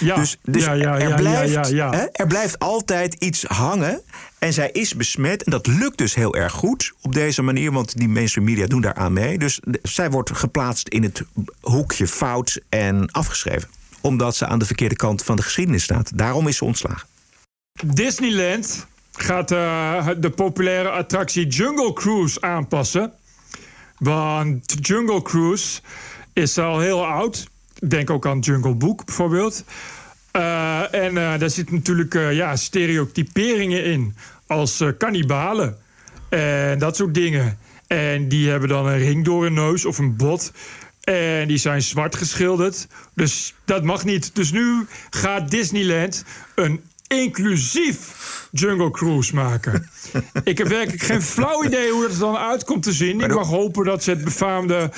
Ja, 0.00 0.14
dus 0.14 0.36
dus 0.42 0.64
ja, 0.64 0.72
ja, 0.72 0.98
er, 0.98 1.14
blijft, 1.14 1.52
ja, 1.52 1.66
ja, 1.66 1.74
ja. 1.74 1.90
Hè, 1.90 2.04
er 2.12 2.26
blijft 2.26 2.58
altijd 2.58 3.14
iets 3.14 3.44
hangen. 3.44 4.00
En 4.38 4.52
zij 4.52 4.70
is 4.72 4.94
besmet. 4.94 5.42
En 5.42 5.50
dat 5.50 5.66
lukt 5.66 5.98
dus 5.98 6.14
heel 6.14 6.34
erg 6.34 6.52
goed 6.52 6.92
op 7.00 7.14
deze 7.14 7.42
manier. 7.42 7.72
Want 7.72 7.98
die 7.98 8.08
mainstream 8.08 8.46
media 8.46 8.66
doen 8.66 8.80
daaraan 8.80 9.12
mee. 9.12 9.38
Dus 9.38 9.60
zij 9.82 10.10
wordt 10.10 10.30
geplaatst 10.36 10.88
in 10.88 11.02
het 11.02 11.22
hoekje 11.60 12.06
fout 12.06 12.60
en 12.68 13.10
afgeschreven 13.10 13.68
omdat 14.06 14.36
ze 14.36 14.46
aan 14.46 14.58
de 14.58 14.66
verkeerde 14.66 14.96
kant 14.96 15.22
van 15.22 15.36
de 15.36 15.42
geschiedenis 15.42 15.82
staat. 15.82 16.18
Daarom 16.18 16.48
is 16.48 16.56
ze 16.56 16.64
ontslagen. 16.64 17.08
Disneyland 17.84 18.86
gaat 19.12 19.50
eh, 19.50 20.08
de 20.18 20.30
populaire 20.30 20.88
attractie 20.90 21.46
Jungle 21.46 21.92
Cruise 21.92 22.40
aanpassen. 22.40 23.12
Want 23.98 24.74
Jungle 24.80 25.22
Cruise 25.22 25.80
is 26.32 26.58
al 26.58 26.80
heel 26.80 27.06
oud. 27.06 27.48
Denk 27.88 28.10
ook 28.10 28.26
aan 28.26 28.38
Jungle 28.38 28.74
Book 28.74 29.04
bijvoorbeeld. 29.04 29.64
Eh, 30.30 30.94
en 30.94 31.16
eh, 31.16 31.38
daar 31.38 31.50
zitten 31.50 31.74
natuurlijk 31.74 32.14
ja, 32.14 32.56
stereotyperingen 32.56 33.84
in. 33.84 34.16
Als 34.46 34.82
kannibalen. 34.98 35.76
En 36.28 36.78
dat 36.78 36.96
soort 36.96 37.14
dingen. 37.14 37.58
En 37.86 38.28
die 38.28 38.50
hebben 38.50 38.68
dan 38.68 38.86
een 38.86 38.98
ring 38.98 39.24
door 39.24 39.42
hun 39.42 39.54
neus 39.54 39.84
of 39.84 39.98
een 39.98 40.16
bot. 40.16 40.52
En 41.06 41.48
die 41.48 41.58
zijn 41.58 41.82
zwart 41.82 42.16
geschilderd. 42.16 42.86
Dus 43.14 43.54
dat 43.64 43.82
mag 43.82 44.04
niet. 44.04 44.34
Dus 44.34 44.50
nu 44.50 44.86
gaat 45.10 45.50
Disneyland 45.50 46.24
een 46.54 46.82
inclusief 47.08 48.14
Jungle 48.50 48.90
Cruise 48.90 49.34
maken. 49.34 49.88
ik 50.44 50.58
heb 50.58 50.68
werkelijk 50.68 51.02
geen 51.02 51.22
flauw 51.22 51.64
idee 51.64 51.90
hoe 51.90 52.02
dat 52.02 52.10
er 52.10 52.18
dan 52.18 52.36
uit 52.36 52.64
komt 52.64 52.82
te 52.82 52.92
zien. 52.92 53.20
Ik 53.20 53.34
mag 53.34 53.48
hopen 53.48 53.84
dat 53.84 54.02
ze 54.02 54.10
het 54.10 54.24
befaamde 54.24 54.90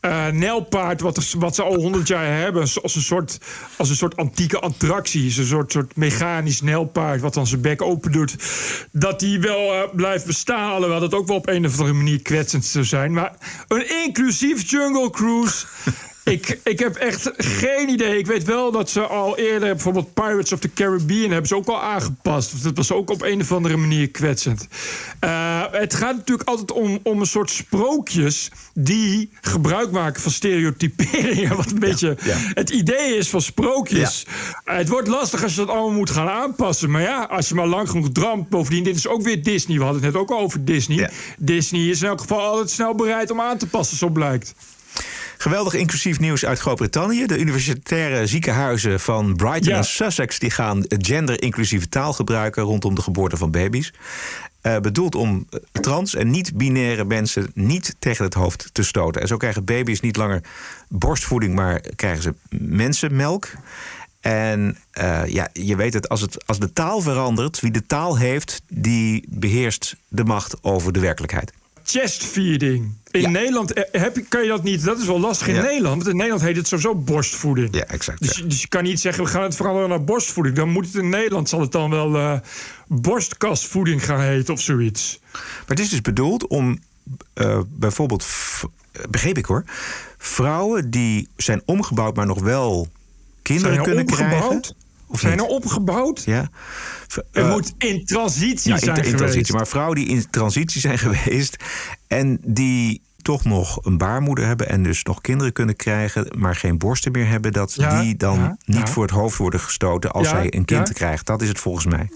eh 0.00 0.26
nijlpaard... 0.26 1.00
Wat, 1.00 1.32
wat 1.38 1.54
ze 1.54 1.62
al 1.62 1.74
honderd 1.74 2.08
jaar 2.08 2.38
hebben... 2.40 2.62
als 2.62 2.94
een 2.94 3.02
soort, 3.02 3.38
als 3.76 3.88
een 3.88 3.96
soort 3.96 4.16
antieke 4.16 4.58
attractie... 4.58 5.26
is 5.26 5.36
een 5.36 5.46
soort, 5.46 5.72
soort 5.72 5.96
mechanisch 5.96 6.60
nijlpaard... 6.60 7.20
wat 7.20 7.34
dan 7.34 7.46
zijn 7.46 7.60
bek 7.60 7.82
open 7.82 8.12
doet... 8.12 8.36
dat 8.92 9.20
die 9.20 9.40
wel 9.40 9.74
eh, 9.74 9.94
blijft 9.94 10.26
bestaan... 10.26 10.72
alhoewel 10.72 11.00
dat 11.00 11.14
ook 11.14 11.26
wel 11.26 11.36
op 11.36 11.48
een 11.48 11.66
of 11.66 11.72
andere 11.72 11.92
manier 11.92 12.22
kwetsend 12.22 12.64
zou 12.64 12.84
zijn. 12.84 13.12
Maar 13.12 13.32
een 13.68 13.90
inclusief 14.04 14.70
Jungle 14.70 15.10
Cruise... 15.10 15.66
Ik, 16.24 16.58
ik 16.64 16.78
heb 16.78 16.96
echt 16.96 17.30
geen 17.36 17.88
idee. 17.88 18.18
Ik 18.18 18.26
weet 18.26 18.44
wel 18.44 18.72
dat 18.72 18.90
ze 18.90 19.00
al 19.00 19.38
eerder, 19.38 19.68
bijvoorbeeld 19.68 20.14
Pirates 20.14 20.52
of 20.52 20.58
the 20.58 20.72
Caribbean, 20.72 21.30
hebben 21.30 21.48
ze 21.48 21.56
ook 21.56 21.68
al 21.68 21.82
aangepast. 21.82 22.62
Dat 22.62 22.76
was 22.76 22.92
ook 22.92 23.10
op 23.10 23.22
een 23.22 23.40
of 23.40 23.52
andere 23.52 23.76
manier 23.76 24.10
kwetsend. 24.10 24.68
Eh, 25.20 25.62
het 25.70 25.94
gaat 25.94 26.16
natuurlijk 26.16 26.48
altijd 26.48 26.72
om, 26.72 26.98
om 27.02 27.20
een 27.20 27.26
soort 27.26 27.50
sprookjes 27.50 28.50
die 28.74 29.30
gebruik 29.40 29.90
maken 29.90 30.22
van 30.22 30.32
stereotyperingen. 30.32 31.56
Wat 31.62 31.70
een 31.70 31.78
beetje 31.78 32.16
het 32.54 32.70
idee 32.70 33.16
is 33.16 33.28
van 33.28 33.40
sprookjes. 33.40 34.26
Het 34.64 34.88
wordt 34.88 35.08
lastig 35.08 35.42
als 35.42 35.54
je 35.54 35.60
dat 35.60 35.68
allemaal 35.68 35.90
moet 35.90 36.10
gaan 36.10 36.28
aanpassen. 36.28 36.90
Maar 36.90 37.02
ja, 37.02 37.22
als 37.22 37.48
je 37.48 37.54
maar 37.54 37.66
lang 37.66 37.90
genoeg 37.90 38.12
drampt. 38.12 38.48
Bovendien, 38.48 38.84
dit 38.84 38.96
is 38.96 39.08
ook 39.08 39.22
weer 39.22 39.42
Disney. 39.42 39.76
We 39.76 39.84
hadden 39.84 40.02
het 40.02 40.12
net 40.12 40.22
ook 40.22 40.30
al 40.30 40.38
over 40.38 40.64
Disney. 40.64 41.10
Disney 41.38 41.88
is 41.88 42.02
in 42.02 42.08
elk 42.08 42.20
geval 42.20 42.40
altijd 42.40 42.70
snel 42.70 42.94
bereid 42.94 43.30
om 43.30 43.40
aan 43.40 43.58
te 43.58 43.66
passen, 43.66 43.96
zo 43.96 44.08
blijkt. 44.08 44.54
Geweldig 45.38 45.74
inclusief 45.74 46.20
nieuws 46.20 46.44
uit 46.44 46.58
Groot-Brittannië. 46.58 47.26
De 47.26 47.38
universitaire 47.38 48.26
ziekenhuizen 48.26 49.00
van 49.00 49.36
Brighton 49.36 49.72
Ja. 49.72 49.76
en 49.76 49.84
Sussex 49.84 50.38
die 50.38 50.50
gaan 50.50 50.84
gender-inclusieve 50.88 51.88
taal 51.88 52.12
gebruiken 52.12 52.62
rondom 52.62 52.94
de 52.94 53.02
geboorte 53.02 53.36
van 53.36 53.50
baby's. 53.50 53.92
Eh, 54.60 54.76
bedoeld 54.78 55.14
om 55.14 55.46
eh, 55.50 55.60
trans 55.72 56.14
en 56.14 56.30
niet-binaire 56.30 57.04
mensen 57.04 57.50
niet 57.54 57.94
tegen 57.98 58.24
het 58.24 58.34
hoofd 58.34 58.68
te 58.72 58.82
stoten. 58.82 59.20
En 59.20 59.28
zo 59.28 59.36
krijgen 59.36 59.64
baby's 59.64 60.00
niet 60.00 60.16
langer 60.16 60.40
borstvoeding, 60.88 61.54
maar 61.54 61.80
krijgen 61.96 62.22
ze 62.22 62.34
mensenmelk. 62.58 63.48
En 64.20 64.76
eh, 64.90 65.26
ja, 65.26 65.48
je 65.52 65.76
weet 65.76 65.94
het 65.94 66.08
als, 66.08 66.20
het, 66.20 66.46
als 66.46 66.58
de 66.58 66.72
taal 66.72 67.00
verandert, 67.00 67.60
wie 67.60 67.70
de 67.70 67.86
taal 67.86 68.18
heeft, 68.18 68.62
die 68.68 69.24
beheerst 69.28 69.96
de 70.08 70.24
macht 70.24 70.62
over 70.62 70.92
de 70.92 71.00
werkelijkheid. 71.00 71.52
Chestfeeding. 71.84 72.94
In 73.10 73.32
Nederland 73.32 73.72
eh, 73.72 74.02
heb, 74.02 74.18
kan 74.28 74.42
je 74.42 74.48
dat 74.48 74.62
niet. 74.62 74.84
Dat 74.84 74.98
is 74.98 75.06
wel 75.06 75.20
lastig 75.20 75.48
in 75.48 75.54
Ja. 75.54 75.62
Nederland. 75.62 75.96
Want 75.96 76.08
in 76.08 76.16
Nederland 76.16 76.42
heet 76.42 76.56
het 76.56 76.68
sowieso 76.68 76.94
borstvoeding. 76.94 77.74
Ja, 77.74 77.84
exact. 77.84 78.20
Dus, 78.20 78.42
dus 78.46 78.60
je 78.60 78.68
kan 78.68 78.82
niet 78.82 79.00
zeggen, 79.00 79.24
we 79.24 79.30
gaan 79.30 79.42
het 79.42 79.56
veranderen 79.56 79.88
naar 79.88 80.04
borstvoeding. 80.04 80.56
Dan 80.56 80.68
moet 80.68 80.86
het 80.86 80.94
in 80.94 81.08
Nederland, 81.08 81.48
zal 81.48 81.60
het 81.60 81.72
dan 81.72 81.90
wel 81.90 82.16
eh, 82.16 82.38
borstkastvoeding 82.88 84.04
gaan 84.04 84.20
heten 84.20 84.54
of 84.54 84.60
zoiets. 84.60 85.18
Maar 85.32 85.42
het 85.66 85.80
is 85.80 85.88
dus 85.88 86.00
bedoeld 86.00 86.46
om 86.46 86.78
eh, 87.34 87.60
bijvoorbeeld, 87.68 88.26
begreep 89.10 89.38
ik 89.38 89.44
hoor, 89.44 89.64
vrouwen 90.18 90.90
die 90.90 91.28
zijn 91.36 91.62
omgebouwd, 91.64 92.16
maar 92.16 92.26
nog 92.26 92.40
wel 92.40 92.88
kinderen 93.42 93.76
er 93.76 93.82
kunnen 93.82 94.06
krijgen. 94.06 94.62
Of 95.12 95.20
Zijn 95.20 95.38
er 95.38 95.44
opgebouwd? 95.44 96.22
Ja. 96.24 96.48
Het 97.06 97.24
eh, 97.32 97.50
moet 97.50 97.72
in 97.78 98.04
transitie 98.04 98.68
ja, 98.70 98.74
in, 98.76 98.82
zijn 98.82 98.96
in 98.96 99.02
geweest. 99.04 99.16
transitie. 99.22 99.54
Maar 99.54 99.66
vrouwen 99.66 99.96
die 99.96 100.06
in 100.06 100.30
transitie 100.30 100.80
zijn 100.80 100.98
geweest 101.06 101.56
en 102.06 102.38
die 102.46 103.00
toch 103.22 103.44
nog 103.44 103.84
een 103.84 103.98
baarmoeder 103.98 104.46
hebben 104.46 104.68
en 104.68 104.82
dus 104.82 105.02
nog 105.02 105.20
kinderen 105.20 105.52
kunnen 105.52 105.76
krijgen, 105.76 106.26
maar 106.38 106.56
geen 106.56 106.78
borsten 106.78 107.12
meer 107.12 107.28
hebben, 107.28 107.52
dat 107.52 107.74
Ja, 107.74 108.00
die 108.00 108.16
dan 108.16 108.38
ja, 108.38 108.56
niet 108.64 108.86
ja. 108.86 108.92
voor 108.92 109.02
het 109.02 109.12
hoofd 109.12 109.36
worden 109.38 109.60
gestoten 109.60 110.10
als 110.12 110.28
zij 110.28 110.54
een 110.54 110.64
kind 110.64 110.92
krijgt. 110.92 111.26
Dat 111.26 111.42
is 111.42 111.48
het 111.48 111.58
volgens 111.60 111.86
mij. 111.86 112.08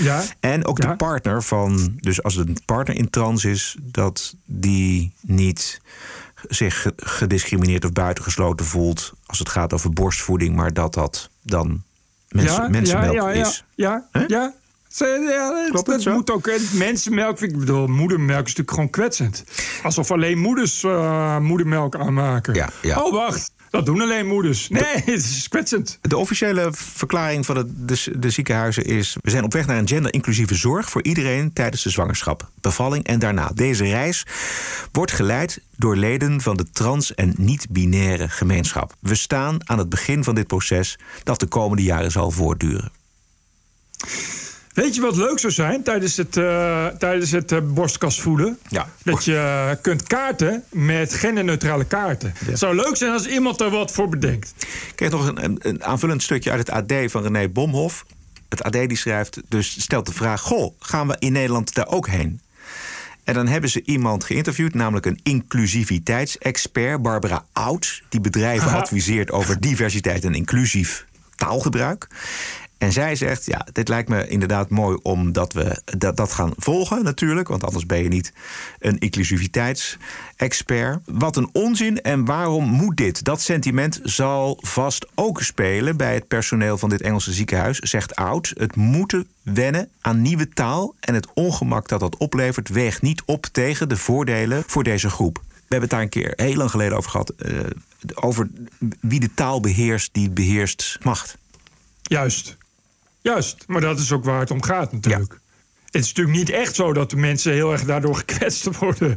Ja. 0.00 0.22
En 0.40 0.64
ook 0.66 0.80
de 0.80 0.96
partner 0.96 1.42
van, 1.42 1.92
dus 2.00 2.22
als 2.22 2.36
een 2.36 2.56
partner 2.64 2.96
in 2.96 3.10
trans 3.10 3.44
is, 3.44 3.76
dat 3.80 4.34
die 4.44 5.12
niet 5.20 5.80
zich 6.48 6.82
ge- 6.82 6.92
gediscrimineerd 6.96 7.84
of 7.84 7.92
buitengesloten 7.92 8.66
voelt 8.66 9.12
als 9.26 9.38
het 9.38 9.48
gaat 9.48 9.72
over 9.72 9.90
borstvoeding, 9.90 10.56
maar 10.56 10.72
dat 10.72 10.94
dat 10.94 11.30
dan 11.42 11.82
mensen, 12.34 12.70
mensenmelk 12.70 13.14
ja, 13.14 13.30
ja, 13.30 13.46
is. 13.46 13.64
Ja, 13.74 14.08
ja. 14.12 14.24
ja. 14.26 14.52
Ja, 14.98 15.68
dat, 15.72 15.86
dat 15.86 16.04
moet 16.04 16.30
ook. 16.30 16.50
Mensenmelk, 16.72 17.40
ik 17.40 17.58
bedoel, 17.58 17.86
moedermelk 17.86 18.46
is 18.46 18.54
natuurlijk 18.56 18.70
gewoon 18.70 18.90
kwetsend. 18.90 19.44
Alsof 19.82 20.10
alleen 20.10 20.38
moeders 20.38 20.82
eh, 20.84 21.38
moedermelk 21.38 21.96
aanmaken. 21.96 22.54
ja. 22.82 23.02
Oh, 23.02 23.12
wacht. 23.12 23.52
Dat 23.70 23.86
doen 23.86 24.00
alleen 24.00 24.26
moeders. 24.26 24.68
Nee, 24.68 24.82
het 24.82 25.08
is 25.08 25.48
kwetsend. 25.48 25.98
De 26.00 26.16
officiële 26.16 26.68
verklaring 26.72 27.46
van 27.46 27.54
de, 27.54 27.84
de, 27.84 28.18
de 28.18 28.30
ziekenhuizen 28.30 28.84
is: 28.84 29.16
we 29.22 29.30
zijn 29.30 29.44
op 29.44 29.52
weg 29.52 29.66
naar 29.66 29.78
een 29.78 29.88
gender-inclusieve 29.88 30.54
zorg 30.54 30.90
voor 30.90 31.02
iedereen 31.02 31.52
tijdens 31.52 31.82
de 31.82 31.90
zwangerschap, 31.90 32.50
bevalling 32.60 33.04
en 33.04 33.18
daarna. 33.18 33.50
Deze 33.54 33.84
reis 33.84 34.26
wordt 34.92 35.12
geleid 35.12 35.62
door 35.76 35.96
leden 35.96 36.40
van 36.40 36.56
de 36.56 36.70
trans- 36.70 37.14
en 37.14 37.34
niet-binaire 37.36 38.28
gemeenschap. 38.28 38.94
We 39.00 39.14
staan 39.14 39.68
aan 39.68 39.78
het 39.78 39.88
begin 39.88 40.24
van 40.24 40.34
dit 40.34 40.46
proces 40.46 40.98
dat 41.22 41.40
de 41.40 41.46
komende 41.46 41.82
jaren 41.82 42.10
zal 42.10 42.30
voortduren. 42.30 42.92
Weet 44.72 44.94
je 44.94 45.00
wat 45.00 45.16
leuk 45.16 45.38
zou 45.38 45.52
zijn 45.52 45.82
tijdens 45.82 46.16
het, 46.16 46.36
eh, 46.36 46.86
tijdens 46.86 47.30
het 47.30 47.52
eh, 47.52 47.58
borstkastvoeden? 47.64 48.58
Ja. 48.68 48.88
Dat 49.02 49.24
je 49.24 49.78
kunt 49.82 50.02
kaarten 50.02 50.64
met 50.68 51.14
genderneutrale 51.14 51.84
kaarten. 51.84 52.32
Het 52.44 52.58
zou 52.58 52.74
leuk 52.74 52.96
zijn 52.96 53.12
als 53.12 53.26
iemand 53.26 53.60
er 53.60 53.70
wat 53.70 53.92
voor 53.92 54.08
bedenkt. 54.08 54.54
Ik 54.58 54.92
kreeg 54.94 55.10
nog 55.10 55.26
een, 55.26 55.58
een, 55.58 55.84
aanvullend 55.84 56.22
stukje 56.22 56.50
uit 56.50 56.66
het 56.66 56.70
AD 56.70 57.10
van 57.10 57.22
René 57.22 57.48
Bomhoff. 57.48 58.04
Het 58.48 58.62
AD 58.62 58.72
die 58.72 58.96
schrijft, 58.96 59.40
dus 59.48 59.80
stelt 59.80 60.06
de 60.06 60.12
vraag: 60.12 60.40
Goh, 60.40 60.74
gaan 60.78 61.08
we 61.08 61.16
in 61.18 61.32
Nederland 61.32 61.74
daar 61.74 61.88
ook 61.88 62.08
heen? 62.08 62.40
En 63.24 63.34
dan 63.34 63.46
hebben 63.46 63.70
ze 63.70 63.82
iemand 63.84 64.24
geïnterviewd, 64.24 64.74
namelijk 64.74 65.06
een 65.06 65.20
inclusiviteitsexpert, 65.22 67.02
Barbara 67.02 67.44
Oud, 67.52 68.02
die 68.08 68.20
bedrijven 68.20 68.70
adviseert 68.70 69.30
over 69.30 69.60
diversiteit 69.60 70.24
en 70.24 70.34
inclusief 70.34 71.06
taalgebruik. 71.36 72.06
En 72.80 72.92
zij 72.92 73.16
zegt, 73.16 73.46
ja, 73.46 73.66
dit 73.72 73.88
lijkt 73.88 74.08
me 74.08 74.28
inderdaad 74.28 74.70
mooi 74.70 74.98
omdat 75.02 75.52
we 75.52 75.82
dat, 75.84 76.16
dat 76.16 76.32
gaan 76.32 76.52
volgen 76.56 77.04
natuurlijk. 77.04 77.48
Want 77.48 77.64
anders 77.64 77.86
ben 77.86 78.02
je 78.02 78.08
niet 78.08 78.32
een 78.78 78.98
inclusiviteitsexpert. 78.98 80.98
Wat 81.04 81.36
een 81.36 81.48
onzin 81.52 82.02
en 82.02 82.24
waarom 82.24 82.64
moet 82.64 82.96
dit? 82.96 83.24
Dat 83.24 83.40
sentiment 83.40 84.00
zal 84.02 84.58
vast 84.60 85.06
ook 85.14 85.42
spelen 85.42 85.96
bij 85.96 86.14
het 86.14 86.28
personeel 86.28 86.78
van 86.78 86.88
dit 86.88 87.00
Engelse 87.00 87.32
ziekenhuis, 87.32 87.78
zegt 87.78 88.16
Oud. 88.16 88.52
Het 88.56 88.76
moeten 88.76 89.26
wennen 89.42 89.88
aan 90.00 90.22
nieuwe 90.22 90.48
taal 90.48 90.94
en 91.00 91.14
het 91.14 91.28
ongemak 91.34 91.88
dat 91.88 92.00
dat 92.00 92.16
oplevert 92.16 92.68
weegt 92.68 93.02
niet 93.02 93.22
op 93.24 93.46
tegen 93.52 93.88
de 93.88 93.96
voordelen 93.96 94.62
voor 94.66 94.84
deze 94.84 95.10
groep. 95.10 95.42
We 95.48 95.76
hebben 95.76 95.80
het 95.80 95.90
daar 95.90 96.00
een 96.00 96.08
keer 96.08 96.32
heel 96.46 96.56
lang 96.56 96.70
geleden 96.70 96.96
over 96.96 97.10
gehad. 97.10 97.30
eh, 97.30 97.58
over 98.14 98.48
wie 99.00 99.20
de 99.20 99.34
taal 99.34 99.60
beheerst 99.60 100.08
die 100.12 100.30
beheerst 100.30 100.98
macht. 101.02 101.38
Juist. 102.02 102.58
Juist. 103.20 103.64
Maar 103.66 103.80
dat 103.80 103.98
is 103.98 104.12
ook 104.12 104.24
waar 104.24 104.40
het 104.40 104.50
om 104.50 104.62
gaat 104.62 104.92
natuurlijk. 104.92 105.40
Het 105.90 106.02
is 106.02 106.08
natuurlijk 106.08 106.36
niet 106.36 106.50
echt 106.50 106.74
zo 106.74 106.92
dat 106.92 107.10
de 107.10 107.16
mensen 107.16 107.52
heel 107.52 107.72
erg 107.72 107.84
daardoor 107.84 108.16
gekwetst 108.26 108.78
worden. 108.78 109.16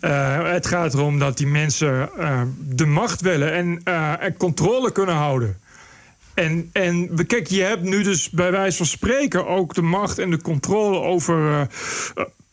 Uh, 0.00 0.50
het 0.50 0.66
gaat 0.66 0.94
erom 0.94 1.18
dat 1.18 1.36
die 1.36 1.46
mensen 1.46 2.10
uh, 2.18 2.42
de 2.58 2.86
macht 2.86 3.20
willen 3.20 3.52
en, 3.52 3.80
uh, 3.84 4.22
en 4.22 4.36
controle 4.36 4.92
kunnen 4.92 5.14
houden. 5.14 5.60
En, 6.34 6.70
en 6.72 7.26
kijk, 7.26 7.46
je 7.46 7.62
hebt 7.62 7.82
nu 7.82 8.02
dus 8.02 8.30
bij 8.30 8.50
wijze 8.50 8.76
van 8.76 8.86
spreken 8.86 9.46
ook 9.46 9.74
de 9.74 9.82
macht 9.82 10.18
en 10.18 10.30
de 10.30 10.40
controle 10.40 10.98
over. 10.98 11.68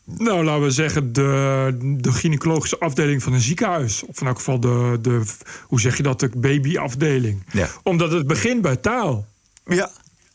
nou, 0.04 0.44
laten 0.44 0.64
we 0.64 0.72
zeggen, 0.72 1.14
de, 1.14 1.78
de 1.98 2.12
gynaecologische 2.12 2.80
afdeling 2.80 3.24
van 3.24 3.34
een 3.34 3.42
ziekenhuis. 3.42 4.04
Of 4.04 4.22
in 4.22 4.28
elk 4.28 4.38
geval 4.38 4.60
de, 4.60 4.98
de 5.02 5.22
hoe 5.64 5.80
zeg 5.80 5.98
je 5.98 6.04
dat, 6.04 6.20
de 6.20 6.30
babyafdeling. 6.38 7.44
Ja. 7.52 7.68
Omdat 7.84 8.12
het 8.12 8.28
begint 8.28 8.62
bij 8.62 8.76
taal. 8.76 9.28
Ja. 9.66 9.92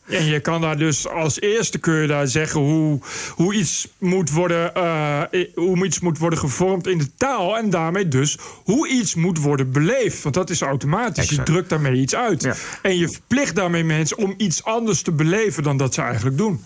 En 0.07 0.25
je 0.25 0.39
kan 0.39 0.61
daar 0.61 0.77
dus 0.77 1.07
als 1.07 1.41
eerste 1.41 1.77
kun 1.77 1.93
je 1.93 2.07
daar 2.07 2.27
zeggen 2.27 2.61
hoe, 2.61 2.99
hoe, 3.29 3.53
iets 3.53 3.87
moet 3.97 4.31
worden, 4.31 4.71
uh, 4.77 5.21
hoe 5.55 5.85
iets 5.85 5.99
moet 5.99 6.17
worden 6.17 6.39
gevormd 6.39 6.87
in 6.87 6.97
de 6.97 7.15
taal. 7.17 7.57
En 7.57 7.69
daarmee 7.69 8.07
dus 8.07 8.37
hoe 8.63 8.89
iets 8.89 9.15
moet 9.15 9.39
worden 9.39 9.71
beleefd. 9.71 10.23
Want 10.23 10.35
dat 10.35 10.49
is 10.49 10.61
automatisch. 10.61 11.23
Exact. 11.23 11.47
Je 11.47 11.53
drukt 11.53 11.69
daarmee 11.69 11.95
iets 11.95 12.15
uit. 12.15 12.43
Ja. 12.43 12.55
En 12.81 12.97
je 12.97 13.09
verplicht 13.09 13.55
daarmee 13.55 13.83
mensen 13.83 14.17
om 14.17 14.33
iets 14.37 14.63
anders 14.63 15.01
te 15.01 15.11
beleven 15.11 15.63
dan 15.63 15.77
dat 15.77 15.93
ze 15.93 16.01
eigenlijk 16.01 16.37
doen. 16.37 16.63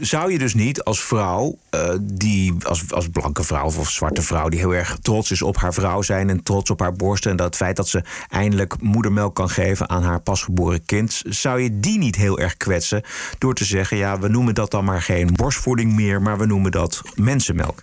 Zou 0.00 0.32
je 0.32 0.38
dus 0.38 0.54
niet 0.54 0.82
als 0.82 1.02
vrouw, 1.04 1.58
uh, 1.74 1.90
die 2.00 2.54
als, 2.62 2.92
als 2.92 3.08
blanke 3.08 3.42
vrouw 3.42 3.64
of 3.64 3.90
zwarte 3.90 4.22
vrouw, 4.22 4.48
die 4.48 4.58
heel 4.58 4.74
erg 4.74 4.98
trots 5.02 5.30
is 5.30 5.42
op 5.42 5.56
haar 5.56 5.74
vrouw 5.74 6.02
zijn 6.02 6.28
en 6.28 6.42
trots 6.42 6.70
op 6.70 6.80
haar 6.80 6.92
borsten 6.92 7.30
en 7.30 7.36
dat 7.36 7.56
feit 7.56 7.76
dat 7.76 7.88
ze 7.88 8.04
eindelijk 8.28 8.80
moedermelk 8.80 9.34
kan 9.34 9.48
geven 9.48 9.88
aan 9.88 10.02
haar 10.02 10.20
pasgeboren 10.20 10.84
kind, 10.84 11.22
zou 11.24 11.60
je 11.60 11.80
die 11.80 11.98
niet 11.98 12.16
heel 12.16 12.38
erg 12.38 12.56
kwetsen 12.56 13.02
door 13.38 13.54
te 13.54 13.64
zeggen: 13.64 13.96
ja, 13.96 14.18
we 14.18 14.28
noemen 14.28 14.54
dat 14.54 14.70
dan 14.70 14.84
maar 14.84 15.02
geen 15.02 15.32
borstvoeding 15.32 15.92
meer, 15.92 16.22
maar 16.22 16.38
we 16.38 16.46
noemen 16.46 16.70
dat 16.70 17.02
mensenmelk? 17.14 17.82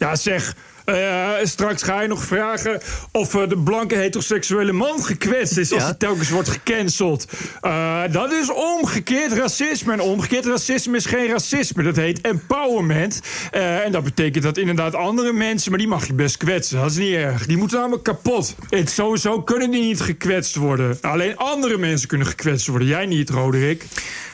Ja, 0.00 0.16
zeg. 0.16 0.54
Uh, 0.86 1.30
straks 1.42 1.82
ga 1.82 2.00
je 2.02 2.08
nog 2.08 2.24
vragen 2.24 2.80
of 3.12 3.34
uh, 3.34 3.48
de 3.48 3.56
blanke 3.58 3.94
heteroseksuele 3.94 4.72
man 4.72 5.04
gekwetst 5.04 5.56
is 5.56 5.72
als 5.72 5.80
Ja. 5.80 5.86
hij 5.86 5.96
telkens 5.98 6.30
wordt 6.30 6.48
gecanceld. 6.48 7.26
Uh, 7.62 8.02
dat 8.10 8.32
is 8.32 8.50
omgekeerd 8.52 9.32
racisme. 9.32 9.92
En 9.92 10.00
omgekeerd 10.00 10.46
racisme 10.46 10.96
is 10.96 11.06
geen 11.06 11.28
racisme. 11.28 11.82
Dat 11.82 11.96
heet 11.96 12.20
empowerment. 12.20 13.20
En 13.50 13.92
dat 13.92 14.04
betekent 14.04 14.44
dat 14.44 14.56
inderdaad 14.58 14.94
andere 14.94 15.32
mensen, 15.32 15.70
maar 15.70 15.78
die 15.78 15.88
mag 15.88 16.06
je 16.06 16.14
best 16.14 16.36
kwetsen. 16.36 16.80
Dat 16.80 16.90
is 16.90 16.96
niet 16.96 17.14
erg. 17.14 17.46
Die 17.46 17.56
moeten 17.56 17.78
namelijk 17.78 18.02
kapot. 18.04 18.54
Het, 18.70 18.90
sowieso 18.90 19.42
kunnen 19.42 19.70
die 19.70 19.82
niet 19.82 20.00
gekwetst 20.00 20.54
worden. 20.54 20.98
Alleen 21.00 21.36
andere 21.36 21.78
mensen 21.78 22.08
kunnen 22.08 22.26
gekwetst 22.26 22.66
worden. 22.66 22.88
Jij 22.88 23.06
niet, 23.06 23.30
Roderick. 23.30 23.84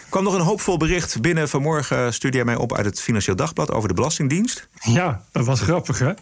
Kwam 0.08 0.24
nog 0.24 0.34
een 0.34 0.40
hoopvol 0.40 0.76
bericht 0.76 1.20
binnen 1.20 1.48
vanmorgen. 1.48 2.14
Stuurde 2.14 2.36
jij 2.36 2.46
mij 2.46 2.56
op 2.56 2.74
uit 2.74 2.86
het 2.86 3.00
Financieel 3.00 3.36
Dagblad 3.36 3.70
over 3.70 3.88
de 3.88 3.94
Belastingdienst. 3.94 4.68
Ja, 4.80 5.24
dat 5.32 5.46
was 5.46 5.60
grappig, 5.60 5.98
hè? 5.98 6.14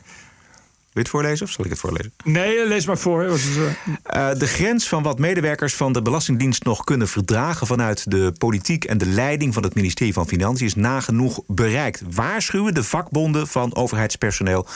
Wil 0.95 1.03
je 1.03 1.09
het 1.09 1.19
voorlezen 1.21 1.47
of 1.47 1.53
zal 1.53 1.65
ik 1.65 1.71
het 1.71 1.81
voorlezen? 1.81 2.13
Nee, 2.25 2.69
lees 2.69 2.87
maar 2.87 2.99
voor. 2.99 3.25
Is, 3.25 3.57
uh... 3.57 3.65
Uh, 3.65 4.35
de 4.39 4.47
grens 4.47 4.89
van 4.89 5.03
wat 5.03 5.19
medewerkers 5.19 5.75
van 5.75 5.93
de 5.93 6.03
Belastingdienst 6.03 6.65
nog 6.65 6.85
kunnen 6.85 7.09
verdragen 7.09 7.67
vanuit 7.67 8.11
de 8.11 8.33
politiek 8.39 8.85
en 8.85 8.99
de 8.99 9.07
leiding 9.07 9.55
van 9.55 9.63
het 9.63 9.75
ministerie 9.75 10.13
van 10.13 10.27
Financiën 10.27 10.67
is 10.67 10.75
nagenoeg 10.75 11.41
bereikt. 11.47 12.03
Waarschuwen 12.11 12.75
de 12.75 12.85
vakbonden 12.85 13.47
van 13.49 13.75
overheidspersoneel 13.75 14.67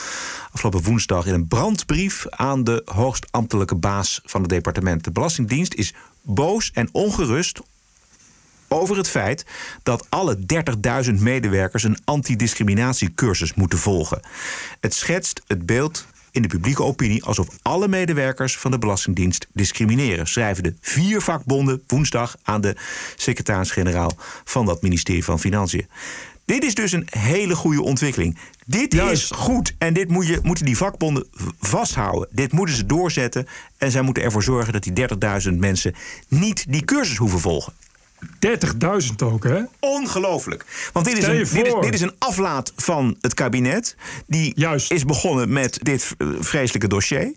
afgelopen 0.51 0.83
woensdag 0.83 1.25
in 1.25 1.33
een 1.33 1.47
brandbrief 1.47 2.25
aan 2.29 2.63
de 2.63 2.81
hoogstambtelijke 2.85 3.75
baas 3.75 4.21
van 4.23 4.41
het 4.41 4.49
departement. 4.49 5.03
De 5.03 5.11
Belastingdienst 5.11 5.73
is 5.73 5.93
boos 6.21 6.71
en 6.73 6.89
ongerust 6.91 7.61
over 8.69 8.97
het 8.97 9.09
feit 9.09 9.45
dat 9.83 10.05
alle 10.09 10.37
30.000 11.05 11.13
medewerkers 11.13 11.83
een 11.83 11.97
antidiscriminatiecursus 12.03 13.53
moeten 13.53 13.79
volgen. 13.79 14.21
Het 14.79 14.93
schetst 14.93 15.41
het 15.47 15.65
beeld 15.65 16.05
in 16.31 16.41
de 16.41 16.47
publieke 16.47 16.83
opinie 16.83 17.23
alsof 17.23 17.47
alle 17.61 17.87
medewerkers 17.87 18.57
van 18.57 18.71
de 18.71 18.79
Belastingdienst 18.79 19.47
discrimineren, 19.53 20.27
schrijven 20.27 20.63
de 20.63 20.75
vier 20.81 21.21
vakbonden 21.21 21.83
woensdag 21.87 22.35
aan 22.43 22.61
de 22.61 22.75
secretaris-generaal 23.15 24.11
van 24.43 24.65
dat 24.65 24.81
ministerie 24.81 25.23
van 25.23 25.39
Financiën. 25.39 25.87
Dit 26.45 26.63
is 26.63 26.75
dus 26.75 26.91
een 26.91 27.07
hele 27.09 27.55
goede 27.55 27.81
ontwikkeling. 27.81 28.37
Dit 28.65 28.93
is 28.93 29.31
goed 29.35 29.75
en 29.77 29.93
dit 29.93 30.09
moet 30.09 30.27
je, 30.27 30.39
moeten 30.43 30.65
die 30.65 30.77
vakbonden 30.77 31.27
vasthouden. 31.59 32.29
Dit 32.31 32.51
moeten 32.51 32.75
ze 32.75 32.85
doorzetten 32.85 33.47
en 33.77 33.91
zij 33.91 34.01
moeten 34.01 34.23
ervoor 34.23 34.43
zorgen 34.43 34.73
dat 34.73 34.83
die 34.83 35.07
30.000 35.51 35.57
mensen 35.57 35.95
niet 36.27 36.65
die 36.69 36.85
cursus 36.85 37.17
hoeven 37.17 37.39
volgen. 37.39 37.73
30.000 38.21 39.15
ook, 39.23 39.43
hè? 39.43 39.61
Ongelooflijk. 39.79 40.89
Want 40.93 41.05
dit 41.05 41.17
is, 41.17 41.27
een, 41.27 41.37
dit, 41.37 41.67
is, 41.67 41.73
dit 41.81 41.93
is 41.93 42.01
een 42.01 42.15
aflaat 42.17 42.73
van 42.75 43.17
het 43.21 43.33
kabinet. 43.33 43.95
Die 44.27 44.53
is 44.87 45.05
begonnen 45.05 45.53
met 45.53 45.79
dit 45.81 46.15
eh, 46.17 46.27
vreselijke 46.39 46.87
dossier. 46.87 47.33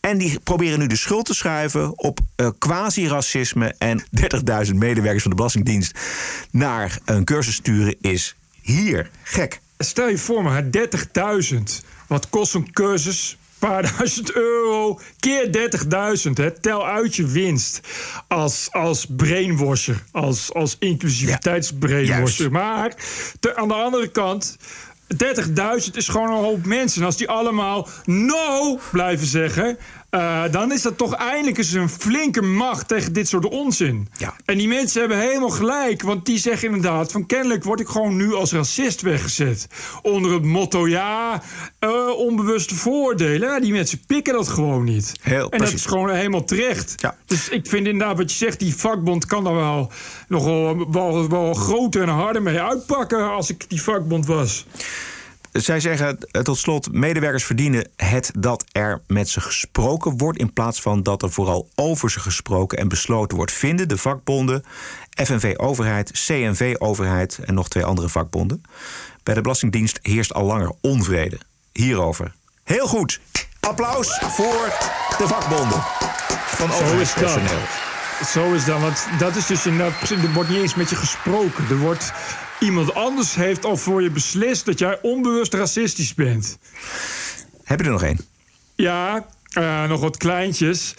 En 0.00 0.18
die 0.18 0.40
proberen 0.40 0.78
nu 0.78 0.86
de 0.86 0.96
schuld 0.96 1.26
te 1.26 1.34
schuiven 1.34 1.98
op 1.98 2.18
eh, 2.36 2.48
quasi-racisme. 2.58 3.74
En 3.78 4.04
30.000 4.66 4.74
medewerkers 4.74 5.22
van 5.22 5.30
de 5.30 5.36
Belastingdienst 5.36 5.98
naar 6.50 6.98
een 7.04 7.24
cursus 7.24 7.54
sturen 7.54 7.96
is 8.00 8.36
hier 8.60 9.10
gek. 9.22 9.60
Stel 9.78 10.08
je 10.08 10.18
voor 10.18 10.42
maar, 10.42 10.64
30.000. 10.64 11.58
Wat 12.06 12.28
kost 12.28 12.54
een 12.54 12.72
cursus? 12.72 13.36
Paar 13.68 13.82
duizend 13.96 14.32
euro 14.32 15.00
keer 15.18 15.46
30.000. 16.26 16.30
hè. 16.32 16.50
Tel 16.60 16.86
uit 16.86 17.14
je 17.16 17.26
winst 17.26 17.80
als, 18.28 18.68
als 18.70 19.06
brainwasher, 19.16 20.02
als, 20.12 20.52
als 20.52 20.76
inclusiviteitsbrainwasher. 20.78 22.50
maar 22.50 22.94
te- 23.40 23.56
aan 23.56 23.68
de 23.68 23.74
andere 23.74 24.08
kant. 24.10 24.56
30.000 25.24 25.90
is 25.92 26.08
gewoon 26.08 26.28
een 26.30 26.44
hoop 26.44 26.64
mensen. 26.66 27.00
En 27.00 27.06
als 27.06 27.16
die 27.16 27.28
allemaal 27.28 27.88
no 28.04 28.78
blijven 28.92 29.26
zeggen. 29.26 29.78
Eh, 30.12 30.42
dan 30.50 30.72
is 30.72 30.82
dat 30.82 30.98
toch 30.98 31.14
eindelijk 31.14 31.58
eens 31.58 31.72
een 31.72 31.88
flinke 31.88 32.42
macht 32.42 32.88
tegen 32.88 33.12
dit 33.12 33.28
soort 33.28 33.44
onzin. 33.48 34.08
En 34.44 34.58
die 34.58 34.68
mensen 34.68 35.00
hebben 35.00 35.18
helemaal 35.18 35.50
gelijk. 35.50 36.02
Want 36.02 36.26
die 36.26 36.38
zeggen 36.38 36.68
inderdaad: 36.68 37.12
van 37.12 37.26
kennelijk 37.26 37.64
word 37.64 37.80
ik 37.80 37.88
gewoon 37.88 38.16
nu 38.16 38.34
als 38.34 38.52
racist 38.52 39.00
weggezet. 39.00 39.66
Onder 40.02 40.32
het 40.32 40.44
motto: 40.44 40.88
ja, 40.88 41.42
eh, 41.78 42.08
onbewuste 42.16 42.74
vooroordelen. 42.74 43.48
Ja, 43.48 43.60
die 43.60 43.72
mensen 43.72 44.00
pikken 44.06 44.34
dat 44.34 44.48
gewoon 44.48 44.84
niet. 44.84 45.12
Heel 45.20 45.50
en 45.50 45.58
dat 45.58 45.72
is 45.72 45.86
gewoon 45.86 46.10
helemaal 46.10 46.44
terecht. 46.44 46.94
Dus 47.26 47.48
ik 47.48 47.66
vind 47.66 47.86
inderdaad 47.86 48.16
wat 48.16 48.30
je 48.30 48.36
zegt: 48.36 48.58
die 48.58 48.76
vakbond 48.76 49.26
kan 49.26 49.44
daar 49.44 49.54
wel 49.54 49.92
nog 50.28 50.44
wel, 50.44 50.90
wel, 50.90 51.28
wel 51.28 51.54
groter 51.54 52.02
en 52.02 52.08
harder 52.08 52.42
mee 52.42 52.60
uitpakken. 52.60 53.30
als 53.30 53.50
ik 53.50 53.70
die 53.70 53.82
vakbond 53.82 54.26
was. 54.26 54.66
Zij 55.52 55.80
zeggen 55.80 56.18
eh, 56.30 56.42
tot 56.42 56.58
slot: 56.58 56.92
medewerkers 56.92 57.44
verdienen 57.44 57.88
het 57.96 58.30
dat 58.38 58.64
er 58.72 59.02
met 59.06 59.28
ze 59.28 59.40
gesproken 59.40 60.18
wordt. 60.18 60.38
in 60.38 60.52
plaats 60.52 60.80
van 60.80 61.02
dat 61.02 61.22
er 61.22 61.30
vooral 61.30 61.68
over 61.74 62.10
ze 62.10 62.20
gesproken 62.20 62.78
en 62.78 62.88
besloten 62.88 63.36
wordt. 63.36 63.52
Vinden 63.52 63.88
de 63.88 63.98
vakbonden, 63.98 64.64
FNV-overheid, 65.24 66.10
CNV-overheid 66.26 67.38
en 67.44 67.54
nog 67.54 67.68
twee 67.68 67.84
andere 67.84 68.08
vakbonden. 68.08 68.62
Bij 69.22 69.34
de 69.34 69.40
Belastingdienst 69.40 69.98
heerst 70.02 70.34
al 70.34 70.44
langer 70.44 70.72
onvrede. 70.80 71.38
Hierover. 71.72 72.34
Heel 72.64 72.86
goed. 72.86 73.20
Applaus 73.60 74.18
voor 74.20 74.72
de 75.18 75.26
vakbonden 75.26 75.82
van 76.46 76.72
overheidspersoneel. 76.72 77.60
Zo 78.26 78.52
is 78.52 78.64
dat, 78.64 78.80
want 78.80 79.06
dat 79.18 79.36
is 79.36 79.46
dus 79.46 79.66
inderdaad, 79.66 80.10
er 80.10 80.32
wordt 80.32 80.48
niet 80.48 80.58
eens 80.58 80.74
met 80.74 80.90
je 80.90 80.96
gesproken. 80.96 81.64
Er 81.70 81.78
wordt, 81.78 82.12
iemand 82.62 82.94
anders 82.94 83.34
heeft 83.34 83.64
al 83.64 83.76
voor 83.76 84.02
je 84.02 84.10
beslist 84.10 84.64
dat 84.64 84.78
jij 84.78 84.98
onbewust 85.02 85.54
racistisch 85.54 86.14
bent. 86.14 86.58
Heb 87.64 87.78
je 87.78 87.84
er 87.84 87.92
nog 87.92 88.02
één? 88.02 88.18
Ja, 88.74 89.26
eh, 89.52 89.84
nog 89.88 90.00
wat 90.00 90.16
kleintjes. 90.16 90.94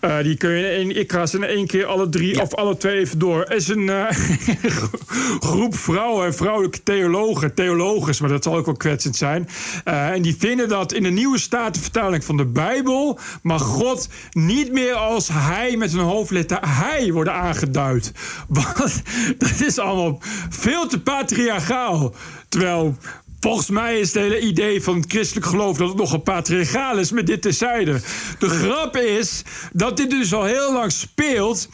Eh, 0.00 0.18
die 0.22 0.36
kun 0.36 0.50
je 0.50 0.76
in, 0.76 0.96
ik 0.96 1.12
ga 1.12 1.26
ze 1.26 1.36
in 1.36 1.44
één 1.44 1.66
keer 1.66 1.86
alle 1.86 2.08
drie 2.08 2.42
of 2.42 2.54
alle 2.54 2.76
twee 2.76 2.98
even 2.98 3.18
door. 3.18 3.44
Er 3.44 3.56
is 3.56 3.68
een 3.68 3.88
eh, 3.88 4.06
groep 5.48 5.76
vrouwen 5.76 6.26
en 6.26 6.34
vrouwelijke 6.34 6.82
theologen, 6.82 7.54
theologes, 7.54 8.20
maar 8.20 8.30
dat 8.30 8.42
zal 8.44 8.56
ook 8.56 8.66
wel 8.66 8.76
kwetsend 8.76 9.16
zijn. 9.16 9.48
En 9.84 10.22
die 10.22 10.36
vinden 10.38 10.68
dat 10.68 10.92
in 10.92 11.02
de 11.02 11.10
nieuwe 11.10 11.38
statenvertaling 11.38 12.24
van 12.24 12.36
de 12.36 12.46
Bijbel 12.46 13.18
mag 13.42 13.62
God 13.62 14.08
niet 14.30 14.72
meer 14.72 14.94
als 14.94 15.28
hij 15.32 15.76
met 15.76 15.92
een 15.92 15.98
hoofdletter 15.98 16.58
hij 16.60 17.12
worden 17.12 17.34
aangeduid. 17.34 18.12
Want 18.48 19.02
dat 19.38 19.60
is 19.60 19.78
allemaal 19.78 20.20
veel 20.48 20.86
te 20.86 21.00
patriarchaal. 21.00 22.14
Terwijl 22.48 22.96
Volgens 23.40 23.70
mij 23.70 23.98
is 23.98 24.14
het 24.14 24.22
hele 24.22 24.40
idee 24.40 24.82
van 24.82 24.96
het 24.96 25.10
christelijk 25.10 25.46
geloof 25.46 25.76
dat 25.76 25.88
het 25.88 25.96
nogal 25.96 26.18
patriarchaal 26.18 26.98
is, 26.98 27.10
met 27.10 27.26
dit 27.26 27.42
terzijde. 27.42 28.00
De 28.38 28.48
grap 28.48 28.96
is 28.96 29.42
dat 29.72 29.96
dit 29.96 30.10
dus 30.10 30.34
al 30.34 30.44
heel 30.44 30.72
lang 30.72 30.92
speelt. 30.92 31.68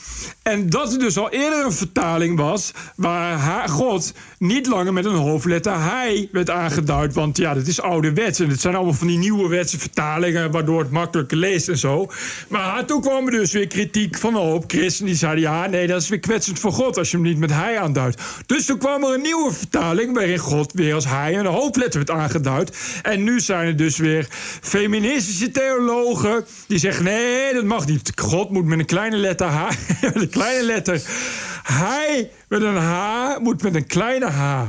En 0.45 0.71
dat 0.71 1.01
dus 1.01 1.19
al 1.19 1.31
eerder 1.31 1.65
een 1.65 1.73
vertaling 1.73 2.39
was. 2.39 2.73
waar 2.97 3.69
God 3.69 4.13
niet 4.39 4.67
langer 4.67 4.93
met 4.93 5.05
een 5.05 5.15
hoofdletter 5.15 5.83
hij 5.83 6.29
werd 6.33 6.51
aangeduid. 6.51 7.15
Want 7.15 7.37
ja, 7.37 7.55
dat 7.55 7.67
is 7.67 7.81
ouderwets. 7.81 8.41
En 8.41 8.49
het 8.49 8.61
zijn 8.61 8.75
allemaal 8.75 8.95
van 8.95 9.07
die 9.07 9.19
nieuwe 9.19 9.49
wetse 9.49 9.79
vertalingen. 9.79 10.51
waardoor 10.51 10.81
het 10.81 10.91
makkelijker 10.91 11.37
leest 11.37 11.69
en 11.69 11.79
zo. 11.79 12.11
Maar 12.49 12.85
toen 12.85 13.01
kwam 13.01 13.27
er 13.27 13.31
dus 13.31 13.53
weer 13.53 13.67
kritiek 13.67 14.19
van 14.19 14.35
een 14.35 14.43
hoop 14.43 14.65
christenen. 14.67 15.11
die 15.11 15.19
zeiden: 15.19 15.43
ja, 15.43 15.67
nee, 15.67 15.87
dat 15.87 16.03
is 16.03 16.09
weer 16.09 16.19
kwetsend 16.19 16.59
voor 16.59 16.73
God. 16.73 16.99
als 16.99 17.11
je 17.11 17.17
hem 17.17 17.27
niet 17.27 17.39
met 17.39 17.51
hij 17.53 17.79
aanduidt. 17.79 18.23
Dus 18.47 18.67
toen 18.67 18.79
kwam 18.79 19.05
er 19.05 19.15
een 19.15 19.23
nieuwe 19.23 19.53
vertaling. 19.53 20.15
waarin 20.15 20.39
God 20.39 20.73
weer 20.73 20.95
als 20.95 21.07
hij 21.07 21.35
en 21.35 21.39
een 21.39 21.53
hoofdletter 21.53 22.05
werd 22.05 22.19
aangeduid. 22.21 22.77
En 23.03 23.25
nu 23.25 23.41
zijn 23.41 23.67
er 23.67 23.77
dus 23.77 23.97
weer 23.97 24.27
feministische 24.61 25.51
theologen. 25.51 26.45
die 26.67 26.79
zeggen: 26.79 27.05
nee, 27.05 27.55
dat 27.55 27.65
mag 27.65 27.87
niet. 27.87 28.13
God 28.15 28.51
moet 28.51 28.65
met 28.65 28.79
een 28.79 28.87
kleine 28.87 29.17
letter 29.17 29.47
H. 29.47 29.69
kleine 30.35 30.63
letter. 30.63 31.03
Hij 31.63 32.31
met 32.49 32.63
een 32.63 32.77
H 32.77 33.39
moet 33.39 33.63
met 33.63 33.75
een 33.75 33.87
kleine 33.87 34.31
H. 34.31 34.63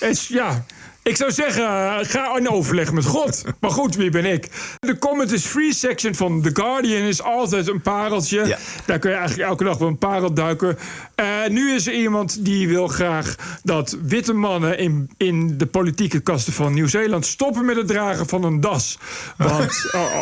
Is, 0.00 0.28
ja, 0.28 0.64
ik 1.06 1.16
zou 1.16 1.32
zeggen, 1.32 1.64
eh, 1.64 1.96
ga 2.02 2.36
in 2.36 2.50
overleg 2.50 2.92
met 2.92 3.04
God. 3.04 3.44
Maar 3.60 3.70
goed, 3.70 3.94
wie 3.94 4.10
ben 4.10 4.24
ik? 4.24 4.48
De 4.78 4.98
comment 4.98 5.32
is 5.32 5.44
free 5.44 5.74
section 5.74 6.14
van 6.14 6.42
The 6.42 6.50
Guardian 6.52 7.02
is 7.02 7.22
altijd 7.22 7.68
een 7.68 7.80
pareltje. 7.80 8.56
Daar 8.86 8.98
kun 8.98 9.10
je 9.10 9.16
eigenlijk 9.16 9.48
elke 9.48 9.64
dag 9.64 9.78
wel 9.78 9.88
een 9.88 9.98
parel 9.98 10.34
duiken. 10.34 10.78
Eh, 11.14 11.26
nu 11.48 11.74
is 11.74 11.86
er 11.86 11.94
iemand 11.94 12.44
die 12.44 12.68
wil 12.68 12.88
graag 12.88 13.34
dat 13.62 13.96
witte 14.02 14.32
mannen 14.32 14.78
in, 14.78 15.10
in 15.16 15.58
de 15.58 15.66
politieke 15.66 16.20
kasten 16.20 16.52
van 16.52 16.74
Nieuw-Zeeland 16.74 17.26
stoppen 17.26 17.64
met 17.64 17.76
het 17.76 17.86
dragen 17.86 18.28
van 18.28 18.44
een 18.44 18.60
das. 18.60 18.98
Want. 19.36 19.90
oh, 19.92 20.16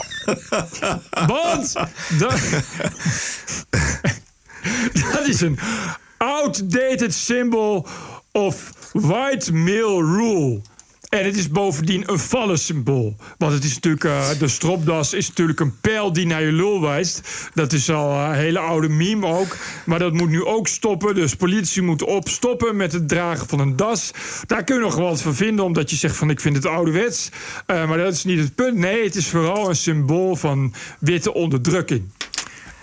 oh. 0.51 1.26
Want. 1.26 1.72
Dat, 2.18 2.41
dat 5.12 5.28
is 5.28 5.41
een 5.41 5.59
outdated 6.16 7.14
symbol 7.14 7.87
of 8.32 8.72
white 8.93 9.53
male 9.53 10.05
rule. 10.05 10.61
En 11.14 11.24
het 11.24 11.36
is 11.36 11.48
bovendien 11.48 12.10
een 12.12 12.18
vallen 12.18 12.58
symbool. 12.58 13.16
Want 13.38 13.52
het 13.52 13.64
is 13.64 13.74
natuurlijk, 13.74 14.04
eh, 14.04 14.28
de 14.38 14.48
stropdas 14.48 15.12
is 15.12 15.28
natuurlijk 15.28 15.60
een 15.60 15.80
pijl 15.80 16.12
die 16.12 16.26
naar 16.26 16.42
je 16.42 16.52
lul 16.52 16.80
wijst. 16.80 17.20
Dat 17.54 17.72
is 17.72 17.90
al 17.90 18.20
een 18.20 18.34
hele 18.34 18.58
oude 18.58 18.88
meme 18.88 19.26
ook. 19.26 19.56
Maar 19.86 19.98
dat 19.98 20.12
moet 20.12 20.28
nu 20.28 20.44
ook 20.44 20.68
stoppen. 20.68 21.14
Dus 21.14 21.34
politie 21.34 21.82
moet 21.82 22.02
opstoppen 22.02 22.76
met 22.76 22.92
het 22.92 23.08
dragen 23.08 23.48
van 23.48 23.58
een 23.58 23.76
das. 23.76 24.10
Daar 24.46 24.64
kun 24.64 24.74
je 24.74 24.80
nog 24.80 24.94
wat 24.94 25.22
van 25.22 25.34
vinden, 25.34 25.64
omdat 25.64 25.90
je 25.90 25.96
zegt 25.96 26.16
van 26.16 26.30
ik 26.30 26.40
vind 26.40 26.56
het 26.56 26.66
ouderwets. 26.66 27.28
Eh, 27.66 27.88
maar 27.88 27.98
dat 27.98 28.12
is 28.12 28.24
niet 28.24 28.38
het 28.38 28.54
punt. 28.54 28.76
Nee, 28.76 29.04
het 29.04 29.14
is 29.14 29.28
vooral 29.28 29.68
een 29.68 29.76
symbool 29.76 30.36
van 30.36 30.74
witte 30.98 31.34
onderdrukking. 31.34 32.02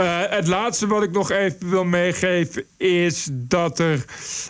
Eh, 0.02 0.20
het 0.30 0.47
laatste 0.47 0.88
wat 0.88 1.04
ik 1.04 1.12
nog 1.12 1.32
even 1.32 1.70
wil 1.70 1.84
meegeven 1.84 2.64
is 2.78 3.28
dat 3.32 3.80
er 3.80 4.06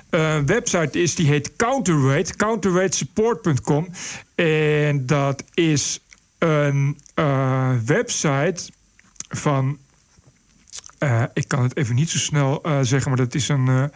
een 0.09 0.45
website 0.45 1.01
is 1.01 1.15
die 1.15 1.27
heet 1.27 1.55
Counterweight, 1.55 2.35
counterweightsupport.com. 2.35 3.87
En 4.35 5.05
dat 5.05 5.43
is 5.53 5.99
een 6.37 6.99
eh, 7.13 7.71
website 7.85 8.71
van. 9.29 9.77
eh, 10.97 11.23
ik 11.33 11.47
kan 11.47 11.63
het 11.63 11.77
even 11.77 11.95
niet 11.95 12.09
zo 12.09 12.17
snel 12.17 12.63
eh, 12.63 12.79
zeggen, 12.81 13.09
maar 13.11 13.19
dat 13.19 13.35
is 13.35 13.47
een. 13.47 13.91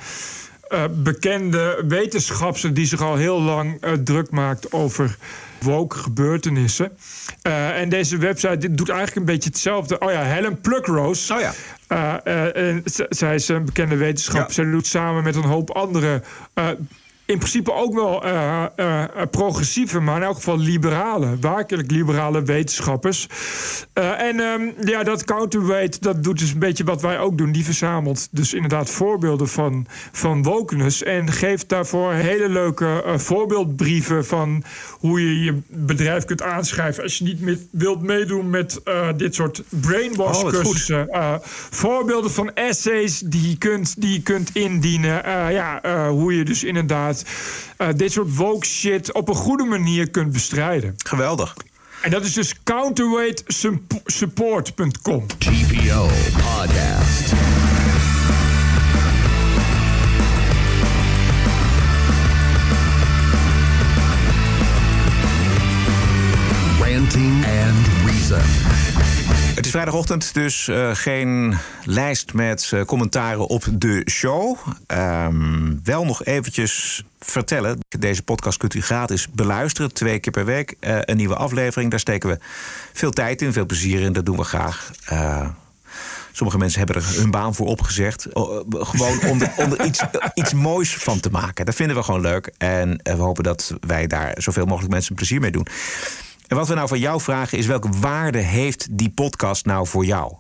Eh, 0.67 0.83
bekende 0.93 1.83
wetenschapster 1.87 2.73
die 2.73 2.85
zich 2.85 3.01
al 3.01 3.15
heel 3.15 3.41
lang 3.41 3.81
eh, 3.81 3.91
druk 3.93 4.31
maakt 4.31 4.71
over 4.71 5.17
woke 5.61 5.97
gebeurtenissen. 5.97 6.97
Eh, 7.41 7.79
en 7.79 7.89
deze 7.89 8.17
website 8.17 8.57
dit 8.57 8.77
doet 8.77 8.89
eigenlijk 8.89 9.19
een 9.19 9.33
beetje 9.33 9.49
hetzelfde. 9.49 9.99
Oh 9.99 10.11
ja, 10.11 10.21
Helen 10.21 10.61
Pluckrose. 10.61 11.33
Oh 11.33 11.39
ja. 11.39 11.53
zij 13.09 13.35
is 13.35 13.47
een 13.47 13.65
bekende 13.65 13.95
wetenschapper. 13.95 14.53
Zij 14.53 14.65
doet 14.71 14.87
samen 14.87 15.23
met 15.23 15.35
een 15.35 15.43
hoop 15.43 15.69
andere. 15.69 16.21
In 17.25 17.37
principe 17.37 17.73
ook 17.73 17.93
wel 17.93 18.23
eh, 18.23 18.65
eh, 18.75 19.03
eh, 19.03 19.09
progressieve, 19.31 19.99
maar 19.99 20.17
in 20.17 20.23
elk 20.23 20.35
geval 20.35 20.59
liberale, 20.59 21.37
werkelijk 21.39 21.91
liberale 21.91 22.43
wetenschappers. 22.43 23.27
En 23.93 24.39
ehm, 24.39 24.87
ja, 24.87 25.03
dat 25.03 25.23
counterweight, 25.23 26.01
dat 26.01 26.23
doet 26.23 26.39
dus 26.39 26.51
een 26.51 26.59
beetje 26.59 26.83
wat 26.83 27.01
wij 27.01 27.19
ook 27.19 27.37
doen. 27.37 27.51
Die 27.51 27.65
verzamelt 27.65 28.27
dus 28.31 28.53
inderdaad 28.53 28.89
voorbeelden 28.89 29.47
van, 29.47 29.87
van 30.11 30.43
wokeness. 30.43 31.03
En 31.03 31.31
geeft 31.31 31.69
daarvoor 31.69 32.13
hele 32.13 32.49
leuke 32.49 33.03
voorbeeldbrieven 33.15 34.25
van 34.25 34.63
hoe 34.91 35.21
je 35.21 35.43
je 35.43 35.61
bedrijf 35.67 36.25
kunt 36.25 36.41
aanschrijven 36.41 37.03
als 37.03 37.17
je 37.17 37.23
niet 37.23 37.59
wilt 37.71 38.01
meedoen 38.01 38.49
met 38.49 38.81
dit 39.17 39.35
soort 39.35 39.63
brainwash 39.69 40.43
Oh, 40.43 40.49
cursussen. 40.49 41.09
Voorbeelden 41.69 42.31
van 42.31 42.53
essays 42.53 43.19
die 43.19 43.49
je 43.49 43.57
kunt, 43.57 44.01
die 44.01 44.13
je 44.13 44.21
kunt 44.21 44.49
indienen. 44.53 45.23
Ja, 45.51 45.81
hoe 46.09 46.37
je 46.37 46.43
dus 46.43 46.63
inderdaad 46.63 47.14
eh, 47.77 47.87
dit 47.95 48.11
soort 48.11 48.35
woke 48.35 48.65
shit 48.65 49.13
op 49.13 49.29
een 49.29 49.35
goede 49.35 49.63
manier 49.63 50.09
kunt 50.09 50.31
bestrijden. 50.31 50.93
Geweldig. 50.97 51.55
En 52.01 52.11
dat 52.11 52.25
is 52.25 52.33
dus 52.33 52.53
counterweightsupport.com. 52.63 55.27
TPO 55.27 56.09
Podcast. 56.33 57.33
Ranting 66.79 67.45
and 67.45 67.87
Reason. 68.05 68.94
Vrijdagochtend, 69.75 70.33
dus 70.33 70.67
eh, 70.67 70.89
geen 70.93 71.57
lijst 71.83 72.33
met 72.33 72.71
eh, 72.73 72.81
commentaren 72.81 73.47
op 73.47 73.65
de 73.71 74.01
show. 74.09 74.57
Ehm, 74.87 75.73
wel 75.83 76.05
nog 76.05 76.23
eventjes 76.23 77.03
vertellen. 77.19 77.79
Deze 77.99 78.23
podcast 78.23 78.57
kunt 78.57 78.73
u 78.73 78.81
gratis 78.81 79.27
beluisteren. 79.31 79.93
Twee 79.93 80.19
keer 80.19 80.31
per 80.31 80.45
week 80.45 80.75
eh, 80.79 80.97
een 81.01 81.17
nieuwe 81.17 81.35
aflevering. 81.35 81.89
Daar 81.89 81.99
steken 81.99 82.29
we 82.29 82.37
veel 82.93 83.11
tijd 83.11 83.41
in, 83.41 83.53
veel 83.53 83.65
plezier 83.65 84.01
in. 84.01 84.13
Dat 84.13 84.25
doen 84.25 84.37
we 84.37 84.43
graag. 84.43 84.91
Sommige 86.31 86.57
mensen 86.57 86.77
hebben 86.77 86.95
er 86.95 87.15
hun 87.15 87.31
baan 87.31 87.55
voor 87.55 87.67
opgezegd. 87.67 88.27
Gewoon 88.69 89.19
om 89.29 89.41
er, 89.41 89.53
om 89.57 89.71
er 89.71 89.85
iets, 89.85 90.03
iets 90.33 90.53
moois 90.53 90.95
van 90.95 91.19
te 91.19 91.29
maken. 91.29 91.65
Dat 91.65 91.75
vinden 91.75 91.95
we 91.95 92.03
gewoon 92.03 92.21
leuk. 92.21 92.53
En 92.57 92.99
we 93.03 93.11
hopen 93.11 93.43
dat 93.43 93.73
wij 93.79 94.07
daar 94.07 94.33
zoveel 94.37 94.65
mogelijk 94.65 94.93
mensen 94.93 95.15
plezier 95.15 95.39
mee 95.39 95.51
doen. 95.51 95.67
En 96.47 96.55
wat 96.55 96.67
we 96.67 96.73
nou 96.73 96.87
van 96.87 96.99
jou 96.99 97.21
vragen 97.21 97.57
is: 97.57 97.65
welke 97.65 97.89
waarde 97.99 98.37
heeft 98.37 98.87
die 98.91 99.09
podcast 99.09 99.65
nou 99.65 99.87
voor 99.87 100.05
jou? 100.05 100.33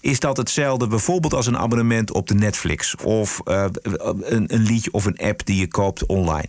Is 0.00 0.20
dat 0.20 0.36
hetzelfde 0.36 0.86
bijvoorbeeld 0.86 1.34
als 1.34 1.46
een 1.46 1.58
abonnement 1.58 2.12
op 2.12 2.28
de 2.28 2.34
Netflix? 2.34 2.96
Of 2.96 3.40
eh, 3.44 3.64
een, 3.82 4.54
een 4.54 4.62
liedje 4.62 4.92
of 4.92 5.04
een 5.04 5.18
app 5.18 5.46
die 5.46 5.56
je 5.56 5.68
koopt 5.68 6.06
online? 6.06 6.48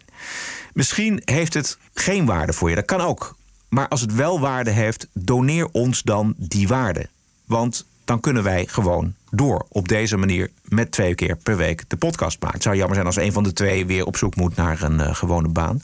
Misschien 0.73 1.21
heeft 1.25 1.53
het 1.53 1.77
geen 1.93 2.25
waarde 2.25 2.53
voor 2.53 2.69
je, 2.69 2.75
dat 2.75 2.85
kan 2.85 3.01
ook. 3.01 3.37
Maar 3.69 3.87
als 3.87 4.01
het 4.01 4.13
wel 4.13 4.39
waarde 4.39 4.71
heeft, 4.71 5.07
doneer 5.13 5.67
ons 5.71 6.01
dan 6.01 6.33
die 6.37 6.67
waarde. 6.67 7.09
Want 7.45 7.85
dan 8.05 8.19
kunnen 8.19 8.43
wij 8.43 8.65
gewoon 8.65 9.13
door 9.31 9.65
op 9.69 9.87
deze 9.87 10.17
manier 10.17 10.51
met 10.63 10.91
twee 10.91 11.15
keer 11.15 11.35
per 11.35 11.57
week 11.57 11.83
de 11.87 11.97
podcast 11.97 12.39
maken. 12.39 12.55
Het 12.55 12.63
zou 12.63 12.75
jammer 12.75 12.95
zijn 12.95 13.07
als 13.07 13.15
een 13.15 13.31
van 13.31 13.43
de 13.43 13.53
twee 13.53 13.85
weer 13.85 14.05
op 14.05 14.17
zoek 14.17 14.35
moet 14.35 14.55
naar 14.55 14.81
een 14.81 14.99
eh, 14.99 15.15
gewone 15.15 15.47
baan. 15.47 15.81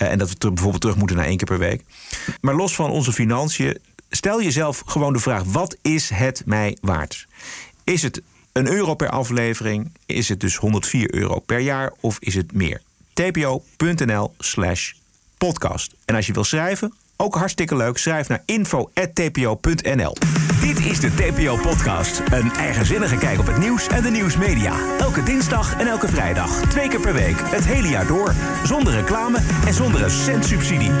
Eh, 0.00 0.10
en 0.10 0.18
dat 0.18 0.28
we 0.28 0.36
bijvoorbeeld 0.38 0.80
terug 0.80 0.96
moeten 0.96 1.16
naar 1.16 1.26
één 1.26 1.36
keer 1.36 1.46
per 1.46 1.58
week. 1.58 1.82
Maar 2.40 2.54
los 2.54 2.74
van 2.74 2.90
onze 2.90 3.12
financiën, 3.12 3.78
stel 4.10 4.42
jezelf 4.42 4.82
gewoon 4.86 5.12
de 5.12 5.18
vraag: 5.18 5.42
wat 5.44 5.76
is 5.82 6.10
het 6.10 6.42
mij 6.46 6.76
waard? 6.80 7.26
Is 7.84 8.02
het 8.02 8.22
een 8.52 8.66
euro 8.66 8.94
per 8.94 9.08
aflevering? 9.08 9.92
Is 10.06 10.28
het 10.28 10.40
dus 10.40 10.56
104 10.56 11.14
euro 11.14 11.38
per 11.38 11.58
jaar 11.58 11.92
of 12.00 12.16
is 12.18 12.34
het 12.34 12.52
meer? 12.52 12.82
tpo.nl 13.12 14.34
slash 14.38 14.92
podcast. 15.38 15.94
En 16.04 16.14
als 16.14 16.26
je 16.26 16.32
wil 16.32 16.44
schrijven, 16.44 16.94
ook 17.20 17.34
hartstikke 17.34 17.76
leuk. 17.76 17.98
Schrijf 17.98 18.28
naar 18.28 18.42
info.tpo.nl. 18.44 20.14
Dit 20.60 20.86
is 20.86 21.00
de 21.00 21.14
TPO-podcast. 21.14 22.22
Een 22.32 22.52
eigenzinnige 22.52 23.16
kijk 23.16 23.38
op 23.38 23.46
het 23.46 23.58
nieuws 23.58 23.86
en 23.86 24.02
de 24.02 24.10
nieuwsmedia. 24.10 24.72
Elke 24.98 25.22
dinsdag 25.22 25.78
en 25.78 25.86
elke 25.86 26.08
vrijdag. 26.08 26.50
Twee 26.68 26.88
keer 26.88 27.00
per 27.00 27.12
week. 27.12 27.36
Het 27.40 27.64
hele 27.64 27.88
jaar 27.88 28.06
door. 28.06 28.34
Zonder 28.64 28.92
reclame 28.92 29.38
en 29.66 29.74
zonder 29.74 30.02
een 30.02 30.10
cent 30.10 30.44
subsidie. 30.44 30.90
100% 30.90 30.94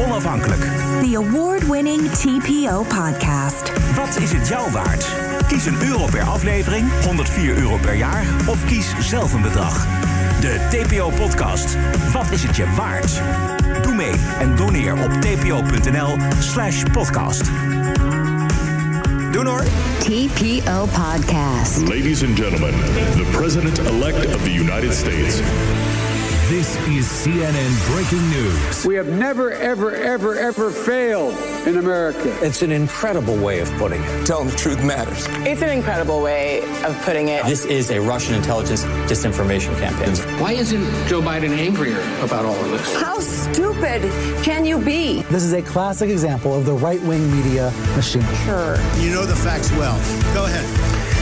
onafhankelijk. 0.00 0.62
The 1.02 1.16
award-winning 1.16 2.10
TPO 2.10 2.82
podcast. 2.82 3.72
Wat 3.94 4.16
is 4.16 4.32
het 4.32 4.48
jou 4.48 4.72
waard? 4.72 5.25
Kies 5.48 5.66
een 5.66 5.82
euro 5.82 6.06
per 6.06 6.22
aflevering, 6.22 6.90
104 7.04 7.56
euro 7.56 7.76
per 7.76 7.94
jaar 7.94 8.26
of 8.46 8.64
kies 8.64 8.94
zelf 9.00 9.32
een 9.32 9.42
bedrag. 9.42 9.86
De 10.40 10.66
TPO-podcast. 10.70 11.76
Wat 12.12 12.30
is 12.30 12.42
het 12.42 12.56
je 12.56 12.66
waard? 12.76 13.20
Doe 13.82 13.94
mee 13.94 14.12
en 14.38 14.56
doneer 14.56 14.92
op 14.92 15.10
tpo.nl 15.10 16.16
slash 16.38 16.82
podcast. 16.92 17.44
Doen 19.32 19.46
hoor. 19.46 19.64
TPO 19.98 20.86
Podcast. 20.86 21.78
Ladies 21.78 22.24
and 22.24 22.38
gentlemen, 22.38 22.74
the 23.16 23.26
President 23.30 23.78
elect 23.78 24.34
of 24.34 24.42
the 24.42 24.52
United 24.52 24.94
States. 24.94 25.40
This 26.48 26.76
is 26.86 27.06
CNN 27.08 27.92
Breaking 27.92 28.30
News. 28.30 28.86
We 28.86 28.94
have 28.94 29.08
never, 29.08 29.50
ever, 29.50 29.96
ever, 29.96 30.36
ever 30.36 30.70
failed 30.70 31.34
in 31.66 31.76
America. 31.76 32.38
It's 32.40 32.62
an 32.62 32.70
incredible 32.70 33.36
way 33.36 33.58
of 33.58 33.68
putting 33.72 34.00
it. 34.00 34.26
Telling 34.26 34.50
the 34.50 34.56
truth 34.56 34.84
matters. 34.84 35.26
It's 35.44 35.60
an 35.62 35.70
incredible 35.70 36.22
way 36.22 36.60
of 36.84 36.96
putting 37.02 37.30
it. 37.30 37.44
This 37.46 37.64
is 37.64 37.90
a 37.90 38.00
Russian 38.00 38.36
intelligence 38.36 38.84
disinformation 39.10 39.76
campaign. 39.80 40.14
Why 40.40 40.52
isn't 40.52 40.84
Joe 41.08 41.20
Biden 41.20 41.50
angrier 41.50 41.98
about 42.22 42.44
all 42.44 42.54
of 42.54 42.70
this? 42.70 42.94
How 42.94 43.18
stupid 43.18 44.02
can 44.44 44.64
you 44.64 44.78
be? 44.78 45.22
This 45.22 45.42
is 45.42 45.52
a 45.52 45.62
classic 45.62 46.10
example 46.10 46.54
of 46.54 46.64
the 46.64 46.74
right 46.74 47.02
wing 47.02 47.28
media 47.36 47.72
machine. 47.96 48.22
Sure. 48.44 48.76
You 49.00 49.10
know 49.10 49.26
the 49.26 49.34
facts 49.34 49.72
well. 49.72 49.98
Go 50.32 50.44
ahead. 50.44 51.15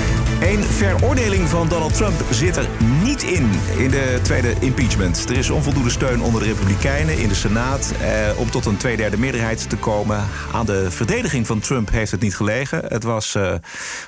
Een 0.44 0.62
veroordeling 0.62 1.48
van 1.48 1.68
Donald 1.68 1.94
Trump 1.94 2.24
zit 2.30 2.56
er 2.56 2.68
niet 3.02 3.22
in, 3.22 3.50
in 3.78 3.90
de 3.90 4.18
tweede 4.22 4.54
impeachment. 4.60 5.30
Er 5.30 5.36
is 5.36 5.50
onvoldoende 5.50 5.90
steun 5.90 6.22
onder 6.22 6.40
de 6.40 6.46
Republikeinen 6.46 7.18
in 7.18 7.28
de 7.28 7.34
Senaat... 7.34 7.92
Eh, 8.00 8.38
om 8.38 8.50
tot 8.50 8.66
een 8.66 8.76
tweederde 8.76 9.18
meerderheid 9.18 9.70
te 9.70 9.76
komen. 9.76 10.24
Aan 10.52 10.66
de 10.66 10.90
verdediging 10.90 11.46
van 11.46 11.60
Trump 11.60 11.90
heeft 11.90 12.10
het 12.10 12.20
niet 12.20 12.36
gelegen. 12.36 12.84
Het 12.88 13.02
was 13.02 13.34
eh, 13.34 13.54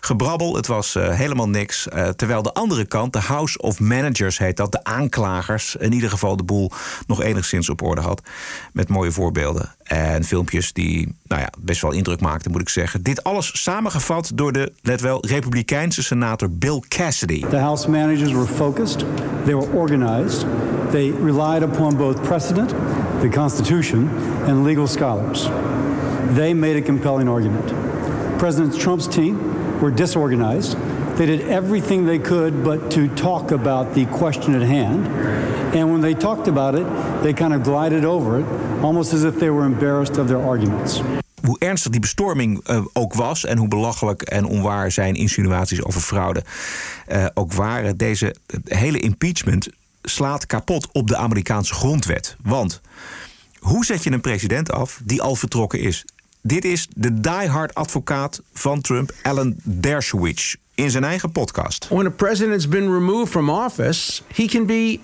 gebrabbel, 0.01 0.57
het 0.57 0.66
was 0.66 0.95
eh, 0.95 1.14
helemaal 1.14 1.49
niks. 1.49 1.89
Eh, 1.89 2.09
terwijl 2.09 2.43
de 2.43 2.53
andere 2.53 2.84
kant, 2.84 3.12
de 3.12 3.20
House 3.20 3.59
of 3.59 3.80
Managers 3.80 4.39
heet 4.39 4.57
dat... 4.57 4.72
de 4.72 4.84
aanklagers, 4.84 5.76
in 5.76 5.93
ieder 5.93 6.11
geval 6.11 6.37
de 6.37 6.45
boel 6.45 6.70
nog 7.07 7.22
enigszins 7.22 7.68
op 7.68 7.82
orde 7.82 8.01
had. 8.01 8.22
Met 8.72 8.89
mooie 8.89 9.12
voorbeelden 9.12 9.74
en 9.87 10.24
filmpjes 10.24 10.72
die 10.72 11.14
nou 11.28 11.41
ja, 11.41 11.49
best 11.59 11.82
wel 11.82 11.93
indruk 11.93 12.20
maakten, 12.20 12.51
moet 12.51 12.61
ik 12.61 12.68
zeggen. 12.68 13.03
Dit 13.03 13.24
alles 13.24 13.62
samengevat 13.62 14.30
door 14.34 14.53
de, 14.53 14.72
let 14.82 15.01
wel, 15.01 15.26
Republikeinse 15.26 16.03
senator 16.03 16.51
Bill 16.51 16.82
Cassidy. 16.89 17.41
The 17.41 17.57
House 17.57 17.91
managers 17.91 18.32
were 18.32 18.47
focused, 18.47 19.05
they 19.45 19.55
were 19.55 19.70
organized, 19.72 20.47
they 20.91 21.12
relied 21.22 21.62
upon 21.62 21.97
both 21.97 22.22
precedent, 22.22 22.74
the 23.20 23.28
Constitution, 23.28 24.11
and 24.47 24.64
legal 24.64 24.87
scholars. 24.87 25.51
They 26.34 26.55
made 26.55 26.76
a 26.76 26.82
compelling 26.82 27.28
argument. 27.28 27.72
President 28.39 28.78
Trump's 28.78 29.07
team 29.07 29.37
were 29.80 29.91
disorganized. 29.91 30.76
They 31.16 31.26
did 31.26 31.41
everything 31.49 32.07
they 32.07 32.18
could 32.18 32.62
but 32.64 32.91
to 32.91 33.09
talk 33.09 33.51
about 33.51 33.95
the 33.95 34.05
question 34.07 34.55
at 34.55 34.62
hand. 34.62 35.07
And 35.74 35.91
when 35.91 36.01
they 36.01 36.14
talked 36.14 36.49
about 36.49 36.74
it, 36.74 36.87
they 37.22 37.32
kind 37.32 37.55
of 37.55 37.62
glided 37.62 38.05
over 38.05 38.41
it, 38.41 38.47
almost 38.83 39.12
as 39.12 39.22
if 39.22 39.37
they 39.39 39.51
were 39.51 39.64
embarrassed 39.64 40.18
of 40.18 40.27
their 40.27 40.43
arguments. 40.43 41.03
Hoe 41.41 41.59
ernstig 41.59 41.91
die 41.91 42.01
bestorming 42.01 42.68
uh, 42.70 42.85
ook 42.93 43.14
was 43.14 43.45
en 43.45 43.59
hoe 43.59 43.68
belachelijk 43.68 44.22
en 44.22 44.45
onwaar 44.45 44.93
zijn 44.93 45.14
insinuaties 45.14 45.83
over 45.83 46.01
fraude 46.01 46.45
uh, 47.09 47.27
ook 47.35 47.53
waren, 47.53 47.97
deze 47.97 48.35
hele 48.64 48.99
impeachment 48.99 49.68
slaat 50.03 50.47
kapot 50.47 50.89
op 50.93 51.09
de 51.09 51.16
Amerikaanse 51.16 51.74
grondwet. 51.74 52.37
Want 52.43 52.81
hoe 53.59 53.85
zet 53.85 54.03
je 54.03 54.11
een 54.11 54.20
president 54.20 54.72
af 54.72 55.01
die 55.05 55.22
al 55.22 55.37
vertrokken 55.37 55.81
is? 55.81 56.05
Dit 56.43 56.64
is 56.64 56.89
de 56.95 57.20
diehard 57.20 57.74
advocaat 57.74 58.43
van 58.53 58.81
Trump, 58.81 59.12
Alan 59.22 59.55
Dershowitz, 59.62 60.55
in 60.74 60.91
zijn 60.91 61.05
eigen 61.05 61.33
podcast. 61.33 61.89
When 61.89 62.07
a 62.07 62.11
president's 62.11 62.68
been 62.68 62.93
removed 62.93 63.29
from 63.29 63.51
office, 63.51 64.22
he 64.35 64.45
can 64.45 64.66
be 64.66 65.01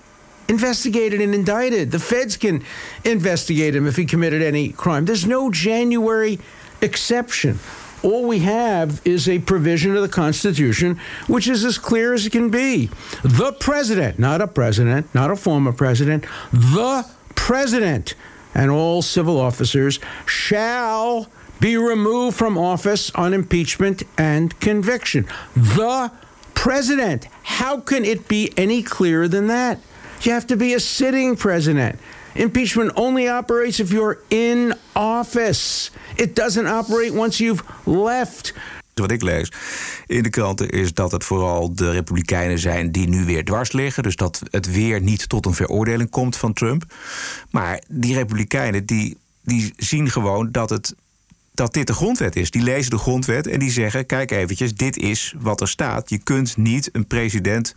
investigated 0.47 1.21
and 1.21 1.33
indicted. 1.33 1.91
The 1.91 1.99
feds 1.99 2.37
can 2.37 2.63
investigate 3.03 3.75
him 3.75 3.87
if 3.87 3.95
he 3.95 4.05
committed 4.05 4.41
any 4.41 4.69
crime. 4.69 5.05
There's 5.05 5.25
no 5.25 5.51
January 5.51 6.39
exception. 6.81 7.59
All 8.03 8.27
we 8.27 8.39
have 8.39 9.01
is 9.05 9.29
a 9.29 9.39
provision 9.39 9.95
of 9.95 10.01
the 10.01 10.09
Constitution 10.09 10.99
which 11.27 11.47
is 11.47 11.63
as 11.63 11.77
clear 11.77 12.13
as 12.13 12.25
it 12.25 12.31
can 12.31 12.49
be. 12.49 12.89
The 13.23 13.53
president, 13.53 14.19
not 14.19 14.41
a 14.41 14.47
president, 14.47 15.13
not 15.15 15.31
a 15.31 15.37
former 15.37 15.71
president, 15.71 16.25
the 16.51 17.07
president 17.35 18.15
and 18.53 18.69
all 18.69 19.01
civil 19.01 19.39
officers 19.39 19.99
shall 20.25 21.27
be 21.59 21.77
removed 21.77 22.37
from 22.37 22.57
office 22.57 23.09
on 23.11 23.33
impeachment 23.33 24.03
and 24.17 24.59
conviction. 24.59 25.25
The 25.55 26.11
president. 26.53 27.27
How 27.43 27.79
can 27.79 28.05
it 28.05 28.27
be 28.27 28.53
any 28.57 28.83
clearer 28.83 29.27
than 29.27 29.47
that? 29.47 29.79
You 30.23 30.35
have 30.35 30.45
to 30.45 30.55
be 30.55 30.73
a 30.75 30.79
sitting 30.79 31.37
president. 31.37 31.95
Impeachment 32.33 32.93
only 32.95 33.29
operates 33.29 33.79
if 33.79 33.91
you're 33.91 34.17
in 34.27 34.73
office. 34.93 35.91
It 36.15 36.35
doesn't 36.35 36.67
operate 36.67 37.13
once 37.13 37.43
you've 37.43 37.63
left. 37.83 38.53
Wat 38.93 39.11
ik 39.11 39.21
lees 39.21 39.51
in 40.07 40.23
de 40.23 40.29
kranten 40.29 40.69
is 40.69 40.93
dat 40.93 41.11
het 41.11 41.23
vooral 41.23 41.75
de 41.75 41.91
Republikeinen 41.91 42.59
zijn 42.59 42.91
die 42.91 43.07
nu 43.07 43.25
weer 43.25 43.45
dwars 43.45 43.71
liggen. 43.71 44.03
Dus 44.03 44.15
dat 44.15 44.41
het 44.51 44.71
weer 44.71 45.01
niet 45.01 45.29
tot 45.29 45.45
een 45.45 45.53
veroordeling 45.53 46.09
komt 46.09 46.37
van 46.37 46.53
Trump. 46.53 46.83
Maar 47.49 47.81
die 47.87 48.13
Republikeinen 48.13 48.85
die, 48.85 49.17
die 49.41 49.73
zien 49.77 50.09
gewoon 50.09 50.51
dat 50.51 50.69
het 50.69 50.95
dat 51.53 51.73
dit 51.73 51.87
de 51.87 51.93
grondwet 51.93 52.35
is. 52.35 52.51
Die 52.51 52.61
lezen 52.61 52.91
de 52.91 52.97
grondwet 52.97 53.47
en 53.47 53.59
die 53.59 53.71
zeggen: 53.71 54.05
kijk 54.05 54.31
eventjes, 54.31 54.75
dit 54.75 54.97
is 54.97 55.33
wat 55.39 55.61
er 55.61 55.67
staat. 55.67 56.09
Je 56.09 56.17
kunt 56.17 56.57
niet 56.57 56.89
een 56.91 57.07
president 57.07 57.73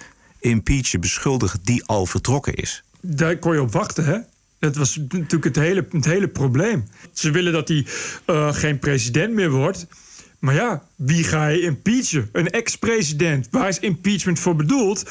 impeachen, 0.49 1.01
beschuldigen 1.01 1.61
die 1.63 1.85
al 1.85 2.07
vertrokken 2.07 2.55
is. 2.55 2.83
Daar 3.01 3.37
kon 3.37 3.53
je 3.53 3.61
op 3.61 3.73
wachten, 3.73 4.05
hè? 4.05 4.19
Dat 4.59 4.77
was 4.77 4.97
natuurlijk 4.97 5.45
het 5.45 5.57
hele, 5.57 5.87
het 5.91 6.05
hele 6.05 6.29
probleem. 6.29 6.89
Ze 7.13 7.31
willen 7.31 7.53
dat 7.53 7.69
hij 7.69 7.87
uh, 8.27 8.55
geen 8.55 8.79
president 8.79 9.33
meer 9.33 9.51
wordt. 9.51 9.87
Maar 10.39 10.55
ja, 10.55 10.83
wie 10.97 11.25
ga 11.25 11.47
je 11.47 11.61
impeachen? 11.61 12.29
Een 12.33 12.51
ex-president. 12.51 13.49
Waar 13.51 13.69
is 13.69 13.79
impeachment 13.79 14.39
voor 14.39 14.57
bedoeld? 14.57 15.11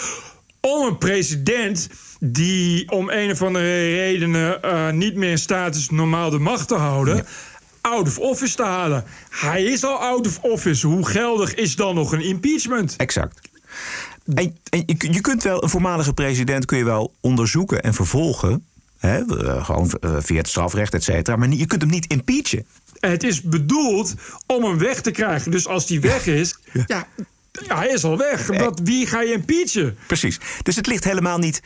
Om 0.60 0.88
een 0.88 0.98
president 0.98 1.90
die 2.20 2.92
om 2.92 3.10
een 3.10 3.32
of 3.32 3.42
andere 3.42 3.94
redenen 3.94 4.60
uh, 4.66 4.92
niet 4.92 5.16
meer 5.16 5.30
in 5.30 5.38
staat 5.38 5.76
is 5.76 5.90
normaal 5.90 6.30
de 6.30 6.40
macht 6.40 6.68
te 6.68 6.76
houden. 6.76 7.16
Ja 7.16 7.24
out 7.86 8.08
of 8.08 8.20
office 8.20 8.56
te 8.56 8.64
halen. 8.64 9.04
Hij 9.30 9.64
is 9.64 9.84
al 9.84 9.98
out 9.98 10.28
of 10.28 10.40
office. 10.40 10.88
Hoe 10.88 11.06
geldig 11.06 11.54
is 11.54 11.76
dan 11.76 11.96
nog 11.96 12.12
een 12.12 12.22
impeachment? 12.22 12.96
Exact. 12.96 13.50
En, 14.34 14.58
en 14.70 14.84
je, 14.86 14.96
je, 15.14 15.22
kunt 15.22 15.44
wel 15.44 15.64
een 15.64 15.70
voormalige 15.70 16.14
president 16.14 16.66
kun 16.66 16.78
je 16.78 16.84
wel 16.84 17.14
onderzoeken 17.20 17.84
en 17.84 17.94
vervolgen. 17.94 18.66
Hè, 18.98 19.22
gewoon 19.64 19.92
via 20.02 20.38
het 20.38 20.48
strafrecht, 20.48 20.94
et 20.94 21.04
cetera. 21.04 21.36
Maar 21.36 21.50
je 21.50 21.66
kunt 21.66 21.82
hem 21.82 21.90
niet 21.90 22.06
impeachen. 22.06 22.66
Het 23.00 23.24
is 23.24 23.42
bedoeld 23.42 24.14
om 24.46 24.64
hem 24.64 24.78
weg 24.78 25.02
te 25.02 25.12
krijgen. 25.12 25.52
Dus 25.52 25.68
als 25.68 25.88
die 25.88 26.00
weg 26.00 26.26
is, 26.26 26.58
ja, 26.74 26.84
ja 26.88 27.08
ja, 27.68 27.78
hij 27.78 27.88
is 27.88 28.04
al 28.04 28.18
weg. 28.18 28.48
Wat, 28.48 28.80
wie 28.84 29.08
ga 29.08 29.22
je 29.22 29.34
impeachen? 29.34 29.98
Precies. 30.08 30.40
Dus 30.64 30.76
het 30.76 30.88
ligt 30.88 31.04
helemaal 31.04 31.38
niet 31.38 31.62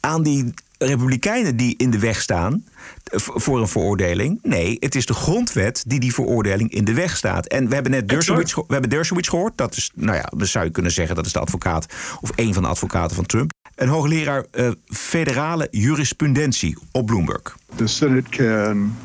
aan 0.00 0.22
die 0.22 0.54
republikeinen 0.78 1.56
die 1.56 1.74
in 1.76 1.90
de 1.90 1.98
weg 1.98 2.20
staan 2.20 2.64
voor 3.12 3.60
een 3.60 3.68
veroordeling. 3.68 4.38
Nee, 4.42 4.76
het 4.80 4.94
is 4.94 5.06
de 5.06 5.14
grondwet 5.14 5.84
die 5.86 6.00
die 6.00 6.14
veroordeling 6.14 6.70
in 6.70 6.84
de 6.84 6.94
weg 6.94 7.16
staat. 7.16 7.46
En 7.46 7.68
we 7.68 7.74
hebben 7.74 7.92
net 7.92 8.08
Dershowitz, 8.08 8.54
we 8.54 8.62
hebben 8.68 8.90
Dershowitz 8.90 9.28
gehoord. 9.28 9.52
Dat 9.56 9.76
is, 9.76 9.90
nou 9.94 10.16
ja, 10.16 10.30
dan 10.36 10.46
zou 10.46 10.64
je 10.64 10.70
kunnen 10.70 10.92
zeggen 10.92 11.16
dat 11.16 11.26
is 11.26 11.32
de 11.32 11.38
advocaat 11.38 11.86
of 12.20 12.30
een 12.34 12.54
van 12.54 12.62
de 12.62 12.68
advocaten 12.68 13.16
van 13.16 13.26
Trump. 13.26 13.52
Een 13.74 13.88
hoogleraar 13.88 14.44
uh, 14.52 14.70
federale 14.86 15.68
jurisprudentie 15.70 16.78
op 16.92 17.06
Bloomberg. 17.06 17.56
The 17.74 17.86
Senate 17.86 18.28
can 18.28 18.96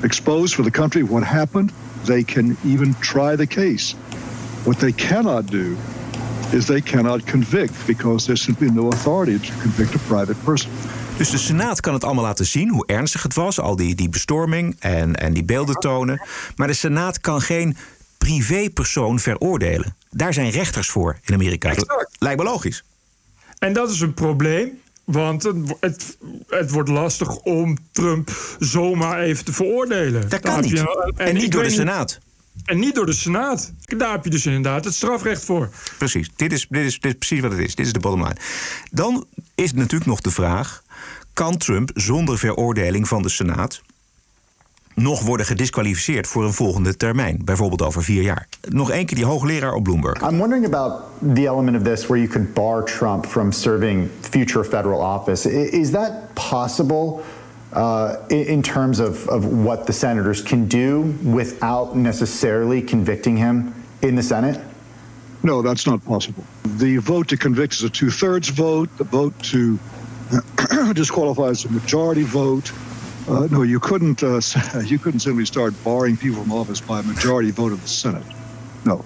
expose 0.00 0.54
for 0.54 0.64
the 0.64 0.70
country 0.70 1.06
what 1.06 1.24
happened. 1.24 1.70
They 2.02 2.22
can 2.22 2.56
even 2.64 2.96
try 2.98 3.36
the 3.36 3.46
case. 3.46 3.94
What 4.62 4.78
they 4.78 4.92
cannot 4.92 5.50
do 5.50 5.76
is 6.50 6.64
they 6.64 6.80
cannot 6.80 7.24
convict 7.24 7.86
because 7.86 8.26
there's 8.26 8.42
simply 8.42 8.70
no 8.70 8.88
authority 8.88 9.38
to 9.38 9.52
convict 9.60 9.94
a 9.94 9.98
private 9.98 10.44
person. 10.44 10.70
Dus 11.16 11.30
de 11.30 11.38
Senaat 11.38 11.80
kan 11.80 11.94
het 11.94 12.04
allemaal 12.04 12.24
laten 12.24 12.46
zien, 12.46 12.68
hoe 12.68 12.86
ernstig 12.86 13.22
het 13.22 13.34
was, 13.34 13.60
al 13.60 13.76
die, 13.76 13.94
die 13.94 14.08
bestorming 14.08 14.76
en, 14.78 15.14
en 15.14 15.32
die 15.32 15.44
beelden 15.44 15.74
tonen. 15.74 16.22
Maar 16.56 16.66
de 16.66 16.72
Senaat 16.72 17.20
kan 17.20 17.40
geen 17.40 17.76
privépersoon 18.18 19.18
veroordelen. 19.18 19.96
Daar 20.10 20.34
zijn 20.34 20.50
rechters 20.50 20.88
voor 20.88 21.18
in 21.24 21.34
Amerika. 21.34 21.70
Exact. 21.70 22.16
Lijkt 22.18 22.38
me 22.38 22.44
logisch. 22.44 22.84
En 23.58 23.72
dat 23.72 23.90
is 23.90 24.00
een 24.00 24.14
probleem. 24.14 24.80
Want 25.04 25.42
het, 25.80 26.16
het, 26.48 26.70
wordt 26.70 26.88
lastig 26.88 27.36
om 27.36 27.76
Trump 27.92 28.30
zomaar 28.58 29.20
even 29.20 29.44
te 29.44 29.52
veroordelen. 29.52 30.28
Dat 30.28 30.40
kan 30.40 30.60
niet. 30.60 30.70
Je, 30.70 31.12
en, 31.16 31.26
en, 31.26 31.34
niet 31.34 31.52
door 31.52 31.62
de 31.62 31.70
Senaat. 31.70 32.18
En 32.64 32.78
niet 32.78 32.94
door 32.94 33.06
de 33.06 33.12
Senaat. 33.12 33.72
Daar 33.80 34.10
heb 34.10 34.24
je 34.24 34.30
dus 34.30 34.46
inderdaad 34.46 34.84
het 34.84 34.94
strafrecht 34.94 35.44
voor. 35.44 35.70
Precies. 35.98 36.30
Dit 36.36 36.52
is, 36.52 36.66
dit 36.68 36.84
is, 36.84 37.00
dit 37.00 37.12
is 37.12 37.18
precies 37.18 37.40
wat 37.40 37.50
het 37.50 37.60
is. 37.60 37.74
Dit 37.74 37.86
is 37.86 37.92
de 37.92 37.98
bottom 37.98 38.22
line. 38.22 38.36
Dan 38.90 39.26
is 39.54 39.72
natuurlijk 39.72 40.10
nog 40.10 40.20
de 40.20 40.30
vraag... 40.30 40.84
kan 41.36 41.56
Trump 41.56 41.90
zonder 41.94 42.38
veroordeling 42.38 43.08
van 43.08 43.22
de 43.22 43.28
Senaat 43.28 43.82
nog 44.94 45.22
worden 45.22 45.46
gedisqualificeerd 45.46 46.26
voor 46.26 46.44
een 46.44 46.52
volgende 46.52 46.96
termijn, 46.96 47.40
bijvoorbeeld 47.44 47.82
over 47.82 48.02
vier 48.02 48.22
jaar. 48.22 48.48
Nog 48.68 48.90
één 48.90 49.06
keer 49.06 49.16
die 49.16 49.26
hoogleraar 49.26 49.72
op 49.72 49.84
Bloomberg. 49.84 50.20
I'm 50.20 50.38
wondering 50.38 50.66
about 50.66 50.92
the 51.34 51.46
element 51.46 51.76
of 51.76 51.82
this 51.82 52.06
where 52.06 52.22
you 52.22 52.32
could 52.32 52.54
bar 52.54 52.84
Trump 52.84 53.26
from 53.26 53.52
serving 53.52 54.08
future 54.20 54.64
federal 54.64 55.00
office. 55.00 55.70
Is 55.70 55.90
that 55.90 56.12
possible? 56.34 57.20
Uh, 57.74 58.10
in, 58.28 58.62
terms 58.62 58.98
of, 58.98 59.28
of 59.28 59.44
what 59.44 59.86
the 59.86 59.92
senators 59.92 60.42
can 60.42 60.66
do 60.66 61.14
without 61.34 61.94
necessarily 61.94 62.82
convicting 62.82 63.36
him 63.36 63.74
in 63.98 64.14
the 64.14 64.22
Senate? 64.22 64.60
No, 65.42 65.62
that's 65.62 65.84
not 65.84 66.04
possible. 66.04 66.42
The 66.78 66.96
vote 67.00 67.28
to 67.28 67.36
convict 67.36 67.72
is 67.72 67.82
a 67.82 67.88
two 67.88 68.10
thirds 68.10 68.48
vote. 68.48 68.88
The 68.96 69.04
vote 69.04 69.32
to 69.50 69.78
disqualified 70.92 71.50
as 71.50 71.64
a 71.64 71.70
majority 71.70 72.24
vote. 72.24 72.72
Uh, 73.28 73.46
no, 73.50 73.62
you 73.62 73.78
couldn't. 73.78 74.22
Uh, 74.22 74.40
you 74.92 74.98
couldn't 74.98 75.20
simply 75.20 75.44
start 75.44 75.72
barring 75.82 76.18
people 76.18 76.42
from 76.42 76.52
office 76.52 76.84
by 76.84 76.98
a 76.98 77.02
majority 77.02 77.52
vote 77.52 77.72
of 77.72 77.80
the 77.82 77.88
Senate. 77.88 78.24
No. 78.82 79.04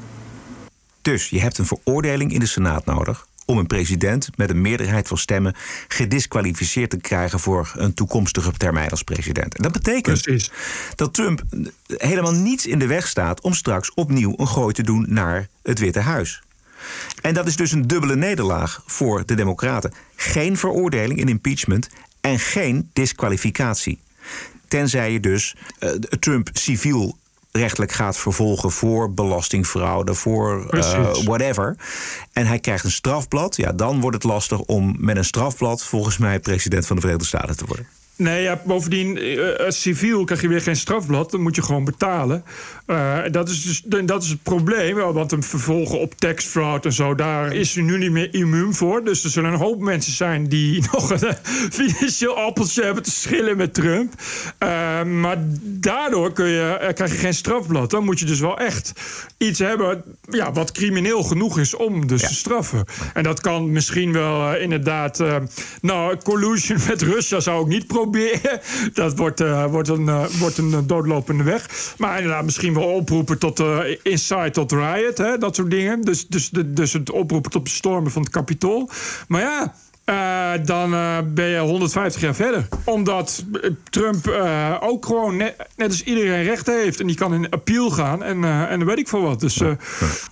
Dus 1.02 1.28
je 1.28 1.40
hebt 1.40 1.58
een 1.58 1.66
veroordeling 1.66 2.32
in 2.32 2.40
de 2.40 2.46
Senaat 2.46 2.84
nodig 2.84 3.28
om 3.50 3.58
een 3.58 3.66
president 3.66 4.28
met 4.36 4.50
een 4.50 4.60
meerderheid 4.60 5.08
van 5.08 5.18
stemmen 5.18 5.54
gedisqualificeerd 5.88 6.90
te 6.90 6.96
krijgen 6.96 7.40
voor 7.40 7.72
een 7.76 7.94
toekomstige 7.94 8.52
termijn 8.52 8.90
als 8.90 9.02
president. 9.02 9.56
En 9.56 9.62
dat 9.62 9.72
betekent 9.72 10.22
Precies. 10.22 10.50
dat 10.94 11.14
Trump 11.14 11.42
helemaal 11.86 12.32
niets 12.32 12.66
in 12.66 12.78
de 12.78 12.86
weg 12.86 13.08
staat 13.08 13.40
om 13.40 13.54
straks 13.54 13.94
opnieuw 13.94 14.34
een 14.36 14.48
gooi 14.48 14.74
te 14.74 14.82
doen 14.82 15.06
naar 15.08 15.48
het 15.62 15.78
Witte 15.78 16.00
Huis. 16.00 16.42
En 17.20 17.34
dat 17.34 17.46
is 17.46 17.56
dus 17.56 17.72
een 17.72 17.86
dubbele 17.86 18.16
nederlaag 18.16 18.82
voor 18.86 19.26
de 19.26 19.34
Democraten. 19.34 19.92
Geen 20.16 20.56
veroordeling 20.56 21.18
in 21.18 21.28
impeachment 21.28 21.88
en 22.20 22.38
geen 22.38 22.90
disqualificatie. 22.92 24.00
Tenzij 24.68 25.12
je 25.12 25.20
dus 25.20 25.56
eh, 25.78 25.90
Trump 25.90 26.48
civiel 26.52 27.18
rechtelijk 27.52 27.92
gaat 27.92 28.16
vervolgen 28.16 28.70
voor 28.70 29.12
belastingfraude, 29.12 30.14
voor 30.14 30.68
eh, 30.70 31.14
whatever. 31.24 31.76
En 32.32 32.46
hij 32.46 32.58
krijgt 32.58 32.84
een 32.84 32.90
strafblad. 32.90 33.56
Ja, 33.56 33.72
dan 33.72 34.00
wordt 34.00 34.16
het 34.16 34.24
lastig 34.24 34.58
om 34.58 34.96
met 34.98 35.16
een 35.16 35.24
strafblad 35.24 35.84
volgens 35.84 36.18
mij 36.18 36.40
president 36.40 36.86
van 36.86 36.96
de 36.96 37.02
Verenigde 37.02 37.28
Staten 37.28 37.56
te 37.56 37.64
worden. 37.64 37.86
Nee, 38.20 38.42
ja, 38.42 38.60
bovendien, 38.64 39.18
eh, 39.18 39.66
eh, 39.66 39.70
civiel 39.70 40.24
krijg 40.24 40.40
je 40.40 40.48
weer 40.48 40.60
geen 40.60 40.76
strafblad. 40.76 41.30
Dan 41.30 41.40
moet 41.40 41.56
je 41.56 41.62
gewoon 41.62 41.84
betalen. 41.84 42.44
Eh, 42.86 43.18
dat, 43.30 43.48
is 43.48 43.62
dus, 43.62 44.02
dat 44.04 44.22
is 44.22 44.28
het 44.28 44.42
probleem. 44.42 44.96
Want 44.96 45.32
een 45.32 45.42
vervolgen 45.42 46.00
op 46.00 46.14
tax 46.14 46.44
fraud 46.44 46.84
en 46.84 46.92
zo... 46.92 47.14
daar 47.14 47.54
is 47.54 47.76
u 47.76 47.82
nu 47.82 47.98
niet 47.98 48.10
meer 48.10 48.34
immuun 48.34 48.74
voor. 48.74 49.04
Dus 49.04 49.24
er 49.24 49.30
zullen 49.30 49.52
een 49.52 49.58
hoop 49.58 49.80
mensen 49.80 50.12
zijn... 50.12 50.48
die 50.48 50.82
nog 50.92 51.10
een 51.10 51.34
financieel 51.70 52.36
appeltje 52.36 52.82
hebben 52.82 53.02
te 53.02 53.10
schillen 53.10 53.56
met 53.56 53.74
Trump. 53.74 54.14
Eh, 55.00 55.06
maar 55.06 55.36
daardoor 55.62 56.32
kun 56.32 56.46
je, 56.46 56.76
eh, 56.80 56.94
krijg 56.94 57.12
je 57.12 57.18
geen 57.18 57.34
strafblad. 57.34 57.90
Dan 57.90 58.04
moet 58.04 58.18
je 58.18 58.24
dus 58.24 58.40
wel 58.40 58.58
echt 58.58 58.92
iets 59.36 59.58
hebben... 59.58 60.02
Ja, 60.30 60.52
wat 60.52 60.72
crimineel 60.72 61.22
genoeg 61.22 61.58
is 61.58 61.76
om 61.76 62.06
dus 62.06 62.20
te 62.20 62.34
straffen. 62.34 62.84
En 63.14 63.22
dat 63.22 63.40
kan 63.40 63.72
misschien 63.72 64.12
wel 64.12 64.52
eh, 64.52 64.62
inderdaad... 64.62 65.24
nou, 65.80 66.16
collusion 66.16 66.78
met 66.88 67.02
Rusland 67.02 67.42
zou 67.42 67.62
ik 67.62 67.68
niet 67.68 67.86
proberen. 67.86 68.60
Dat 68.92 69.16
wordt, 69.16 69.42
wordt, 69.70 69.88
een, 69.88 70.28
wordt 70.38 70.58
een 70.58 70.86
doodlopende 70.86 71.42
weg. 71.42 71.94
Maar 71.98 72.16
inderdaad, 72.16 72.44
misschien 72.44 72.74
wel 72.74 72.84
oproepen 72.84 73.38
tot 73.38 73.62
incite 74.02 74.50
tot 74.52 74.72
riot. 74.72 75.18
Hè, 75.18 75.38
dat 75.38 75.54
soort 75.54 75.70
dingen. 75.70 76.00
Dus, 76.00 76.26
dus, 76.26 76.50
de, 76.50 76.72
dus 76.72 76.92
het 76.92 77.10
oproepen 77.10 77.50
tot 77.50 77.62
bestormen 77.62 78.10
van 78.10 78.22
het 78.22 78.30
kapitool. 78.30 78.90
Maar 79.28 79.40
ja... 79.40 79.74
eh, 80.10 80.52
dan 80.64 80.94
eh, 80.94 81.18
ben 81.24 81.46
je 81.46 81.58
150 81.58 82.20
jaar 82.20 82.34
verder. 82.34 82.68
Omdat 82.84 83.44
eh, 83.52 83.70
Trump 83.90 84.28
ook 84.80 85.06
gewoon 85.06 85.36
net, 85.36 85.56
net 85.76 85.88
als 85.88 86.02
iedereen 86.02 86.42
recht 86.42 86.66
heeft. 86.66 87.00
En 87.00 87.06
die 87.06 87.16
kan 87.16 87.34
in 87.34 87.50
appeal 87.50 87.90
gaan 87.90 88.22
en, 88.22 88.44
en 88.44 88.78
dan 88.78 88.88
weet 88.88 88.98
ik 88.98 89.08
veel 89.08 89.22
wat. 89.22 89.40
Dus 89.40 89.62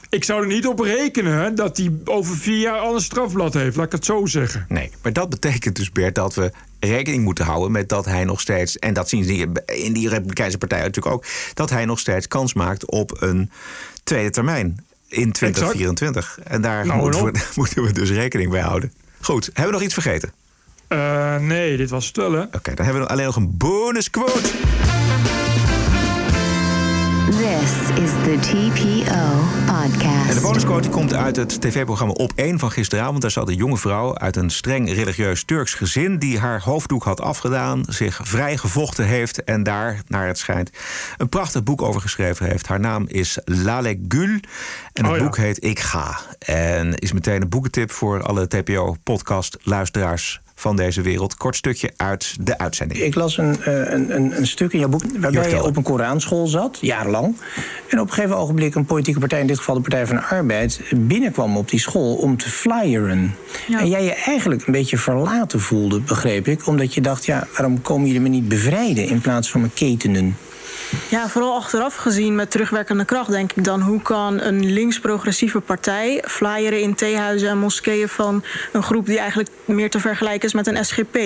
ik 0.08 0.24
zou 0.24 0.40
er 0.40 0.46
niet 0.46 0.66
op 0.66 0.80
rekenen 0.80 1.54
dat 1.54 1.76
hij 1.76 1.90
over 2.04 2.36
vier 2.36 2.58
jaar 2.58 2.78
al 2.78 2.94
een 2.94 3.00
strafblad 3.00 3.54
heeft. 3.54 3.76
Laat 3.76 3.86
ik 3.86 3.92
het 3.92 4.04
zo 4.04 4.26
zeggen. 4.26 4.64
Nee, 4.68 4.90
maar 5.02 5.12
dat 5.12 5.28
betekent 5.28 5.76
dus, 5.76 5.92
Bert, 5.92 6.14
dat 6.14 6.34
we 6.34 6.52
rekening 6.80 7.24
moeten 7.24 7.44
houden 7.44 7.72
met 7.72 7.88
dat 7.88 8.04
hij 8.04 8.24
nog 8.24 8.40
steeds, 8.40 8.78
en 8.78 8.94
dat 8.94 9.08
zien 9.08 9.24
ze 9.24 9.48
in 9.66 9.92
die 9.92 10.08
Republikeinse 10.08 10.58
partij 10.58 10.80
natuurlijk 10.80 11.14
ook, 11.14 11.24
dat 11.54 11.70
hij 11.70 11.84
nog 11.84 11.98
steeds 11.98 12.28
kans 12.28 12.54
maakt 12.54 12.86
op 12.86 13.22
een 13.22 13.50
tweede 14.04 14.30
termijn 14.30 14.84
in 15.08 15.32
2024. 15.32 16.38
En 16.44 16.62
daar 16.62 16.86
Nou, 16.86 17.00
moeten, 17.00 17.20
en 17.20 17.32
we, 17.32 17.46
moeten 17.54 17.82
we 17.82 17.92
dus 17.92 18.10
rekening 18.10 18.50
mee 18.50 18.62
houden. 18.62 18.92
Goed, 19.20 19.44
hebben 19.46 19.66
we 19.66 19.72
nog 19.72 19.82
iets 19.82 19.94
vergeten? 19.94 20.32
Eh, 20.88 21.36
nee, 21.36 21.76
dit 21.76 21.90
was 21.90 22.06
het 22.06 22.16
wel, 22.16 22.32
hè? 22.32 22.42
Oké, 22.42 22.74
dan 22.74 22.84
hebben 22.84 23.02
we 23.02 23.08
alleen 23.08 23.26
nog 23.26 23.36
een 23.36 23.56
bonus 23.56 24.10
quote. 24.10 24.50
This 27.48 27.88
is 28.04 28.10
the 28.10 28.36
TPO 28.40 29.12
En 29.72 29.90
de 29.90 29.98
podcast. 30.00 30.42
bonusquote 30.42 30.88
komt 30.88 31.14
uit 31.14 31.36
het 31.36 31.60
tv-programma 31.60 32.12
Op 32.12 32.32
1 32.34 32.58
van 32.58 32.70
gisteravond. 32.70 33.20
Daar 33.20 33.30
zat 33.30 33.48
een 33.48 33.56
jonge 33.56 33.76
vrouw 33.76 34.16
uit 34.16 34.36
een 34.36 34.50
streng 34.50 34.92
religieus 34.92 35.44
Turks 35.44 35.74
gezin... 35.74 36.18
die 36.18 36.38
haar 36.38 36.62
hoofddoek 36.62 37.02
had 37.02 37.20
afgedaan, 37.20 37.84
zich 37.88 38.20
vrij 38.22 38.56
gevochten 38.56 39.04
heeft... 39.04 39.44
en 39.44 39.62
daar, 39.62 40.00
naar 40.06 40.26
het 40.26 40.38
schijnt, 40.38 40.70
een 41.16 41.28
prachtig 41.28 41.62
boek 41.62 41.82
over 41.82 42.00
geschreven 42.00 42.46
heeft. 42.46 42.66
Haar 42.66 42.80
naam 42.80 43.04
is 43.06 43.38
Lale 43.44 43.98
Gül 44.08 44.40
en 44.92 45.04
het 45.04 45.06
Oh 45.06 45.16
ja. 45.16 45.22
boek 45.22 45.36
heet 45.36 45.64
Ik 45.64 45.78
Ga. 45.78 46.20
En 46.38 46.94
is 46.94 47.12
meteen 47.12 47.42
een 47.42 47.48
boekentip 47.48 47.90
voor 47.90 48.22
alle 48.22 48.48
TPO-podcast-luisteraars 48.48 50.40
van 50.58 50.76
deze 50.76 51.02
wereld. 51.02 51.36
Kort 51.36 51.56
stukje 51.56 51.90
uit 51.96 52.36
de 52.40 52.58
uitzending. 52.58 53.00
Ik 53.00 53.14
las 53.14 53.38
een, 53.38 53.62
eh, 53.62 53.74
een, 53.74 54.14
een, 54.14 54.36
een 54.38 54.46
stuk 54.46 54.72
in 54.72 54.78
jouw 54.78 54.88
boek 54.88 55.02
waarbij 55.18 55.50
je 55.50 55.62
op 55.62 55.76
een 55.76 55.82
Koranschool 55.82 56.46
zat, 56.46 56.78
jarenlang. 56.80 57.36
En 57.88 58.00
op 58.00 58.06
een 58.06 58.12
gegeven 58.12 58.36
ogenblik 58.36 58.74
een 58.74 58.84
politieke 58.84 59.20
partij, 59.20 59.40
in 59.40 59.46
dit 59.46 59.58
geval 59.58 59.74
de 59.74 59.80
Partij 59.80 60.06
van 60.06 60.16
de 60.16 60.22
Arbeid, 60.22 60.80
binnenkwam 60.96 61.56
op 61.56 61.68
die 61.68 61.80
school 61.80 62.14
om 62.14 62.36
te 62.36 62.50
flyeren. 62.50 63.34
En 63.78 63.88
jij 63.88 64.04
je 64.04 64.14
eigenlijk 64.14 64.66
een 64.66 64.72
beetje 64.72 64.98
verlaten 64.98 65.60
voelde, 65.60 66.00
begreep 66.00 66.48
ik. 66.48 66.66
Omdat 66.66 66.94
je 66.94 67.00
dacht, 67.00 67.24
ja, 67.24 67.46
waarom 67.52 67.82
komen 67.82 68.06
jullie 68.06 68.22
me 68.22 68.28
niet 68.28 68.48
bevrijden 68.48 69.08
in 69.08 69.20
plaats 69.20 69.50
van 69.50 69.60
me 69.60 69.68
ketenen? 69.74 70.36
Ja, 71.10 71.28
vooral 71.28 71.54
achteraf 71.54 71.94
gezien 71.94 72.34
met 72.34 72.50
terugwerkende 72.50 73.04
kracht 73.04 73.30
denk 73.30 73.52
ik 73.52 73.64
dan... 73.64 73.80
hoe 73.80 74.02
kan 74.02 74.40
een 74.40 74.72
links-progressieve 74.72 75.60
partij 75.60 76.22
flyeren 76.26 76.80
in 76.80 76.94
theehuizen 76.94 77.48
en 77.48 77.58
moskeeën... 77.58 78.08
van 78.08 78.44
een 78.72 78.82
groep 78.82 79.06
die 79.06 79.18
eigenlijk 79.18 79.48
meer 79.64 79.90
te 79.90 80.00
vergelijken 80.00 80.48
is 80.48 80.54
met 80.54 80.66
een 80.66 80.84
SGP. 80.84 81.18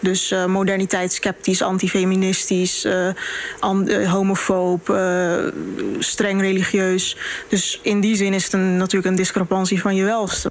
Dus 0.00 0.30
eh 0.30 0.44
moderniteitssceptisch, 0.44 1.62
antifeministisch, 1.62 2.86
an- 3.60 3.88
eh, 3.88 4.12
homofoob, 4.12 4.96
streng 5.98 6.40
religieus. 6.40 7.16
Dus 7.48 7.80
in 7.82 8.00
die 8.00 8.16
zin 8.16 8.34
is 8.34 8.44
het 8.44 8.52
een, 8.52 8.76
natuurlijk 8.76 9.10
een 9.10 9.16
discrepantie 9.16 9.80
van 9.80 9.94
je 9.94 10.04
welste. 10.04 10.50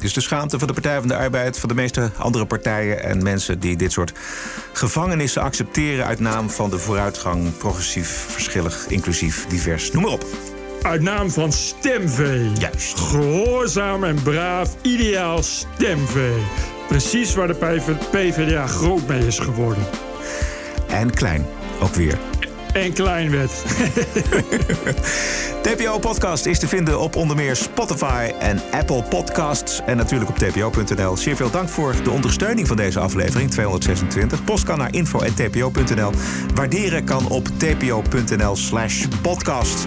Is 0.00 0.12
de 0.12 0.20
schaamte 0.20 0.58
van 0.58 0.68
de 0.68 0.74
Partij 0.74 0.98
van 0.98 1.08
de 1.08 1.16
Arbeid, 1.16 1.58
van 1.58 1.68
de 1.68 1.74
meeste 1.74 2.10
andere 2.16 2.44
partijen 2.46 3.02
en 3.02 3.22
mensen 3.22 3.58
die 3.58 3.76
dit 3.76 3.92
soort 3.92 4.12
gevangenissen 4.72 5.42
accepteren 5.42 6.06
uit 6.06 6.20
naam 6.20 6.50
van 6.50 6.70
de 6.70 6.78
vooruitgang 6.78 7.56
progressief, 7.56 8.26
verschillig, 8.28 8.86
inclusief, 8.88 9.46
divers. 9.48 9.90
Noem 9.92 10.02
maar 10.02 10.12
op. 10.12 10.24
Uit 10.82 11.00
naam 11.02 11.30
van 11.30 11.52
Stemvee. 11.52 12.50
Juist. 12.58 12.98
Gehoorzaam 13.00 14.04
en 14.04 14.22
braaf, 14.22 14.76
ideaal 14.82 15.42
Stemvee. 15.42 16.42
Precies 16.88 17.34
waar 17.34 17.46
de 17.46 17.54
PV- 17.54 18.08
PvdA 18.10 18.66
groot 18.66 19.06
mee 19.08 19.26
is 19.26 19.38
geworden. 19.38 19.84
En 20.88 21.10
klein, 21.14 21.46
ook 21.82 21.94
weer. 21.94 22.18
En 22.72 22.92
klein 22.92 23.30
werd. 23.30 23.50
TPO 25.62 25.98
Podcast 25.98 26.46
is 26.46 26.58
te 26.58 26.68
vinden 26.68 27.00
op 27.00 27.16
onder 27.16 27.36
meer 27.36 27.56
Spotify 27.56 28.30
en 28.38 28.60
Apple 28.70 29.02
Podcasts. 29.02 29.80
En 29.86 29.96
natuurlijk 29.96 30.30
op 30.30 30.38
tpo.nl. 30.38 31.16
Zeer 31.16 31.36
veel 31.36 31.50
dank 31.50 31.68
voor 31.68 31.94
de 32.02 32.10
ondersteuning 32.10 32.66
van 32.66 32.76
deze 32.76 33.00
aflevering 33.00 33.50
226. 33.50 34.44
Post 34.44 34.64
kan 34.64 34.78
naar 34.78 34.94
info.tpo.nl. 34.94 36.12
Waarderen 36.54 37.04
kan 37.04 37.28
op 37.28 37.48
tpo.nl 37.58 38.56
slash 38.56 39.04
podcast. 39.22 39.86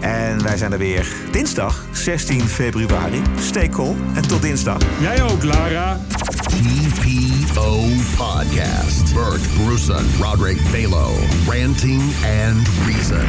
En 0.00 0.42
wij 0.42 0.56
zijn 0.56 0.72
er 0.72 0.78
weer 0.78 1.06
dinsdag 1.30 1.84
16 1.92 2.40
februari. 2.40 3.22
Stay 3.40 3.68
cool 3.68 3.96
en 4.14 4.28
tot 4.28 4.42
dinsdag. 4.42 4.78
Jij 5.00 5.22
ook, 5.22 5.42
Lara. 5.44 6.00
TPO 6.46 7.80
Podcast. 8.16 9.14
Bert 9.14 9.42
Bruson, 9.56 10.04
Roderick 10.20 10.58
Balo, 10.72 11.10
Ranting 11.46 12.02
and 12.24 12.68
Reason. 12.86 13.26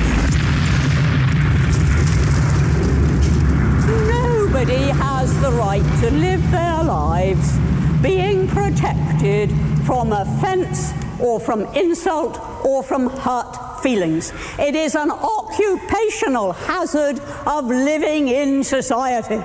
Nobody 4.09 4.91
has 4.91 5.29
the 5.39 5.51
right 5.51 6.01
to 6.01 6.11
live 6.11 6.41
their 6.51 6.83
lives 6.83 7.74
being 8.05 8.47
protected 8.47 9.51
from 9.83 10.13
offence 10.13 10.93
or 11.19 11.39
from 11.39 11.61
insult 11.73 12.39
or 12.63 12.83
from 12.83 13.09
hurt 13.09 13.81
feelings. 13.81 14.31
It 14.59 14.75
is 14.75 14.93
an 14.93 15.09
occupational 15.09 16.51
hazard 16.51 17.19
of 17.47 17.65
living 17.65 18.27
in 18.27 18.63
society. 18.63 19.43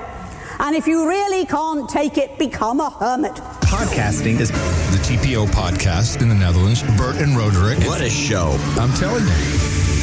And 0.58 0.76
if 0.76 0.86
you 0.86 1.08
really 1.08 1.46
can't 1.46 1.88
take 1.88 2.18
it, 2.18 2.38
become 2.38 2.80
a 2.80 2.90
hermit. 2.90 3.32
Podcasting 3.62 4.38
is 4.40 4.50
the 4.50 5.00
TPO 5.08 5.46
podcast 5.46 6.20
in 6.20 6.28
the 6.28 6.34
Netherlands. 6.34 6.82
Bert 6.98 7.16
and 7.16 7.34
Roderick. 7.34 7.78
What 7.86 8.02
a 8.02 8.10
show. 8.10 8.58
I'm 8.76 8.92
telling 8.92 9.24
you. 9.24 9.99